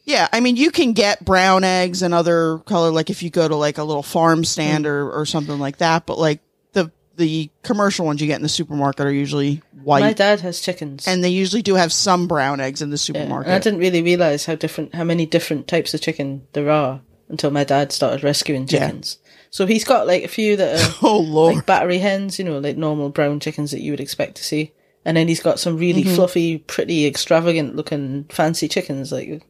Yeah, 0.05 0.27
I 0.33 0.39
mean, 0.41 0.57
you 0.57 0.69
can 0.71 0.93
get 0.93 1.23
brown 1.23 1.63
eggs 1.63 2.01
and 2.01 2.13
other 2.13 2.57
color, 2.59 2.91
like 2.91 3.09
if 3.09 3.23
you 3.23 3.29
go 3.29 3.47
to 3.47 3.55
like 3.55 3.77
a 3.77 3.83
little 3.83 4.03
farm 4.03 4.43
stand 4.43 4.85
or, 4.85 5.09
or 5.09 5.25
something 5.25 5.57
like 5.59 5.77
that. 5.77 6.05
But 6.05 6.17
like 6.19 6.41
the 6.73 6.91
the 7.15 7.49
commercial 7.63 8.05
ones 8.05 8.19
you 8.19 8.27
get 8.27 8.35
in 8.35 8.41
the 8.43 8.49
supermarket 8.49 9.05
are 9.05 9.11
usually 9.13 9.61
white, 9.83 10.01
My 10.01 10.13
dad 10.13 10.41
has 10.41 10.59
chickens. 10.59 11.07
and 11.07 11.23
they 11.23 11.29
usually 11.29 11.61
do 11.61 11.75
have 11.75 11.93
some 11.93 12.27
brown 12.27 12.59
eggs 12.59 12.81
in 12.81 12.89
the 12.89 12.95
Yeah, 12.95 12.97
supermarket. 12.97 13.47
And 13.47 13.55
I 13.55 13.59
didn't 13.59 13.79
really 13.79 14.01
realize 14.01 14.45
how 14.45 14.55
different, 14.55 14.93
how 14.95 15.03
many 15.05 15.25
different 15.25 15.67
types 15.67 15.93
of 15.93 16.01
chicken 16.01 16.47
there 16.53 16.69
are 16.69 17.01
until 17.29 17.51
my 17.51 17.63
dad 17.63 17.91
started 17.93 18.23
rescuing 18.23 18.63
Yeah. 18.67 18.79
chickens. 18.87 19.19
So 19.51 19.65
he's 19.67 19.83
got 19.85 20.05
like 20.07 20.23
a 20.23 20.27
few 20.27 20.57
that 20.57 20.81
are 20.81 20.95
oh 21.07 21.19
lord! 21.19 21.55
like 21.55 21.65
battery 21.65 21.99
hens, 21.99 22.39
you 22.39 22.43
know, 22.45 22.57
like 22.59 22.75
normal 22.75 23.09
brown 23.09 23.39
chickens 23.39 23.71
that 23.71 23.79
you 23.81 23.91
would 23.91 24.01
expect 24.01 24.35
to 24.37 24.43
see. 24.43 24.73
And 25.05 25.15
then 25.15 25.27
he's 25.29 25.39
got 25.41 25.59
some 25.59 25.77
really 25.77 26.03
Mm-hmm. 26.03 26.15
fluffy, 26.15 26.57
pretty, 26.57 27.05
extravagant 27.05 27.75
looking 27.75 28.25
fancy 28.25 28.67
chickens, 28.67 29.11
like 29.11 29.45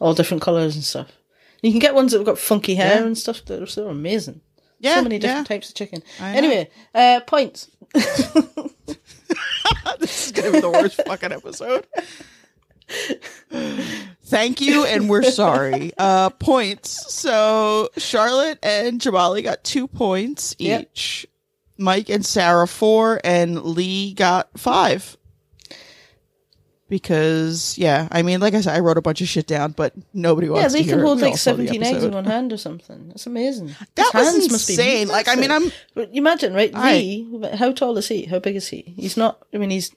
all 0.00 0.14
different 0.14 0.42
colours 0.42 0.74
and 0.74 0.84
stuff. 0.84 1.08
You 1.62 1.70
can 1.72 1.80
get 1.80 1.94
ones 1.94 2.12
that 2.12 2.18
have 2.18 2.26
got 2.26 2.38
funky 2.38 2.74
hair 2.76 3.00
Yeah. 3.00 3.06
and 3.06 3.18
stuff 3.18 3.44
that 3.46 3.60
are 3.62 3.66
so 3.66 3.88
amazing. 3.88 4.40
yeah, 4.78 4.94
so 4.96 5.02
many 5.02 5.16
yeah. 5.16 5.20
different 5.20 5.46
types 5.48 5.68
of 5.68 5.74
chicken. 5.74 6.02
Anyway, 6.20 6.70
uh, 6.94 7.20
points. 7.26 7.68
this 7.94 8.36
is 10.26 10.32
gonna 10.32 10.52
be 10.52 10.60
the 10.60 10.70
worst 10.70 11.00
fucking 11.06 11.32
episode. 11.32 11.86
Thank 14.24 14.60
you, 14.60 14.84
and 14.84 15.08
we're 15.08 15.22
sorry. 15.24 15.92
Uh, 15.98 16.30
points. 16.30 17.12
So 17.14 17.88
Charlotte 17.96 18.58
and 18.62 19.00
Jamali 19.00 19.42
got 19.42 19.64
two 19.64 19.88
points 19.88 20.54
Yep. 20.58 20.82
each. 20.92 21.26
Mike 21.80 22.08
and 22.08 22.24
Sarah 22.26 22.66
four, 22.68 23.20
and 23.24 23.62
Lee 23.62 24.12
got 24.14 24.48
five. 24.58 25.16
Because 26.88 27.76
yeah, 27.76 28.08
I 28.10 28.22
mean, 28.22 28.40
like 28.40 28.54
I 28.54 28.62
said, 28.62 28.74
I 28.74 28.80
wrote 28.80 28.96
a 28.96 29.02
bunch 29.02 29.20
of 29.20 29.28
shit 29.28 29.46
down, 29.46 29.72
but 29.72 29.92
nobody 30.14 30.46
Yeah, 30.46 30.54
wants 30.54 30.72
they 30.72 30.78
to 30.80 30.84
hear 30.86 30.94
can 30.96 31.04
hold 31.04 31.20
like 31.20 31.36
seventeen 31.36 31.82
eggs 31.82 32.02
in 32.02 32.12
one 32.12 32.24
hand 32.24 32.50
or 32.52 32.56
something. 32.56 33.08
That's 33.08 33.26
amazing. 33.26 33.74
That 33.94 34.06
His 34.06 34.14
was 34.14 34.32
hands 34.32 34.50
must 34.52 34.66
be 34.68 34.72
insane. 34.74 35.08
Like, 35.08 35.28
I 35.28 35.34
mean. 35.34 35.50
I'm 35.50 35.70
But 35.94 36.10
imagine, 36.14 36.54
right? 36.54 36.70
I- 36.74 36.92
Lee, 36.94 37.48
how 37.56 37.72
tall 37.72 37.98
is 37.98 38.08
he? 38.08 38.24
How 38.24 38.38
big 38.38 38.56
is 38.56 38.68
he? 38.68 38.94
He's 38.96 39.16
not. 39.18 39.44
I 39.52 39.58
mean, 39.58 39.68
he's 39.70 39.94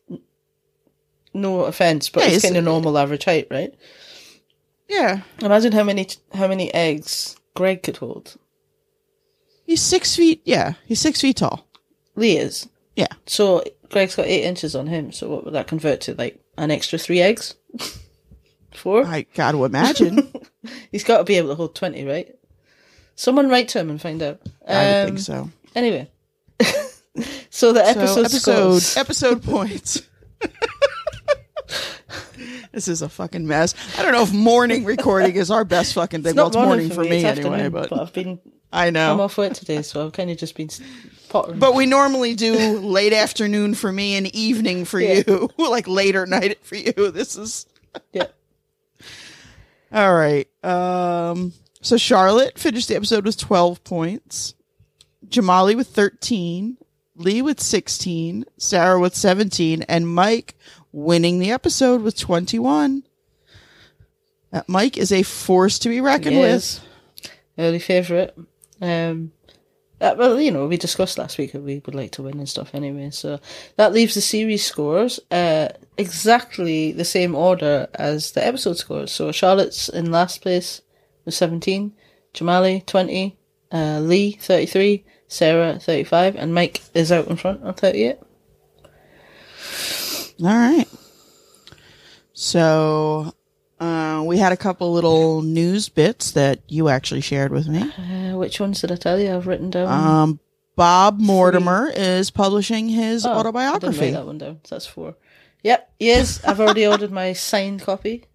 no 1.34 1.62
offense, 1.62 2.10
but 2.10 2.22
Yeah, 2.24 2.26
he's 2.30 2.42
he's- 2.42 2.44
kind 2.52 2.58
of 2.58 2.64
normal 2.66 2.98
average 2.98 3.24
height, 3.24 3.48
right? 3.50 3.74
yeah. 4.90 5.22
Imagine 5.42 5.72
how 5.72 5.84
many 5.84 6.08
how 6.34 6.48
many 6.50 6.74
eggs 6.74 7.38
Greg 7.56 7.84
could 7.84 7.98
hold. 7.98 8.36
He's 9.64 9.82
six 9.82 10.14
feet. 10.18 10.42
Yeah, 10.44 10.74
he's 10.86 11.00
six 11.00 11.22
feet 11.22 11.38
tall. 11.38 11.66
Lee 12.16 12.36
is. 12.36 12.68
Yeah. 12.98 13.08
So 13.26 13.64
Greg's 13.90 14.18
got 14.18 14.26
eight 14.26 14.44
inches 14.44 14.76
on 14.76 14.88
him. 14.88 15.14
So 15.14 15.30
what 15.30 15.46
would 15.46 15.54
that 15.54 15.68
convert 15.68 16.02
to? 16.02 16.16
Like 16.16 16.41
an 16.62 16.72
extra 16.72 16.98
three 17.00 17.20
eggs? 17.22 17.56
Four? 18.74 19.06
I 19.06 19.26
got 19.34 19.52
to 19.52 19.66
imagine. 19.66 20.32
He's 20.92 21.04
got 21.04 21.18
to 21.18 21.24
be 21.24 21.36
able 21.36 21.50
to 21.50 21.56
hold 21.56 21.76
20, 21.76 22.06
right? 22.06 22.34
Someone 23.16 23.50
write 23.50 23.68
to 23.70 23.80
him 23.80 23.90
and 23.90 24.02
find 24.02 24.22
out. 24.24 24.40
I 24.68 25.02
Um, 25.02 25.08
think 25.08 25.20
so. 25.20 25.50
Anyway. 25.76 26.10
so 27.50 27.74
the 27.74 27.86
episode, 27.86 28.30
so 28.30 28.76
episode 28.76 29.00
episode 29.00 29.44
points. 29.44 30.02
this 32.72 32.88
is 32.88 33.02
a 33.02 33.10
fucking 33.10 33.46
mess. 33.48 33.74
I 33.98 34.04
don't 34.04 34.12
know 34.14 34.24
if 34.24 34.34
morning 34.34 34.86
recording 34.86 35.36
is 35.36 35.52
our 35.52 35.66
best 35.66 35.94
fucking 35.94 36.24
thing. 36.24 36.32
It's 36.32 36.38
well, 36.38 36.48
it's 36.48 36.56
morning 36.56 36.90
for 36.90 37.04
me 37.04 37.18
it's 37.24 37.40
anyway, 37.40 37.64
afternoon, 37.64 37.72
but 37.90 38.00
I've 38.00 38.14
been 38.14 38.40
I 38.72 38.90
know 38.92 39.14
I'm 39.14 39.20
off 39.20 39.38
work 39.38 39.54
today, 39.54 39.82
so 39.82 40.06
I've 40.06 40.14
kind 40.14 40.30
of 40.32 40.38
just 40.38 40.56
been 40.56 40.70
But 41.32 41.76
we 41.76 41.86
normally 41.86 42.36
do 42.36 42.80
late 42.80 43.14
afternoon 43.14 43.74
for 43.76 43.92
me 43.92 44.16
and 44.16 44.28
evening 44.36 44.86
for 44.86 45.00
Yeah. 45.00 45.24
you, 45.28 45.50
like 45.58 45.88
later 45.88 46.26
night 46.26 46.64
for 46.66 46.76
you. 46.76 47.12
This 47.12 47.38
is 47.38 47.66
yeah. 48.14 48.28
all 49.92 50.14
right. 50.14 50.48
Um, 50.64 51.54
so 51.82 51.98
Charlotte 51.98 52.58
finished 52.60 52.88
the 52.88 52.96
episode 52.96 53.26
with 53.26 53.38
twelve 53.38 53.84
points, 53.84 54.54
Jamali 55.28 55.76
with 55.76 55.88
thirteen, 55.88 56.78
Lee 57.16 57.42
with 57.42 57.60
sixteen, 57.60 58.46
Sarah 58.58 59.00
with 59.00 59.16
seventeen, 59.16 59.84
and 59.84 60.08
Mike 60.14 60.56
winning 60.92 61.40
the 61.40 61.52
episode 61.52 62.02
with 62.02 62.18
twenty-one. 62.20 63.04
That 64.52 64.68
Mike 64.68 64.98
is 64.98 65.12
a 65.14 65.24
force 65.24 65.80
to 65.80 65.90
be 65.90 66.02
reckoned 66.02 66.38
with. 66.40 66.82
Early 67.58 67.80
favourite. 67.80 68.32
Um, 68.82 69.32
uh, 70.02 70.16
well, 70.18 70.42
you 70.42 70.50
know, 70.52 70.66
we 70.66 70.78
discussed 70.78 71.20
last 71.20 71.38
week 71.38 71.52
that 71.52 71.62
we 71.62 71.82
would 71.86 71.94
like 71.94 72.12
to 72.12 72.24
win 72.24 72.40
and 72.40 72.50
stuff 72.50 72.74
anyway. 72.74 73.12
So 73.12 73.40
that 73.76 73.94
leaves 73.94 74.16
the 74.16 74.22
series 74.22 74.66
scores 74.66 75.20
uh, 75.30 75.70
exactly 75.98 76.92
the 76.92 77.06
same 77.06 77.36
order 77.36 77.88
as 77.94 78.32
the 78.32 78.46
episode 78.46 78.78
scores. 78.78 79.12
So 79.12 79.32
Charlotte's 79.32 79.90
in 79.90 80.12
last 80.12 80.42
place 80.42 80.82
with 81.24 81.36
17, 81.36 81.94
Jamali 82.34 82.84
20, 82.86 83.38
uh, 83.72 84.00
Lee 84.00 84.32
33, 84.32 85.06
Sarah 85.28 85.80
35, 85.80 86.36
and 86.36 86.54
Mike 86.54 86.82
is 86.96 87.12
out 87.12 87.28
in 87.28 87.36
front 87.36 87.64
on 87.64 87.76
38. 87.76 88.18
All 90.44 90.48
right. 90.48 90.88
So 92.34 93.36
uh, 93.82 94.24
we 94.26 94.38
had 94.38 94.52
a 94.54 94.58
couple 94.58 94.94
little 94.94 95.42
news 95.42 95.90
bits 95.90 96.32
that 96.32 96.60
you 96.68 96.88
actually 96.88 97.22
shared 97.22 97.52
with 97.52 97.68
me. 97.68 97.82
Uh, 97.82 98.38
which 98.38 98.60
ones 98.60 98.80
did 98.82 98.92
I 98.92 98.96
tell 98.96 99.20
you? 99.20 99.34
I've 99.36 99.48
written 99.48 99.70
down. 99.72 99.88
Um, 99.90 100.40
Bob 100.76 101.20
Mortimer 101.20 101.92
is 101.94 102.32
publishing 102.32 102.88
his 102.90 103.26
Oh, 103.26 103.30
I 103.30 103.32
didn't 103.34 103.40
autobiography. 103.48 104.00
write 104.06 104.12
that 104.14 104.26
one 104.26 104.38
down. 104.38 104.60
So 104.64 104.76
that's 104.76 104.86
four. 104.86 105.16
Yep, 105.64 105.92
he 106.00 106.10
is. 106.12 106.44
I've 106.46 106.60
already 106.60 106.88
ordered 106.88 107.12
my 107.12 107.34
signed 107.34 107.82
copy. 107.82 108.26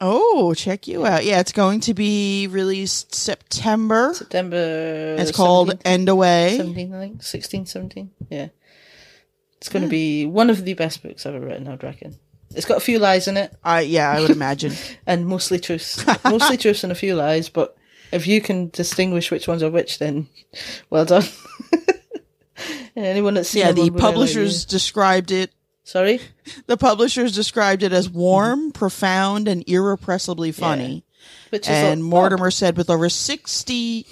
Oh, 0.00 0.54
check 0.54 0.88
you 0.88 1.06
out. 1.06 1.24
Yeah, 1.24 1.40
it's 1.40 1.52
going 1.52 1.80
to 1.80 1.94
be 1.94 2.46
released 2.48 3.14
September. 3.14 4.12
September. 4.14 5.16
It's 5.18 5.30
called 5.30 5.70
17th, 5.70 5.80
And 5.84 6.08
Away. 6.08 6.54
17, 6.56 6.94
I 6.94 6.98
think. 6.98 7.22
16, 7.22 7.66
17. 7.66 8.10
Yeah. 8.28 8.48
It's 9.58 9.68
going 9.68 9.84
to 9.84 9.88
be 9.88 10.26
one 10.26 10.50
of 10.50 10.64
the 10.64 10.74
best 10.74 11.02
books 11.02 11.24
I've 11.26 11.34
ever 11.36 11.46
written, 11.46 11.68
I'd 11.68 11.82
reckon. 11.82 12.16
It's 12.54 12.66
got 12.66 12.76
a 12.76 12.80
few 12.80 12.98
lies 12.98 13.28
in 13.28 13.36
it, 13.36 13.52
I 13.64 13.80
yeah, 13.80 14.10
I 14.10 14.20
would 14.20 14.30
imagine. 14.30 14.72
and 15.06 15.26
mostly 15.26 15.58
truths. 15.58 16.04
mostly 16.24 16.56
truths 16.56 16.82
and 16.84 16.92
a 16.92 16.96
few 16.96 17.14
lies, 17.14 17.48
but 17.48 17.76
if 18.12 18.26
you 18.26 18.40
can 18.40 18.70
distinguish 18.70 19.30
which 19.30 19.48
ones 19.48 19.62
are 19.62 19.70
which, 19.70 19.98
then 19.98 20.28
well 20.90 21.04
done. 21.04 21.24
Anyone 22.96 23.34
that's 23.34 23.48
seen 23.48 23.60
yeah, 23.60 23.72
the 23.72 23.82
would 23.82 23.94
really 23.94 24.00
like 24.00 24.00
publishers 24.00 24.62
you. 24.62 24.68
described 24.68 25.32
it. 25.32 25.52
Sorry? 25.82 26.20
The 26.66 26.76
publishers 26.76 27.34
described 27.34 27.82
it 27.82 27.92
as 27.92 28.08
warm, 28.08 28.60
mm-hmm. 28.60 28.70
profound, 28.70 29.48
and 29.48 29.68
irrepressibly 29.68 30.52
funny. 30.52 31.04
Which 31.50 31.64
is 31.64 31.70
And 31.70 32.00
a- 32.00 32.04
Mortimer 32.04 32.50
said, 32.50 32.76
with 32.76 32.88
over 32.88 33.08
sixty, 33.08 34.06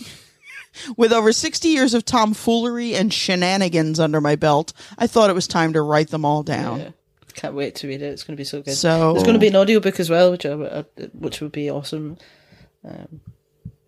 with 0.96 1.12
over 1.12 1.32
sixty 1.32 1.68
years 1.68 1.94
of 1.94 2.04
tomfoolery 2.04 2.94
and 2.94 3.12
shenanigans 3.12 4.00
under 4.00 4.20
my 4.20 4.36
belt, 4.36 4.72
I 4.98 5.06
thought 5.06 5.30
it 5.30 5.34
was 5.34 5.46
time 5.46 5.72
to 5.74 5.82
write 5.82 6.08
them 6.08 6.24
all 6.24 6.42
down. 6.42 6.80
Yeah. 6.80 6.90
Can't 7.34 7.54
wait 7.54 7.74
to 7.76 7.88
read 7.88 8.02
it. 8.02 8.06
It's 8.06 8.22
going 8.24 8.36
to 8.36 8.40
be 8.40 8.44
so 8.44 8.62
good. 8.62 8.74
So 8.74 9.12
There's 9.12 9.24
going 9.24 9.34
to 9.34 9.40
be 9.40 9.48
an 9.48 9.56
audiobook 9.56 9.98
as 10.00 10.08
well, 10.10 10.30
which 10.30 10.44
I, 10.46 10.50
uh, 10.50 10.82
which 11.14 11.40
would 11.40 11.52
be 11.52 11.70
awesome. 11.70 12.16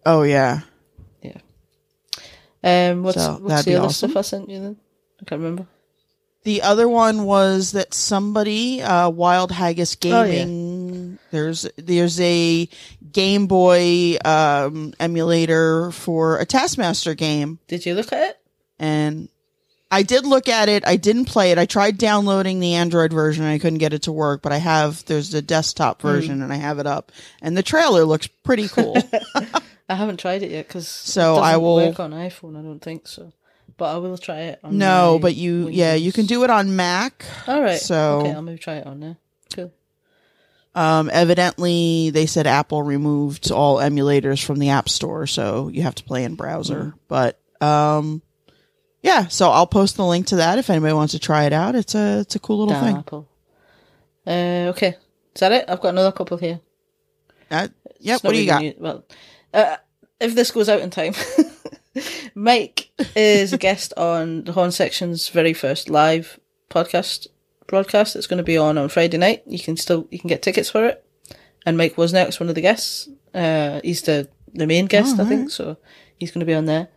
oh 0.07 0.23
yeah, 0.23 0.61
yeah. 1.23 1.39
Um, 2.63 3.03
what's 3.03 3.17
So, 3.23 3.39
what's 3.41 3.65
the 3.65 3.77
other 3.77 3.87
awesome. 3.87 4.11
stuff 4.11 4.17
I 4.19 4.23
sent 4.23 4.49
you 4.51 4.61
then? 4.61 4.77
I 5.21 5.25
can't 5.25 5.41
remember. 5.41 5.67
The 6.45 6.61
other 6.63 6.87
one 6.89 7.25
was 7.25 7.73
that 7.73 7.95
somebody, 7.95 8.83
uh, 8.83 9.09
Wild 9.09 9.51
Haggis 9.51 9.97
Oh, 10.05 10.25
yeah. 10.25 10.45
Gaming. 10.45 11.19
There's 11.31 11.67
there's 11.77 12.21
a 12.21 12.69
Game 13.13 13.47
Boy 13.47 14.17
um, 14.25 14.93
emulator 15.01 15.91
for 15.93 16.39
a 16.39 16.45
Taskmaster 16.47 17.15
game, 17.15 17.59
Did 17.67 17.87
you 17.87 17.95
look 17.95 18.13
at 18.13 18.31
it? 18.31 18.39
and 18.79 19.29
I 19.91 20.03
did 20.03 20.27
look 20.27 20.49
at 20.49 20.69
it. 20.69 20.85
I 20.87 20.97
didn't 20.97 21.27
play 21.27 21.53
it. 21.53 21.59
I 21.59 21.67
tried 21.67 21.99
downloading 21.99 22.59
the 22.59 22.75
Android 22.75 23.13
version. 23.13 23.45
and 23.45 23.53
I 23.53 23.59
couldn't 23.59 23.79
get 23.79 23.93
it 23.93 24.03
to 24.03 24.13
work, 24.13 24.43
but 24.43 24.53
I 24.53 24.57
have 24.57 25.05
there's 25.05 25.31
the 25.31 25.43
desktop 25.43 26.03
Hmm. 26.03 26.09
version, 26.09 26.43
and 26.43 26.53
I 26.53 26.57
have 26.57 26.79
it 26.79 26.87
up. 26.87 27.13
And 27.43 27.57
the 27.57 27.63
trailer 27.63 28.05
looks 28.05 28.27
pretty 28.27 28.67
cool. 28.69 28.97
I 29.89 29.95
haven't 29.95 30.19
tried 30.19 30.43
it 30.43 30.51
yet 30.51 30.67
because 30.67 30.89
So 30.89 31.35
it 31.35 31.37
doesn't 31.37 31.45
I 31.55 31.57
will- 31.59 31.77
work 31.77 32.01
on 32.01 32.11
iPhone. 32.13 32.59
I 32.59 32.63
don't 32.63 32.81
think 32.81 33.07
so, 33.07 33.33
but 33.77 33.95
I 33.95 33.99
will 33.99 34.19
try 34.19 34.41
it. 34.41 34.61
On 34.65 34.77
no, 34.79 35.19
but 35.21 35.35
you 35.37 35.69
yeah 35.69 35.95
you 35.95 36.11
can 36.13 36.27
do 36.27 36.43
it 36.43 36.51
on 36.51 36.75
Mac. 36.75 37.25
All 37.47 37.61
right. 37.63 37.79
so- 37.79 38.21
okay, 38.21 38.33
I'll 38.33 38.43
maybe 38.43 38.59
try 38.59 38.77
it 38.77 38.87
on 38.87 39.01
there. 39.01 39.17
Cool. 39.55 39.73
Um, 40.75 41.09
evidently, 41.13 42.11
they 42.11 42.27
said 42.27 42.47
Apple 42.49 42.83
removed 42.83 43.53
all 43.53 43.77
emulators 43.77 44.43
from 44.45 44.59
the 44.59 44.71
App 44.71 44.89
Store, 44.89 45.27
so 45.27 45.69
you 45.69 45.83
have 45.83 45.95
to 45.97 46.05
play 46.05 46.25
in 46.25 46.35
browser. 46.35 46.95
But 47.07 47.39
um, 47.61 48.23
yeah, 49.05 49.27
so 49.29 49.51
I'll 49.51 49.67
post 49.67 49.97
the 49.97 50.05
link 50.05 50.29
to 50.29 50.37
that 50.37 50.59
if 50.59 50.71
anybody 50.71 50.95
wants 50.95 51.13
to 51.13 51.19
try 51.19 51.45
it 51.45 51.53
out. 51.53 51.75
It's 51.75 51.95
a 51.95 52.21
it's 52.21 52.37
a 52.37 52.39
cool 52.39 52.61
little 52.61 52.73
Damn 52.73 52.85
thing. 52.85 52.97
Apple. 52.97 53.29
Uh, 54.27 54.71
okay, 54.73 54.97
is 55.35 55.41
that 55.41 55.53
it? 55.53 55.67
I've 55.69 55.81
got 55.83 55.91
another 55.91 56.11
couple 56.11 56.39
here. 56.39 56.61
Uh, 57.51 57.69
yep. 58.01 58.25
What 58.25 58.33
do 58.33 58.41
you 58.41 58.47
got? 58.47 58.63
new- 58.63 58.75
Well, 58.79 59.05
uh, 59.53 59.77
if 60.19 60.35
this 60.35 60.51
goes 60.51 60.71
out 60.71 60.81
in 60.81 60.89
time, 60.89 61.13
Mike 62.35 62.89
is 63.15 63.53
a 63.53 63.59
guest 63.59 63.93
on 63.99 64.45
the 64.45 64.53
Horne 64.53 64.73
Section's 64.73 65.29
very 65.29 65.53
first 65.53 65.91
live 65.91 66.41
podcast 66.71 67.27
broadcast. 67.67 68.17
It's 68.17 68.27
going 68.27 68.39
to 68.39 68.43
be 68.43 68.57
on 68.57 68.79
on 68.79 68.89
Friday 68.89 69.19
night. 69.19 69.43
You 69.47 69.59
can 69.59 69.77
still 69.77 70.09
you 70.11 70.19
can 70.19 70.29
get 70.29 70.41
tickets 70.41 70.71
for 70.71 70.87
it. 70.87 71.05
And 71.67 71.77
Mike 71.77 71.99
was 71.99 72.15
next 72.15 72.41
one 72.41 72.49
of 72.49 72.55
the 72.55 72.63
guests. 72.63 73.07
Uh, 73.35 73.83
he's 73.85 74.01
the 74.01 74.29
the 74.55 74.67
main 74.67 74.87
guest, 74.87 75.21
I 75.21 75.27
think. 75.27 75.51
So 75.51 75.77
he's 76.19 76.31
going 76.31 76.41
to 76.41 76.47
be 76.47 76.55
on 76.55 76.65
there. 76.65 76.89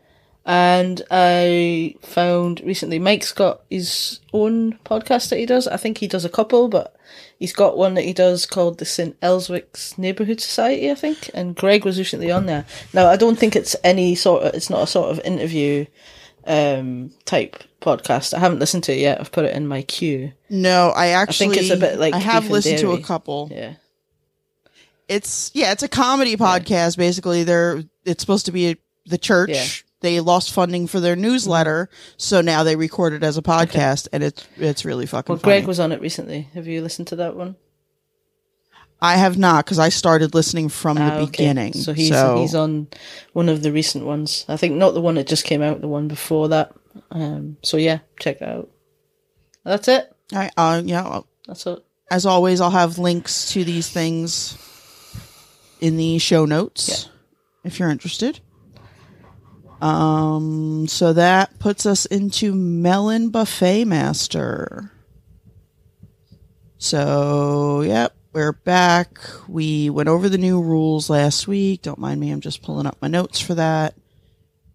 And 0.48 1.02
I 1.12 1.95
found 2.02 2.62
recently 2.62 3.00
Mike's 3.00 3.34
got 3.34 3.64
his 3.70 4.22
own 4.32 4.80
podcast 4.86 5.28
that 5.30 5.39
he 5.39 5.45
does. 5.45 5.68
I 5.68 5.76
think 5.76 5.98
he 5.98 6.08
does 6.08 6.24
a 6.24 6.30
couple, 6.30 6.70
but 6.70 6.95
he's 7.38 7.52
got 7.52 7.78
one 7.78 7.95
that 7.95 8.06
he 8.06 8.14
does 8.14 8.45
called 8.45 8.78
the 8.78 8.86
St. 8.86 9.20
Elswick's 9.20 9.98
Neighbourhood 9.98 10.39
Society, 10.39 10.89
I 10.89 10.95
think. 10.95 11.30
And 11.34 11.54
Greg 11.54 11.84
was 11.84 12.00
recently 12.00 12.32
on 12.32 12.45
there. 12.45 12.66
Now, 12.93 13.08
I 13.08 13.18
don't 13.18 13.38
think 13.38 13.58
it's 13.58 13.76
any 13.84 14.16
sort 14.16 14.43
of, 14.43 14.54
it's 14.54 14.70
not 14.70 14.84
a 14.84 14.88
sort 14.88 15.12
of 15.12 15.20
interview 15.26 15.86
um, 16.45 17.12
type 17.26 17.62
podcast. 17.82 18.34
I 18.34 18.39
haven't 18.39 18.60
listened 18.60 18.86
to 18.86 18.93
it 18.93 19.00
yet. 19.00 19.20
I've 19.20 19.34
put 19.34 19.43
it 19.43 19.54
in 19.54 19.68
my 19.68 19.82
queue. 19.82 20.32
No, 20.50 20.93
I 20.95 21.08
actually 21.08 21.56
think 21.56 21.58
it's 21.58 21.72
a 21.72 21.78
bit 21.78 22.00
like 22.00 22.14
I 22.14 22.20
have 22.20 22.50
listened 22.50 22.80
to 22.80 22.93
a 22.93 23.02
couple. 23.02 23.50
Yeah. 23.52 23.74
It's 25.10 25.52
yeah, 25.54 25.74
it's 25.74 25.84
a 25.84 25.89
comedy 25.89 26.38
podcast. 26.38 26.98
Basically, 26.98 27.43
they're 27.43 27.84
it's 28.06 28.24
supposed 28.24 28.45
to 28.45 28.52
be 28.54 28.78
the 29.06 29.18
church. 29.18 29.86
Yeah. 30.02 30.10
They 30.10 30.20
lost 30.20 30.52
funding 30.54 30.88
for 30.88 31.00
their 31.00 31.16
newsletter, 31.16 31.89
so 32.18 32.41
now 32.41 32.64
they 32.64 32.76
record 32.76 33.14
it 33.14 33.24
as 33.24 33.38
a 33.38 33.41
podcast, 33.41 34.08
and 34.12 34.24
it's 34.24 34.48
it's 34.58 34.86
really 34.86 35.06
fucking 35.06 35.34
Well, 35.34 35.39
funny. 35.39 35.58
Greg 35.60 35.68
was 35.68 35.80
on 35.80 35.91
it 35.91 36.02
recently. 36.02 36.50
Have 36.54 36.68
you 36.68 36.82
listened 36.82 37.08
to 37.10 37.16
that 37.18 37.36
one? 37.36 37.56
I 39.00 39.18
have 39.18 39.38
not 39.38 39.64
because 39.66 39.78
I 39.80 39.89
started 39.89 40.34
listening 40.34 40.70
from 40.70 40.95
the 40.98 41.04
Ah, 41.04 41.18
okay. 41.18 41.26
beginning. 41.32 41.74
So 41.74 41.93
he's 41.93 42.10
he's 42.10 42.56
on 42.56 42.88
one 43.34 43.48
of 43.50 43.62
the 43.62 43.72
recent 43.72 44.06
ones. 44.06 44.45
I 44.48 44.58
think 44.58 44.76
not 44.76 44.93
the 44.93 45.02
one 45.02 45.16
that 45.16 45.28
just 45.28 45.43
came 45.45 45.62
out, 45.62 45.82
the 45.82 45.88
one 45.88 46.08
before 46.08 46.50
that. 46.50 46.74
Um, 47.12 47.58
so 47.62 47.78
yeah, 47.78 48.00
check 48.20 48.39
that 48.39 48.50
out. 48.50 48.70
That's 49.64 49.88
it. 49.88 50.12
I, 50.34 50.50
uh, 50.58 50.82
yeah. 50.84 51.22
That's 51.45 51.66
it. 51.68 51.80
As 52.10 52.26
always, 52.26 52.60
I'll 52.62 52.72
have 52.72 52.98
links 52.98 53.52
to 53.52 53.64
these 53.64 53.89
things 53.89 54.58
in 55.80 55.98
the 55.98 56.18
show 56.20 56.45
notes 56.45 57.10
if 57.64 57.80
you're 57.80 57.89
interested. 57.91 58.39
Um, 59.82 60.88
so 60.88 61.13
that 61.13 61.59
puts 61.59 61.86
us 61.86 62.05
into 62.05 62.53
Melon 62.55 63.30
Buffet 63.30 63.86
Master. 63.86 64.91
So, 66.80 67.82
yep, 67.82 68.15
we're 68.34 68.53
back. 68.53 69.19
We 69.47 69.89
went 69.89 70.09
over 70.09 70.30
the 70.30 70.38
new 70.38 70.61
rules 70.61 71.09
last 71.09 71.47
week. 71.47 71.84
Don't 71.84 71.99
mind 71.99 72.19
me, 72.19 72.32
I'm 72.32 72.41
just 72.41 72.63
pulling 72.63 72.88
up 72.88 72.97
my 73.01 73.07
notes 73.07 73.39
for 73.39 73.55
that. 73.55 73.95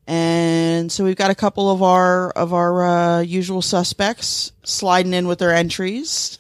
And 0.07 0.90
so 0.90 1.05
we've 1.05 1.16
got 1.16 1.30
a 1.30 1.34
couple 1.36 1.70
of 1.70 1.82
our 1.82 2.30
of 2.30 2.53
our 2.53 2.84
uh, 2.84 3.20
usual 3.20 3.62
suspects 3.62 4.53
sliding 4.64 5.14
in 5.14 5.28
with 5.28 5.38
their 5.38 5.55
entries. 5.55 6.38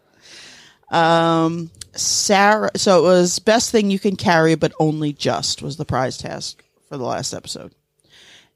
um, 0.90 1.70
Sarah. 1.94 2.70
So 2.76 3.00
it 3.00 3.02
was 3.02 3.38
best 3.38 3.70
thing 3.70 3.90
you 3.90 3.98
can 3.98 4.16
carry, 4.16 4.54
but 4.54 4.72
only 4.80 5.12
just 5.12 5.60
was 5.60 5.76
the 5.76 5.84
prize 5.84 6.16
task 6.16 6.64
for 6.90 6.98
the 6.98 7.04
last 7.04 7.32
episode. 7.32 7.72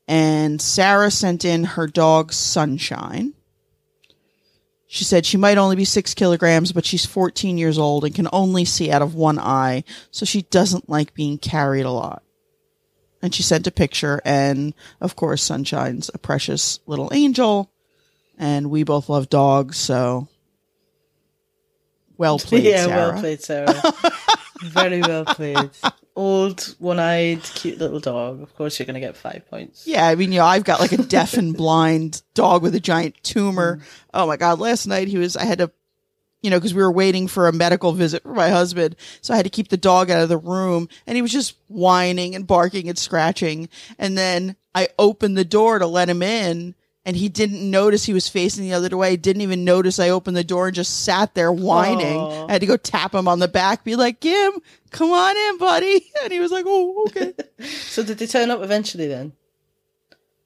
And 0.06 0.60
Sarah 0.60 1.10
sent 1.10 1.44
in 1.46 1.64
her 1.64 1.86
dog 1.86 2.32
Sunshine. 2.32 3.32
She 4.86 5.04
said 5.04 5.24
she 5.24 5.36
might 5.38 5.56
only 5.56 5.76
be 5.76 5.84
six 5.86 6.12
kilograms, 6.14 6.72
but 6.72 6.84
she's 6.84 7.06
14 7.06 7.56
years 7.56 7.78
old 7.78 8.04
and 8.04 8.14
can 8.14 8.28
only 8.32 8.64
see 8.64 8.90
out 8.90 9.02
of 9.02 9.14
one 9.14 9.38
eye, 9.38 9.84
so 10.10 10.26
she 10.26 10.42
doesn't 10.42 10.90
like 10.90 11.14
being 11.14 11.38
carried 11.38 11.86
a 11.86 11.90
lot. 11.90 12.22
And 13.22 13.34
she 13.34 13.42
sent 13.42 13.66
a 13.66 13.72
picture, 13.72 14.20
and 14.24 14.74
of 15.00 15.16
course, 15.16 15.42
Sunshine's 15.42 16.10
a 16.12 16.18
precious 16.18 16.80
little 16.86 17.08
angel, 17.12 17.72
and 18.36 18.70
we 18.70 18.82
both 18.82 19.08
love 19.08 19.30
dogs, 19.30 19.78
so 19.78 20.28
well 22.18 22.38
played, 22.40 22.64
yeah, 22.64 22.84
Sarah. 22.84 23.12
well 23.12 23.20
played, 23.20 23.42
Sarah. 23.42 23.74
Very 24.64 25.00
well 25.00 25.24
played. 25.24 25.70
Old, 26.16 26.76
one-eyed, 26.78 27.42
cute 27.42 27.78
little 27.78 28.00
dog. 28.00 28.40
Of 28.40 28.54
course, 28.56 28.78
you're 28.78 28.86
going 28.86 28.94
to 28.94 29.00
get 29.00 29.16
five 29.16 29.42
points. 29.50 29.86
Yeah, 29.86 30.06
I 30.06 30.14
mean, 30.14 30.32
you 30.32 30.38
know, 30.38 30.46
I've 30.46 30.64
got 30.64 30.80
like 30.80 30.92
a 30.92 30.98
deaf 30.98 31.34
and 31.34 31.56
blind 31.56 32.22
dog 32.34 32.62
with 32.62 32.74
a 32.74 32.80
giant 32.80 33.22
tumor. 33.22 33.76
Mm. 33.76 33.82
Oh 34.14 34.26
my 34.26 34.36
god, 34.36 34.60
last 34.60 34.86
night 34.86 35.08
he 35.08 35.18
was 35.18 35.36
I 35.36 35.44
had 35.44 35.58
to 35.58 35.70
you 36.44 36.50
know, 36.50 36.58
because 36.58 36.74
we 36.74 36.82
were 36.82 36.92
waiting 36.92 37.26
for 37.26 37.48
a 37.48 37.52
medical 37.54 37.92
visit 37.92 38.22
for 38.22 38.34
my 38.34 38.50
husband. 38.50 38.96
So 39.22 39.32
I 39.32 39.38
had 39.38 39.46
to 39.46 39.50
keep 39.50 39.68
the 39.68 39.78
dog 39.78 40.10
out 40.10 40.20
of 40.20 40.28
the 40.28 40.36
room 40.36 40.90
and 41.06 41.16
he 41.16 41.22
was 41.22 41.32
just 41.32 41.56
whining 41.68 42.34
and 42.34 42.46
barking 42.46 42.90
and 42.90 42.98
scratching. 42.98 43.70
And 43.98 44.16
then 44.18 44.54
I 44.74 44.88
opened 44.98 45.38
the 45.38 45.44
door 45.46 45.78
to 45.78 45.86
let 45.86 46.10
him 46.10 46.22
in 46.22 46.74
and 47.06 47.16
he 47.16 47.28
didn't 47.28 47.68
notice 47.70 48.04
he 48.04 48.12
was 48.14 48.28
facing 48.28 48.64
the 48.64 48.72
other 48.72 48.96
way. 48.96 49.16
Didn't 49.16 49.42
even 49.42 49.64
notice 49.64 49.98
I 49.98 50.08
opened 50.10 50.36
the 50.36 50.44
door 50.44 50.66
and 50.68 50.74
just 50.74 51.04
sat 51.04 51.34
there 51.34 51.52
whining. 51.52 52.20
Aw. 52.20 52.46
I 52.48 52.52
had 52.52 52.60
to 52.62 52.66
go 52.66 52.76
tap 52.76 53.14
him 53.14 53.28
on 53.28 53.38
the 53.40 53.48
back, 53.48 53.84
be 53.84 53.94
like, 53.96 54.20
Kim, 54.20 54.52
come 54.90 55.10
on 55.12 55.36
in, 55.36 55.58
buddy. 55.58 56.10
And 56.22 56.32
he 56.32 56.40
was 56.40 56.50
like, 56.50 56.64
Oh, 56.66 57.06
okay. 57.08 57.34
So 57.66 58.02
did 58.02 58.18
they 58.18 58.26
turn 58.26 58.50
up 58.50 58.62
eventually 58.62 59.06
then? 59.08 59.32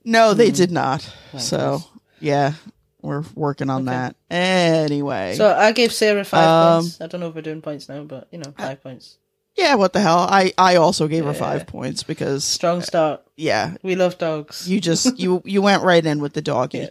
No, 0.05 0.35
they 0.35 0.51
did 0.51 0.71
not. 0.71 1.03
Thank 1.33 1.43
so 1.43 1.83
yeah, 2.21 2.55
we're 3.03 3.23
working 3.35 3.71
on 3.71 3.83
Okay. 3.89 3.91
that. 3.97 4.17
Anyway, 4.31 5.35
So 5.37 5.55
I 5.55 5.73
gave 5.73 5.93
Sarah 5.93 6.25
five 6.25 6.49
Um, 6.49 6.83
points. 6.83 7.01
I 7.01 7.07
don't 7.07 7.21
know 7.21 7.29
if 7.29 7.35
we're 7.35 7.43
doing 7.43 7.63
points 7.63 7.89
now, 7.89 8.03
but 8.05 8.27
you 8.33 8.39
know, 8.39 8.53
five 8.57 8.83
points. 8.83 9.19
Yeah, 9.59 9.75
what 9.75 9.93
the 9.93 10.01
hell? 10.01 10.19
I 10.21 10.53
I 10.57 10.77
also 10.77 11.07
gave 11.09 11.25
her 11.25 11.33
Yeah. 11.33 11.39
five 11.39 11.67
points 11.67 12.03
because 12.03 12.45
Strong 12.45 12.83
start. 12.83 13.23
yeah, 13.37 13.75
We 13.83 13.95
love 13.97 14.17
dogs. 14.17 14.67
you 14.69 14.81
just 14.81 15.19
you 15.25 15.43
you 15.45 15.61
went 15.61 15.83
right 15.83 16.05
in 16.05 16.21
with 16.21 16.33
the 16.33 16.41
doggy. 16.43 16.79
Yeah. 16.79 16.89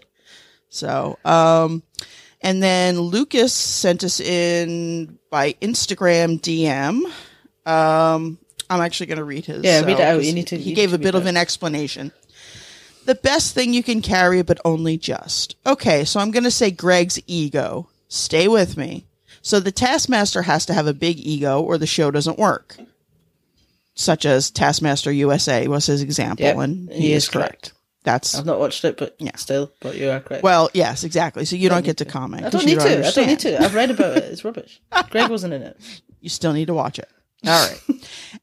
So 0.70 1.18
um, 1.26 1.82
and 2.42 2.62
then 2.62 3.00
Lucas 3.00 3.54
sent 3.54 4.04
us 4.04 4.20
in 4.20 5.18
by 5.32 5.54
Instagram 5.62 6.40
DM. 6.42 7.04
Um, 7.66 8.38
I'm 8.70 8.82
actually 8.82 9.08
going 9.08 9.18
to 9.18 9.24
read 9.24 9.46
his. 9.46 9.64
Yeah, 9.64 9.80
read 9.82 9.92
it 9.92 10.00
out. 10.02 10.18
'cause 10.18 10.28
You 10.28 10.34
need 10.34 10.48
to- 10.48 10.58
He 10.58 10.70
you 10.72 10.76
gave 10.76 10.90
need 10.92 10.96
a 10.96 10.98
to 10.98 11.04
bit 11.04 11.14
read 11.14 11.22
of 11.22 11.26
it. 11.26 11.30
an 11.30 11.38
explanation. 11.38 12.12
The 13.06 13.16
best 13.16 13.54
thing 13.56 13.74
you 13.74 13.82
can 13.84 14.02
carry, 14.02 14.42
but 14.42 14.60
only 14.66 14.98
just. 14.98 15.56
Okay, 15.66 16.04
so 16.04 16.20
I'm 16.20 16.32
going 16.32 16.44
to 16.44 16.52
say 16.52 16.70
Greg's 16.72 17.18
ego. 17.28 17.88
Stay 18.10 18.48
with 18.50 18.76
me. 18.78 19.07
So 19.48 19.62
the 19.62 19.72
Taskmaster 19.72 20.42
has 20.42 20.66
to 20.66 20.74
have 20.74 20.88
a 20.88 20.94
big 20.94 21.20
ego, 21.20 21.62
or 21.62 21.78
the 21.78 21.88
show 21.88 22.12
doesn't 22.12 22.38
work. 22.38 22.76
Such 23.96 24.26
as 24.26 24.52
Taskmaster 24.52 25.10
USA 25.10 25.70
was 25.70 25.86
his 25.86 26.02
example, 26.02 26.46
Yep, 26.46 26.58
and 26.58 26.92
he 26.92 27.14
is 27.14 27.30
correct. 27.30 27.72
That's 28.04 28.36
I've 28.38 28.46
not 28.46 28.60
watched 28.60 28.84
it, 28.84 28.98
but 28.98 29.16
Yeah. 29.20 29.38
still, 29.38 29.72
but 29.80 29.96
you 29.96 30.10
are 30.10 30.20
correct. 30.20 30.44
well, 30.44 30.70
yes, 30.74 31.06
exactly. 31.06 31.46
So 31.46 31.56
you 31.56 31.70
don't, 31.70 31.78
need 31.78 31.86
get 31.86 31.98
to 32.00 32.06
comment. 32.06 32.44
I 32.46 32.50
don't 32.50 32.66
need 32.66 32.78
to. 32.82 33.08
I 33.08 33.12
don't 33.12 33.26
need 33.28 33.40
to. 33.40 33.64
I've 33.64 33.74
read 33.74 33.90
about 33.90 34.18
it. 34.18 34.26
It's 34.26 34.44
rubbish. 34.44 34.82
Greg 35.12 35.30
wasn't 35.30 35.54
in 35.54 35.62
it. 35.62 35.78
You 36.20 36.30
still 36.30 36.52
need 36.52 36.66
to 36.66 36.74
watch 36.74 36.98
it. 37.00 37.08
All 37.46 37.70
right. 37.70 37.80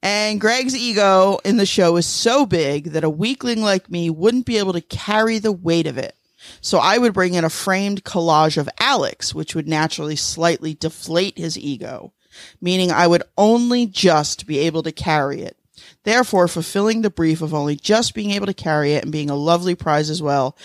and 0.03 0.41
Greg's 0.41 0.75
ego 0.77 1.39
in 1.45 1.59
the 1.59 1.67
show 1.67 1.97
is 1.97 2.07
so 2.07 2.47
big 2.47 2.93
that 2.93 3.05
a 3.05 3.11
weakling 3.11 3.61
like 3.63 3.91
me 3.91 4.09
wouldn't 4.09 4.47
be 4.47 4.57
able 4.59 4.73
to 4.73 4.81
carry 4.81 5.39
the 5.39 5.53
weight 5.53 5.87
of 5.89 5.99
it. 5.99 6.17
So 6.61 6.79
I 6.79 6.99
would 6.99 7.15
bring 7.15 7.35
in 7.35 7.45
a 7.45 7.51
framed 7.51 8.05
collage 8.05 8.57
of 8.57 8.69
Alex, 8.79 9.35
which 9.35 9.55
would 9.55 9.69
naturally 9.69 10.17
slightly 10.17 10.75
deflate 10.75 11.39
his 11.39 11.59
ego, 11.59 12.13
meaning 12.61 12.91
I 12.91 13.07
would 13.07 13.23
only 13.37 13.87
just 13.87 14.47
be 14.47 14.59
able 14.59 14.83
to 14.83 14.93
carry 14.93 15.43
it. 15.43 15.57
Therefore, 16.05 16.49
fulfilling 16.49 17.03
the 17.03 17.11
brief 17.11 17.43
of 17.43 17.55
only 17.55 17.77
just 17.77 18.15
being 18.15 18.31
able 18.31 18.47
to 18.47 18.55
carry 18.55 18.93
it 18.93 19.03
and 19.03 19.13
being 19.13 19.31
a 19.31 19.37
lovely 19.37 19.75
prize 19.75 20.11
as 20.11 20.23
well 20.23 20.57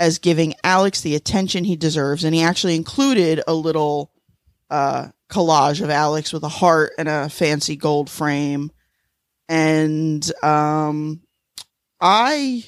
as 0.00 0.18
giving 0.18 0.54
Alex 0.62 1.00
the 1.00 1.14
attention 1.14 1.64
he 1.64 1.76
deserves. 1.76 2.24
And 2.24 2.34
he 2.34 2.42
actually 2.42 2.76
included 2.76 3.42
a 3.46 3.54
little 3.54 4.12
uh, 4.70 5.08
collage 5.28 5.82
of 5.82 5.90
Alex 5.90 6.32
with 6.32 6.42
a 6.44 6.48
heart 6.48 6.92
and 6.98 7.08
a 7.08 7.28
fancy 7.28 7.76
gold 7.76 8.08
frame. 8.08 8.70
And 9.48 10.30
um, 10.42 11.22
I. 12.00 12.64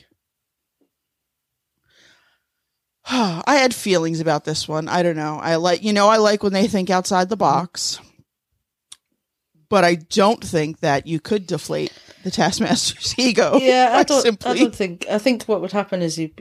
I 3.47 3.57
had 3.57 3.75
feelings 3.75 4.21
about 4.21 4.45
this 4.45 4.69
one. 4.69 4.89
I 4.89 5.03
don't 5.03 5.17
know. 5.17 5.39
I 5.43 5.57
like, 5.57 5.83
you 5.83 5.93
know, 5.93 6.09
I 6.09 6.19
like 6.19 6.43
when 6.43 6.53
they 6.53 6.69
think 6.69 6.91
outside 6.91 7.29
the 7.29 7.37
box, 7.37 7.99
but 9.69 9.85
I 9.85 9.97
don't 9.97 10.43
think 10.45 10.81
that 10.81 11.07
you 11.07 11.19
could 11.19 11.47
deflate 11.47 11.93
the 12.23 12.31
Taskmaster's 12.31 13.15
ego. 13.19 13.57
Yeah, 13.57 13.93
I 13.95 14.05
don't. 14.05 14.47
I 14.47 14.55
don't 14.55 14.75
think. 14.75 15.07
I 15.11 15.19
think 15.19 15.45
what 15.45 15.61
would 15.61 15.73
happen 15.73 16.03
is 16.03 16.17
he, 16.17 16.35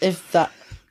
if 0.00 0.32
that 0.32 0.50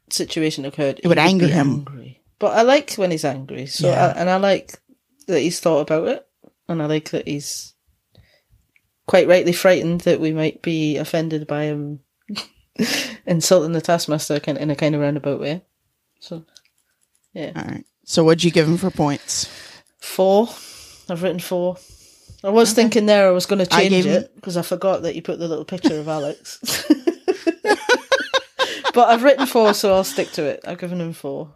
situation 0.10 0.64
occurred, 0.64 1.02
It 1.04 1.08
would 1.08 1.18
anger 1.18 1.48
him. 1.48 1.86
Angry. 1.88 2.22
But 2.40 2.58
I 2.58 2.62
like 2.62 2.94
when 2.96 3.12
he's 3.12 3.26
angry. 3.26 3.66
So 3.66 3.90
Yeah. 3.90 4.14
I, 4.16 4.20
and 4.20 4.30
I 4.30 4.38
like 4.38 4.80
that 5.28 5.42
he's 5.42 5.60
thought 5.60 5.82
about 5.82 6.08
it, 6.08 6.26
and 6.70 6.82
I 6.82 6.86
like 6.86 7.10
that 7.10 7.28
he's 7.28 7.74
quite 9.08 9.28
rightly 9.28 9.54
frightened 9.54 10.02
that 10.02 10.22
we 10.22 10.32
might 10.32 10.62
be 10.62 10.98
offended 10.98 11.48
by 11.48 11.64
him 11.64 12.00
insulting 13.26 13.74
the 13.74 13.82
taskmaster 13.82 14.40
kind 14.40 14.58
in 14.58 14.70
a 14.70 14.76
kind 14.76 14.96
of 14.96 15.02
roundabout 15.02 15.40
way. 15.40 15.64
So 16.20 16.46
yeah, 17.34 17.52
All 17.56 17.64
right. 17.64 17.86
So, 18.04 18.24
what'd 18.24 18.44
you 18.44 18.52
give 18.52 18.68
him 18.68 18.78
for 18.78 18.90
points? 18.90 19.50
four. 20.00 20.48
I've 21.10 21.22
written 21.24 21.40
four. 21.40 21.78
I 22.44 22.50
was 22.50 22.74
thinking 22.74 23.06
there 23.06 23.28
I 23.28 23.32
was 23.32 23.46
going 23.46 23.60
to 23.60 23.66
change 23.66 24.06
it 24.06 24.34
because 24.36 24.58
I 24.58 24.62
forgot 24.62 25.02
that 25.02 25.16
you 25.16 25.22
put 25.22 25.40
the 25.40 25.48
little 25.48 25.66
picture 25.66 26.00
of 26.00 26.08
Alex. 26.08 26.60
but 28.94 29.10
I've 29.10 29.24
written 29.24 29.46
four, 29.46 29.74
so 29.74 29.94
I'll 29.94 30.04
stick 30.04 30.32
to 30.34 30.44
it. 30.44 30.62
I've 30.66 30.78
given 30.78 31.02
him 31.02 31.14
four. 31.14 31.54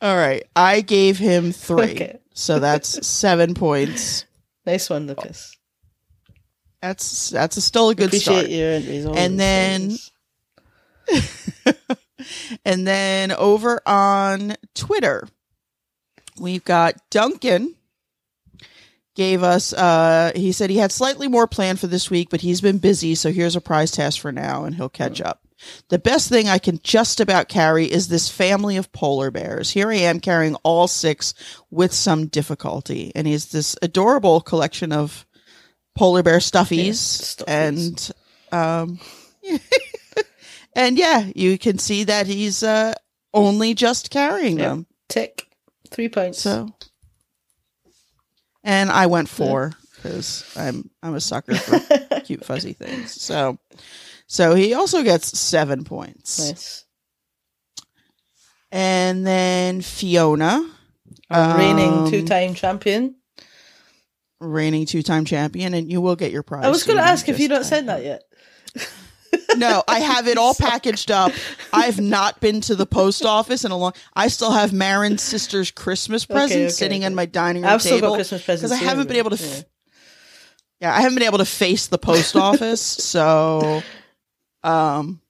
All 0.00 0.16
right. 0.16 0.44
I 0.56 0.80
gave 0.80 1.18
him 1.18 1.52
three. 1.52 1.82
Okay. 1.92 2.18
So 2.34 2.58
that's 2.58 3.06
seven 3.06 3.52
points. 3.52 4.24
Nice 4.64 4.88
one, 4.88 5.06
Lucas. 5.06 5.54
That's 6.82 7.30
that's 7.30 7.56
a 7.56 7.60
still 7.60 7.90
a 7.90 7.94
good 7.94 8.08
Appreciate 8.08 8.34
start. 8.34 8.50
your. 8.50 9.16
And 9.16 9.38
then- 9.40 9.96
And 12.64 12.86
then 12.86 13.32
over 13.32 13.80
on 13.84 14.54
Twitter, 14.74 15.26
we've 16.38 16.64
got 16.64 16.94
Duncan 17.10 17.74
gave 19.14 19.42
us 19.42 19.72
uh 19.74 20.32
he 20.34 20.52
said 20.52 20.70
he 20.70 20.78
had 20.78 20.90
slightly 20.92 21.28
more 21.28 21.46
planned 21.46 21.80
for 21.80 21.86
this 21.88 22.08
week, 22.10 22.28
but 22.30 22.40
he's 22.40 22.60
been 22.60 22.78
busy, 22.78 23.14
so 23.14 23.30
here's 23.32 23.56
a 23.56 23.60
prize 23.60 23.90
test 23.90 24.20
for 24.20 24.30
now 24.32 24.64
and 24.64 24.76
he'll 24.76 24.88
catch 24.88 25.20
up. 25.20 25.40
The 25.88 25.98
best 25.98 26.28
thing 26.28 26.48
I 26.48 26.58
can 26.58 26.78
just 26.82 27.20
about 27.20 27.48
carry 27.48 27.86
is 27.90 28.08
this 28.08 28.28
family 28.28 28.76
of 28.76 28.90
polar 28.92 29.30
bears. 29.30 29.70
Here 29.70 29.90
I 29.90 29.96
am 29.96 30.18
carrying 30.20 30.54
all 30.62 30.86
six 30.88 31.34
with 31.70 31.92
some 31.92 32.26
difficulty. 32.26 33.12
And 33.14 33.26
he's 33.26 33.46
this 33.50 33.76
adorable 33.82 34.40
collection 34.40 34.92
of 34.92 35.26
polar 35.94 36.22
bear 36.22 36.38
stuffies. 36.38 36.94
stuffies. 36.94 37.46
And 37.48 38.10
um 38.52 39.00
and 40.76 40.96
yeah, 40.98 41.30
you 41.34 41.58
can 41.58 41.78
see 41.78 42.04
that 42.04 42.26
he's 42.26 42.62
uh 42.62 42.94
only 43.34 43.74
just 43.74 44.10
carrying 44.10 44.58
Yeah. 44.58 44.68
them. 44.70 44.86
tick 45.08 45.46
three 45.90 46.08
points. 46.08 46.40
So 46.40 46.68
and 48.64 48.90
I 48.90 49.06
went 49.06 49.28
four 49.28 49.72
because 49.96 50.44
I'm 50.56 50.90
I'm 51.02 51.14
a 51.14 51.20
sucker 51.20 51.54
for 51.54 52.20
cute 52.24 52.44
fuzzy 52.44 52.72
things. 52.74 53.20
So, 53.20 53.58
so 54.26 54.54
he 54.54 54.72
also 54.74 55.02
gets 55.02 55.36
seven 55.38 55.84
points, 55.84 56.38
Nice. 56.38 56.84
and 58.70 59.26
then 59.26 59.80
Fiona, 59.82 60.68
Our 61.30 61.56
reigning 61.56 61.92
Um, 61.92 62.10
two-time 62.10 62.54
champion. 62.54 63.16
Reigning 64.42 64.86
two 64.86 65.02
time 65.02 65.24
champion, 65.24 65.74
and 65.74 65.90
you 65.90 66.00
will 66.00 66.16
get 66.16 66.32
your 66.32 66.42
prize. 66.42 66.64
I 66.64 66.70
was 66.70 66.84
going 66.84 66.98
to 66.98 67.04
ask 67.04 67.28
if 67.28 67.38
you 67.38 67.48
not 67.48 67.64
sent 67.64 67.86
that 67.86 68.04
yet. 68.04 68.24
No, 69.56 69.82
I 69.88 70.00
have 70.00 70.28
it 70.28 70.38
all 70.38 70.54
packaged 70.54 71.10
up. 71.10 71.32
I've 71.72 72.00
not 72.00 72.40
been 72.40 72.60
to 72.62 72.74
the 72.74 72.86
post 72.86 73.24
office 73.24 73.64
in 73.64 73.70
a 73.70 73.76
long. 73.76 73.92
I 74.14 74.28
still 74.28 74.50
have 74.50 74.72
Marin's 74.72 75.22
sister's 75.22 75.70
Christmas 75.70 76.26
present 76.26 76.60
okay, 76.60 76.68
sitting 76.68 77.00
okay. 77.00 77.06
on 77.06 77.14
my 77.14 77.26
dining 77.26 77.62
room 77.62 77.72
I've 77.72 77.80
still 77.80 77.96
table 77.96 78.08
got 78.10 78.16
Christmas 78.16 78.44
presents 78.44 78.72
because 78.72 78.82
I 78.82 78.88
haven't 78.88 79.08
been 79.08 79.16
able 79.16 79.30
to. 79.30 79.42
F- 79.42 79.64
yeah, 80.80 80.94
I 80.94 81.00
haven't 81.00 81.16
been 81.16 81.26
able 81.26 81.38
to 81.38 81.44
face 81.44 81.86
the 81.86 81.98
post 81.98 82.36
office, 82.36 82.80
so 82.82 83.82
um, 84.62 85.20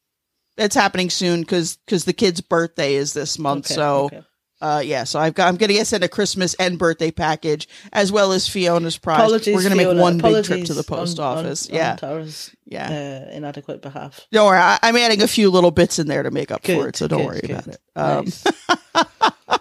it's 0.57 0.75
happening 0.75 1.11
soon 1.11 1.43
because 1.43 1.77
because 1.77 2.05
the 2.05 2.13
kid's 2.13 2.41
birthday 2.41 2.95
is 2.95 3.13
this 3.13 3.39
month. 3.39 3.67
Okay, 3.67 3.75
so 3.75 4.05
okay. 4.07 4.23
Uh, 4.63 4.81
yeah, 4.85 5.05
so 5.05 5.19
I've 5.19 5.35
got 5.35 5.49
I'm 5.49 5.57
gonna 5.57 5.73
get 5.75 5.87
sent 5.87 6.05
a 6.05 6.09
Christmas 6.09 6.55
and 6.55 6.79
birthday 6.79 7.11
package 7.11 7.69
as 7.93 8.11
well 8.13 8.33
as 8.33 8.49
Fiona's 8.49 8.97
prize. 8.97 9.19
apologies. 9.19 9.55
We're 9.55 9.63
gonna 9.65 9.77
make 9.77 9.87
Fiona. 9.89 10.01
one 10.01 10.19
big 10.19 10.45
trip 10.45 10.65
to 10.67 10.75
the 10.75 10.85
post 10.85 11.19
on- 11.19 11.39
on- 11.39 11.45
office. 11.47 11.69
on 11.69 11.75
yeah, 11.75 11.97
Tara's 11.97 12.51
yeah. 12.65 13.27
uh, 13.29 13.31
inadequate 13.37 13.83
behalf. 13.83 14.27
Don't 14.33 14.47
worry, 14.47 14.59
I, 14.59 14.79
I'm 14.83 14.97
adding 14.97 15.21
a 15.23 15.29
few 15.29 15.51
little 15.51 15.73
bits 15.73 15.99
in 15.99 16.07
there 16.07 16.23
to 16.23 16.31
make 16.31 16.51
up 16.51 16.65
for 16.65 16.89
it, 16.89 16.97
so 16.97 17.09
don't 17.09 17.19
good, 17.21 17.27
worry 17.27 17.41
good. 17.41 17.51
about 17.51 17.67
it. 17.67 17.81
Um, 17.97 18.25
Nice. 18.25 19.59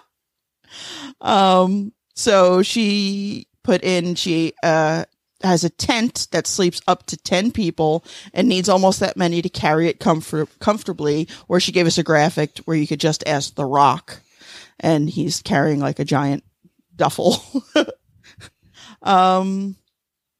um, 1.20 1.92
so 2.14 2.62
she 2.62 3.46
put 3.64 3.82
in 3.84 4.14
she 4.14 4.52
uh 4.62 5.04
has 5.42 5.64
a 5.64 5.70
tent 5.70 6.28
that 6.30 6.46
sleeps 6.46 6.80
up 6.86 7.04
to 7.06 7.16
ten 7.16 7.50
people 7.50 8.04
and 8.32 8.48
needs 8.48 8.68
almost 8.68 9.00
that 9.00 9.16
many 9.16 9.42
to 9.42 9.48
carry 9.48 9.88
it 9.88 9.98
comfort 9.98 10.48
comfortably. 10.60 11.26
Or 11.48 11.58
she 11.58 11.72
gave 11.72 11.86
us 11.86 11.98
a 11.98 12.04
graphic 12.04 12.58
where 12.64 12.76
you 12.76 12.86
could 12.86 13.00
just 13.00 13.26
ask 13.26 13.54
the 13.56 13.64
Rock, 13.64 14.20
and 14.82 15.08
he's 15.08 15.42
carrying 15.42 15.80
like 15.80 15.98
a 15.98 16.04
giant 16.04 16.44
duffel. 16.94 17.42
um, 19.02 19.76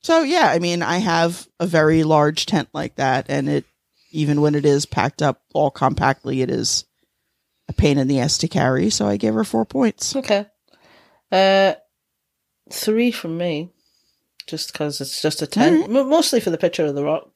so 0.03 0.23
yeah, 0.23 0.49
I 0.49 0.59
mean, 0.59 0.83
I 0.83 0.99
have 0.99 1.49
a 1.61 1.67
very 1.67 2.05
large 2.05 2.47
tent 2.47 2.69
like 2.73 2.97
that, 2.97 3.27
and 3.29 3.49
it 3.49 3.65
even 4.11 4.41
when 4.41 4.55
it 4.55 4.67
is 4.67 4.85
packed 4.85 5.23
up 5.23 5.43
all 5.55 5.71
compactly, 5.71 6.43
it 6.43 6.51
is 6.51 6.85
a 7.69 7.73
pain 7.73 7.99
in 7.99 8.09
the 8.09 8.21
ass 8.21 8.39
to 8.39 8.49
carry. 8.49 8.91
So 8.91 9.07
I 9.07 9.17
gave 9.17 9.35
her 9.35 9.45
four 9.45 9.65
points. 9.65 10.15
Okay. 10.15 10.47
Uh, 11.31 11.75
three 12.71 13.11
from 13.11 13.39
me, 13.39 13.71
just 14.47 14.73
because 14.73 15.01
it's 15.01 15.23
just 15.23 15.41
a 15.41 15.47
10 15.47 15.85
M- 15.85 16.09
mostly 16.09 16.41
for 16.41 16.51
the 16.51 16.59
picture 16.59 16.85
of 16.85 16.95
the 16.95 17.05
rock. 17.05 17.31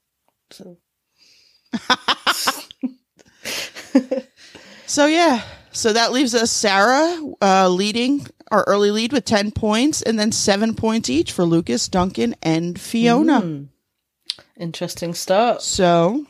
So 0.51 0.77
So 4.87 5.07
yeah, 5.07 5.43
so 5.77 5.93
that 5.93 6.13
leaves 6.13 6.35
us 6.35 6.51
Sarah 6.51 7.21
uh, 7.43 7.69
leading 7.69 8.27
our 8.51 8.65
early 8.67 8.91
lead 8.91 9.13
with 9.13 9.25
ten 9.25 9.51
points, 9.51 10.03
and 10.03 10.19
then 10.19 10.33
seven 10.33 10.75
points 10.75 11.09
each 11.11 11.33
for 11.33 11.45
Lucas, 11.45 11.89
Duncan, 11.89 12.35
and 12.43 12.79
Fiona. 12.81 13.41
Hmm. 13.41 13.63
interesting 14.59 15.15
start. 15.15 15.63
So 15.63 16.27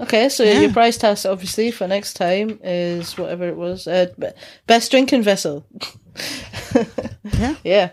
Okay, 0.00 0.28
so 0.28 0.42
Yeah. 0.42 0.60
your 0.60 0.72
prize 0.72 0.98
task 0.98 1.26
obviously 1.26 1.70
for 1.70 1.86
next 1.86 2.14
time 2.14 2.58
is 2.64 3.16
whatever 3.16 3.46
it 3.48 3.56
was. 3.56 3.86
Uh, 3.86 4.06
best 4.66 4.90
drinking 4.90 5.22
vessel. 5.22 5.64
Yeah. 7.38 7.54
Yeah. 7.64 7.90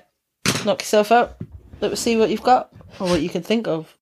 Knock 0.65 0.81
yourself 0.81 1.11
out. 1.11 1.37
Let 1.81 1.91
us 1.91 1.99
see 2.01 2.17
what 2.17 2.29
you've 2.29 2.41
got 2.43 2.71
or 2.99 3.07
what 3.09 3.21
you 3.21 3.29
can 3.29 3.43
think 3.43 3.67
of. 3.67 3.95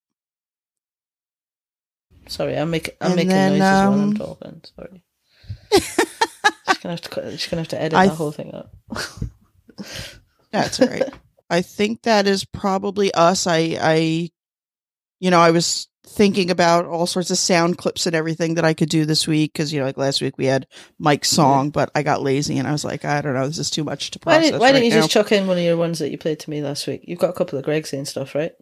Sorry, 2.28 2.56
I'm 2.56 2.70
making 2.70 2.94
I'm 3.00 3.08
And 3.12 3.16
making 3.16 3.28
then, 3.30 3.58
noises 3.58 3.60
while 3.60 3.92
I'm 3.92 4.00
um, 4.02 4.14
talking. 4.14 4.62
Sorry. 4.76 5.02
gonna 6.82 6.94
have 6.94 7.00
to 7.02 7.08
cut, 7.08 7.24
just 7.30 7.50
gonna 7.50 7.60
have 7.60 7.68
to 7.68 7.80
edit 7.80 7.98
I 7.98 8.06
that 8.08 8.14
whole 8.14 8.32
thing 8.32 8.54
up. 8.54 8.74
that's 10.52 10.80
all 10.80 10.88
right. 10.88 11.02
I 11.50 11.62
think 11.62 12.02
that 12.02 12.26
is 12.26 12.44
probably 12.44 13.12
us. 13.14 13.46
I, 13.46 13.78
I, 13.80 14.30
you 15.18 15.30
know, 15.30 15.40
I 15.40 15.50
was 15.50 15.88
thinking 16.06 16.50
about 16.50 16.86
all 16.86 17.06
sorts 17.06 17.30
of 17.30 17.38
sound 17.38 17.76
clips 17.78 18.06
and 18.06 18.16
everything 18.16 18.54
that 18.54 18.64
I 18.64 18.72
could 18.74 18.88
do 18.88 19.04
this 19.04 19.26
week 19.26 19.52
because 19.52 19.72
you 19.72 19.78
know, 19.80 19.86
like 19.86 19.96
last 19.98 20.20
week 20.22 20.36
we 20.38 20.46
had 20.46 20.66
Mike's 20.98 21.28
song, 21.30 21.70
but 21.70 21.90
I 21.94 22.02
got 22.02 22.22
lazy 22.22 22.58
and 22.58 22.66
I 22.68 22.72
was 22.72 22.84
like, 22.84 23.04
I 23.04 23.20
don't 23.20 23.34
know, 23.34 23.46
this 23.46 23.58
is 23.58 23.70
too 23.70 23.84
much 23.84 24.10
to 24.12 24.18
Why, 24.22 24.34
process. 24.34 24.50
did, 24.52 24.60
why 24.60 24.66
right 24.68 24.72
didn't 24.72 24.84
you 24.86 24.90
now. 24.90 24.96
just 25.00 25.10
chuck 25.10 25.32
in 25.32 25.46
one 25.46 25.58
of 25.58 25.62
your 25.64 25.76
ones 25.76 25.98
that 26.00 26.10
you 26.10 26.18
played 26.18 26.40
to 26.40 26.50
me 26.50 26.62
last 26.62 26.86
week? 26.86 27.02
You've 27.04 27.18
got 27.18 27.30
a 27.30 27.34
couple 27.34 27.58
of 27.58 27.64
Greg's 27.64 27.92
and 27.92 28.06
stuff, 28.08 28.34
right? 28.34 28.52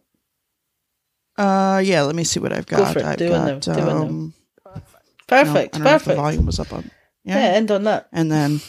Uh, 1.37 1.81
yeah. 1.83 2.01
Let 2.03 2.15
me 2.15 2.23
see 2.23 2.39
what 2.39 2.51
I've 2.53 2.65
got. 2.65 2.77
Go 2.77 2.83
got. 2.85 2.93
for 2.93 2.99
it. 2.99 3.05
I've 3.05 3.17
Do 3.17 3.29
one 3.31 3.45
now. 3.45 3.53
got. 3.59 3.61
Do 3.61 3.71
one 3.71 3.85
now. 3.85 3.91
um, 4.01 4.33
no, 4.65 4.81
Perfect, 5.27 5.75
I 5.75 5.77
don't 5.79 5.83
know 5.83 5.95
if 5.95 6.03
the 6.03 6.05
perfect. 6.05 6.15
volume 6.17 6.45
was 6.45 6.59
up 6.59 6.73
on. 6.73 6.89
Yeah. 7.27 7.37
Yeah. 7.37 7.55
end 7.57 7.71
on 7.71 7.83
that. 7.83 8.07
and 8.11 8.31
then, 8.31 8.61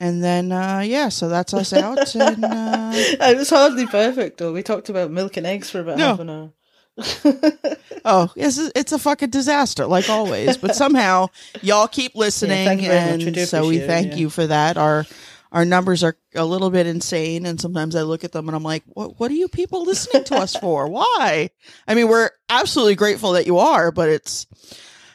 and 0.00 0.22
then, 0.22 0.52
uh, 0.52 0.80
yeah. 0.84 1.08
So 1.08 1.28
that's 1.28 1.54
us 1.54 1.72
out. 1.72 2.14
and 2.14 2.44
uh, 2.44 2.92
it 2.94 3.36
was 3.38 3.50
hardly 3.50 3.86
perfect 3.86 4.38
though. 4.38 4.52
We 4.52 4.62
talked 4.62 4.88
about 4.88 5.10
milk 5.10 5.36
and 5.36 5.46
eggs 5.46 5.70
for 5.70 5.80
about 5.80 5.98
No. 5.98 6.08
half 6.08 6.20
an 6.20 6.30
hour. 6.30 6.52
oh, 8.04 8.32
it's 8.36 8.58
it's 8.76 8.92
a 8.92 8.98
fucking 8.98 9.30
disaster, 9.30 9.86
like 9.86 10.08
always. 10.08 10.56
But 10.56 10.76
somehow 10.76 11.26
y'all 11.60 11.88
keep 11.88 12.14
listening, 12.14 12.66
thank 12.66 12.82
you 12.82 12.88
very 12.88 13.10
much. 13.10 13.20
We 13.20 13.40
and 13.40 13.48
so 13.48 13.66
we 13.66 13.78
thank 13.80 14.12
yeah. 14.12 14.16
you 14.16 14.30
for 14.30 14.46
that. 14.46 14.76
Our 14.76 15.04
our 15.50 15.64
numbers 15.64 16.04
are 16.04 16.16
a 16.34 16.44
little 16.44 16.70
bit 16.70 16.86
insane, 16.86 17.46
and 17.46 17.60
sometimes 17.60 17.96
I 17.96 18.02
look 18.02 18.22
at 18.24 18.32
them 18.32 18.48
and 18.48 18.56
I'm 18.56 18.62
like, 18.62 18.84
what 18.86 19.18
What 19.18 19.30
are 19.30 19.34
you 19.34 19.48
people 19.48 19.84
listening 19.84 20.24
to 20.24 20.36
us 20.36 20.54
for? 20.54 20.88
Why? 20.88 21.50
I 21.88 21.94
mean, 21.94 22.08
we're 22.08 22.30
absolutely 22.48 22.94
grateful 22.94 23.32
that 23.32 23.46
you 23.46 23.58
are, 23.58 23.90
but 23.90 24.08
it's 24.08 24.46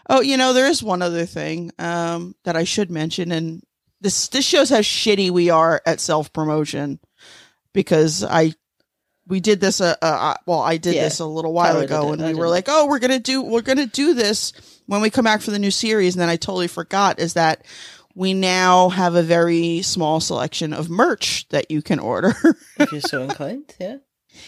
oh, 0.10 0.22
you 0.22 0.36
know, 0.36 0.54
there 0.54 0.68
is 0.68 0.84
one 0.84 1.02
other 1.02 1.26
thing 1.26 1.72
um, 1.80 2.36
that 2.44 2.58
I 2.58 2.66
should 2.66 2.92
mention, 2.92 3.32
and 3.32 3.64
this 4.02 4.28
this 4.30 4.46
shows 4.46 4.70
how 4.70 4.80
shitty 4.80 5.30
we 5.30 5.50
are 5.50 5.82
at 5.86 6.00
self 6.00 6.34
promotion 6.34 7.00
because 7.74 8.24
I 8.24 8.54
we 9.28 9.40
did 9.40 9.60
this 9.60 9.80
uh, 9.80 9.96
uh 10.02 10.36
well 10.46 10.62
I 10.62 10.78
did 10.78 10.96
Yeah. 10.96 11.04
this 11.04 11.20
a 11.20 11.26
little 11.26 11.54
while 11.54 11.78
ago 11.80 12.12
and 12.12 12.22
we 12.22 12.34
were 12.34 12.50
like 12.50 12.66
oh 12.68 12.88
we're 12.88 13.00
gonna 13.00 13.20
do 13.20 13.42
we're 13.42 13.62
gonna 13.62 13.86
do 13.86 14.14
this 14.14 14.54
when 14.88 15.02
we 15.02 15.10
come 15.10 15.26
back 15.26 15.42
for 15.42 15.52
the 15.52 15.60
new 15.60 15.72
series 15.72 16.16
and 16.16 16.22
then 16.22 16.30
I 16.30 16.36
totally 16.36 16.68
forgot 16.68 17.20
is 17.20 17.34
that 17.34 17.64
we 18.16 18.34
now 18.34 18.90
have 18.90 19.16
a 19.16 19.22
very 19.22 19.82
small 19.84 20.20
selection 20.20 20.74
of 20.74 20.90
merch 20.90 21.48
that 21.50 21.70
you 21.70 21.82
can 21.82 22.00
order 22.00 22.34
if 22.80 22.92
you're 22.92 23.02
so 23.02 23.22
inclined, 23.22 23.76
yeah. 23.80 23.98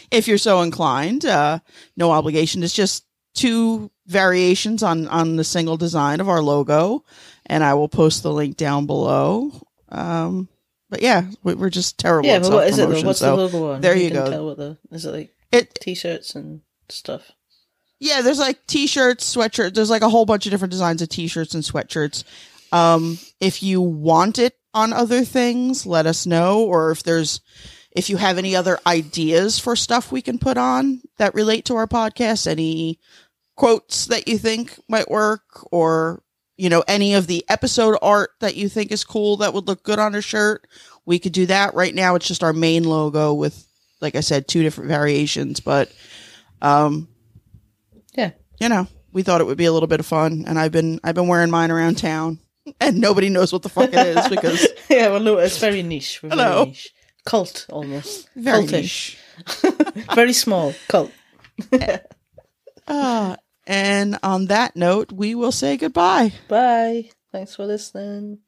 if 0.09 0.27
you're 0.27 0.37
so 0.39 0.61
inclined 0.61 1.25
uh 1.25 1.59
no 1.95 2.11
obligation 2.11 2.63
it's 2.63 2.73
just 2.73 3.05
two 3.35 3.91
variations 4.11 4.83
on 4.83 5.07
on 5.07 5.35
the 5.37 5.43
single 5.43 5.77
design 5.77 6.19
of 6.19 6.27
our 6.29 6.41
logo 6.41 7.03
and 7.45 7.63
I 7.63 7.73
will 7.73 7.89
post 7.89 8.23
the 8.23 8.31
link 8.31 8.57
down 8.57 8.85
below 8.85 9.51
um 9.89 10.47
but 10.89 11.01
yeah 11.01 11.23
we- 11.43 11.55
we're 11.55 11.69
just 11.69 11.97
terrible 11.97 12.27
Yeah, 12.27 12.39
but 12.39 12.51
what 12.51 12.67
is 12.67 12.77
it 12.77 12.89
though? 12.89 13.01
What's 13.01 13.19
so 13.19 13.35
the 13.37 13.41
logo 13.43 13.71
on? 13.73 13.81
there 13.81 13.95
you 13.95 14.09
can 14.11 14.25
go. 14.25 14.29
Tell 14.29 14.45
what 14.45 14.57
the 14.57 14.77
is 14.91 15.05
it 15.05 15.11
like 15.11 15.31
it 15.51 15.73
t-shirts 15.75 16.35
and 16.35 16.61
stuff. 16.89 17.31
Yeah, 17.99 18.21
there's 18.21 18.39
like 18.39 18.65
t-shirts, 18.67 19.35
sweatshirts. 19.35 19.73
There's 19.75 19.89
like 19.89 20.01
a 20.01 20.09
whole 20.09 20.25
bunch 20.25 20.45
of 20.45 20.51
different 20.51 20.71
designs 20.71 21.01
of 21.01 21.09
t-shirts 21.09 21.53
and 21.53 21.63
sweatshirts. 21.63 22.23
Um, 22.71 23.19
if 23.39 23.61
you 23.61 23.79
want 23.81 24.39
it 24.39 24.55
on 24.73 24.91
other 24.93 25.23
things, 25.23 25.85
let 25.85 26.05
us 26.07 26.25
know. 26.25 26.63
Or 26.63 26.89
if 26.91 27.03
there's, 27.03 27.41
if 27.91 28.09
you 28.09 28.17
have 28.17 28.37
any 28.39 28.55
other 28.55 28.79
ideas 28.87 29.59
for 29.59 29.75
stuff 29.75 30.11
we 30.11 30.21
can 30.23 30.39
put 30.39 30.57
on 30.57 31.01
that 31.17 31.35
relate 31.35 31.65
to 31.65 31.75
our 31.75 31.85
podcast, 31.85 32.47
any 32.47 32.97
quotes 33.61 34.07
that 34.07 34.27
you 34.27 34.37
think 34.39 34.77
might 34.89 35.09
work, 35.11 35.43
or 35.71 36.23
you 36.57 36.67
know, 36.69 36.83
any 36.87 37.13
of 37.13 37.27
the 37.27 37.45
episode 37.47 37.95
art 38.01 38.31
that 38.39 38.55
you 38.55 38.67
think 38.67 38.91
is 38.91 39.03
cool 39.03 39.37
that 39.37 39.53
would 39.53 39.67
look 39.67 39.83
good 39.83 39.99
on 39.99 40.15
a 40.15 40.21
shirt, 40.21 40.65
we 41.05 41.19
could 41.19 41.31
do 41.31 41.45
that. 41.45 41.73
Right 41.75 41.93
now, 41.93 42.15
it's 42.15 42.27
just 42.27 42.43
our 42.43 42.53
main 42.53 42.83
logo 42.83 43.33
with, 43.33 43.67
like 43.99 44.15
I 44.15 44.21
said, 44.21 44.47
two 44.47 44.63
different 44.63 44.89
variations, 44.89 45.59
but. 45.59 45.91
Um, 46.61 47.07
Yeah. 48.15 48.31
you 48.59 48.69
know, 48.69 48.87
we 49.13 49.23
thought 49.23 49.41
it 49.41 49.47
would 49.47 49.57
be 49.57 49.65
a 49.65 49.71
little 49.73 49.87
bit 49.87 49.99
of 49.99 50.05
fun, 50.05 50.45
and 50.47 50.57
I've 50.59 50.71
been 50.71 50.99
I've 51.03 51.15
been 51.15 51.27
wearing 51.27 51.49
mine 51.51 51.69
around 51.71 51.97
town, 51.97 52.39
and 52.81 52.97
nobody 52.99 53.29
knows 53.29 53.51
what 53.53 53.61
the 53.63 53.69
fuck 53.69 53.89
it 53.93 54.17
is 54.17 54.27
because 54.27 54.67
yeah, 54.89 55.09
well 55.09 55.19
no, 55.19 55.37
it's 55.37 55.57
very 55.57 55.81
niche. 55.83 56.21
We're 56.23 56.29
Hello. 56.29 56.51
very 56.53 56.65
niche. 56.67 56.93
Cult 57.25 57.65
almost. 57.69 58.27
very 58.35 58.63
Cultish. 58.65 58.71
niche. 58.71 59.17
very 60.15 60.33
small. 60.33 60.73
Cult. 60.87 61.11
Uh, 62.87 63.35
and 63.67 64.17
on 64.23 64.47
that 64.47 64.75
note, 64.75 65.11
we 65.11 65.35
will 65.35 65.51
say 65.51 65.77
goodbye. 65.77 66.33
Bye. 66.47 67.09
Thanks 67.31 67.55
for 67.55 67.65
listening. 67.65 68.39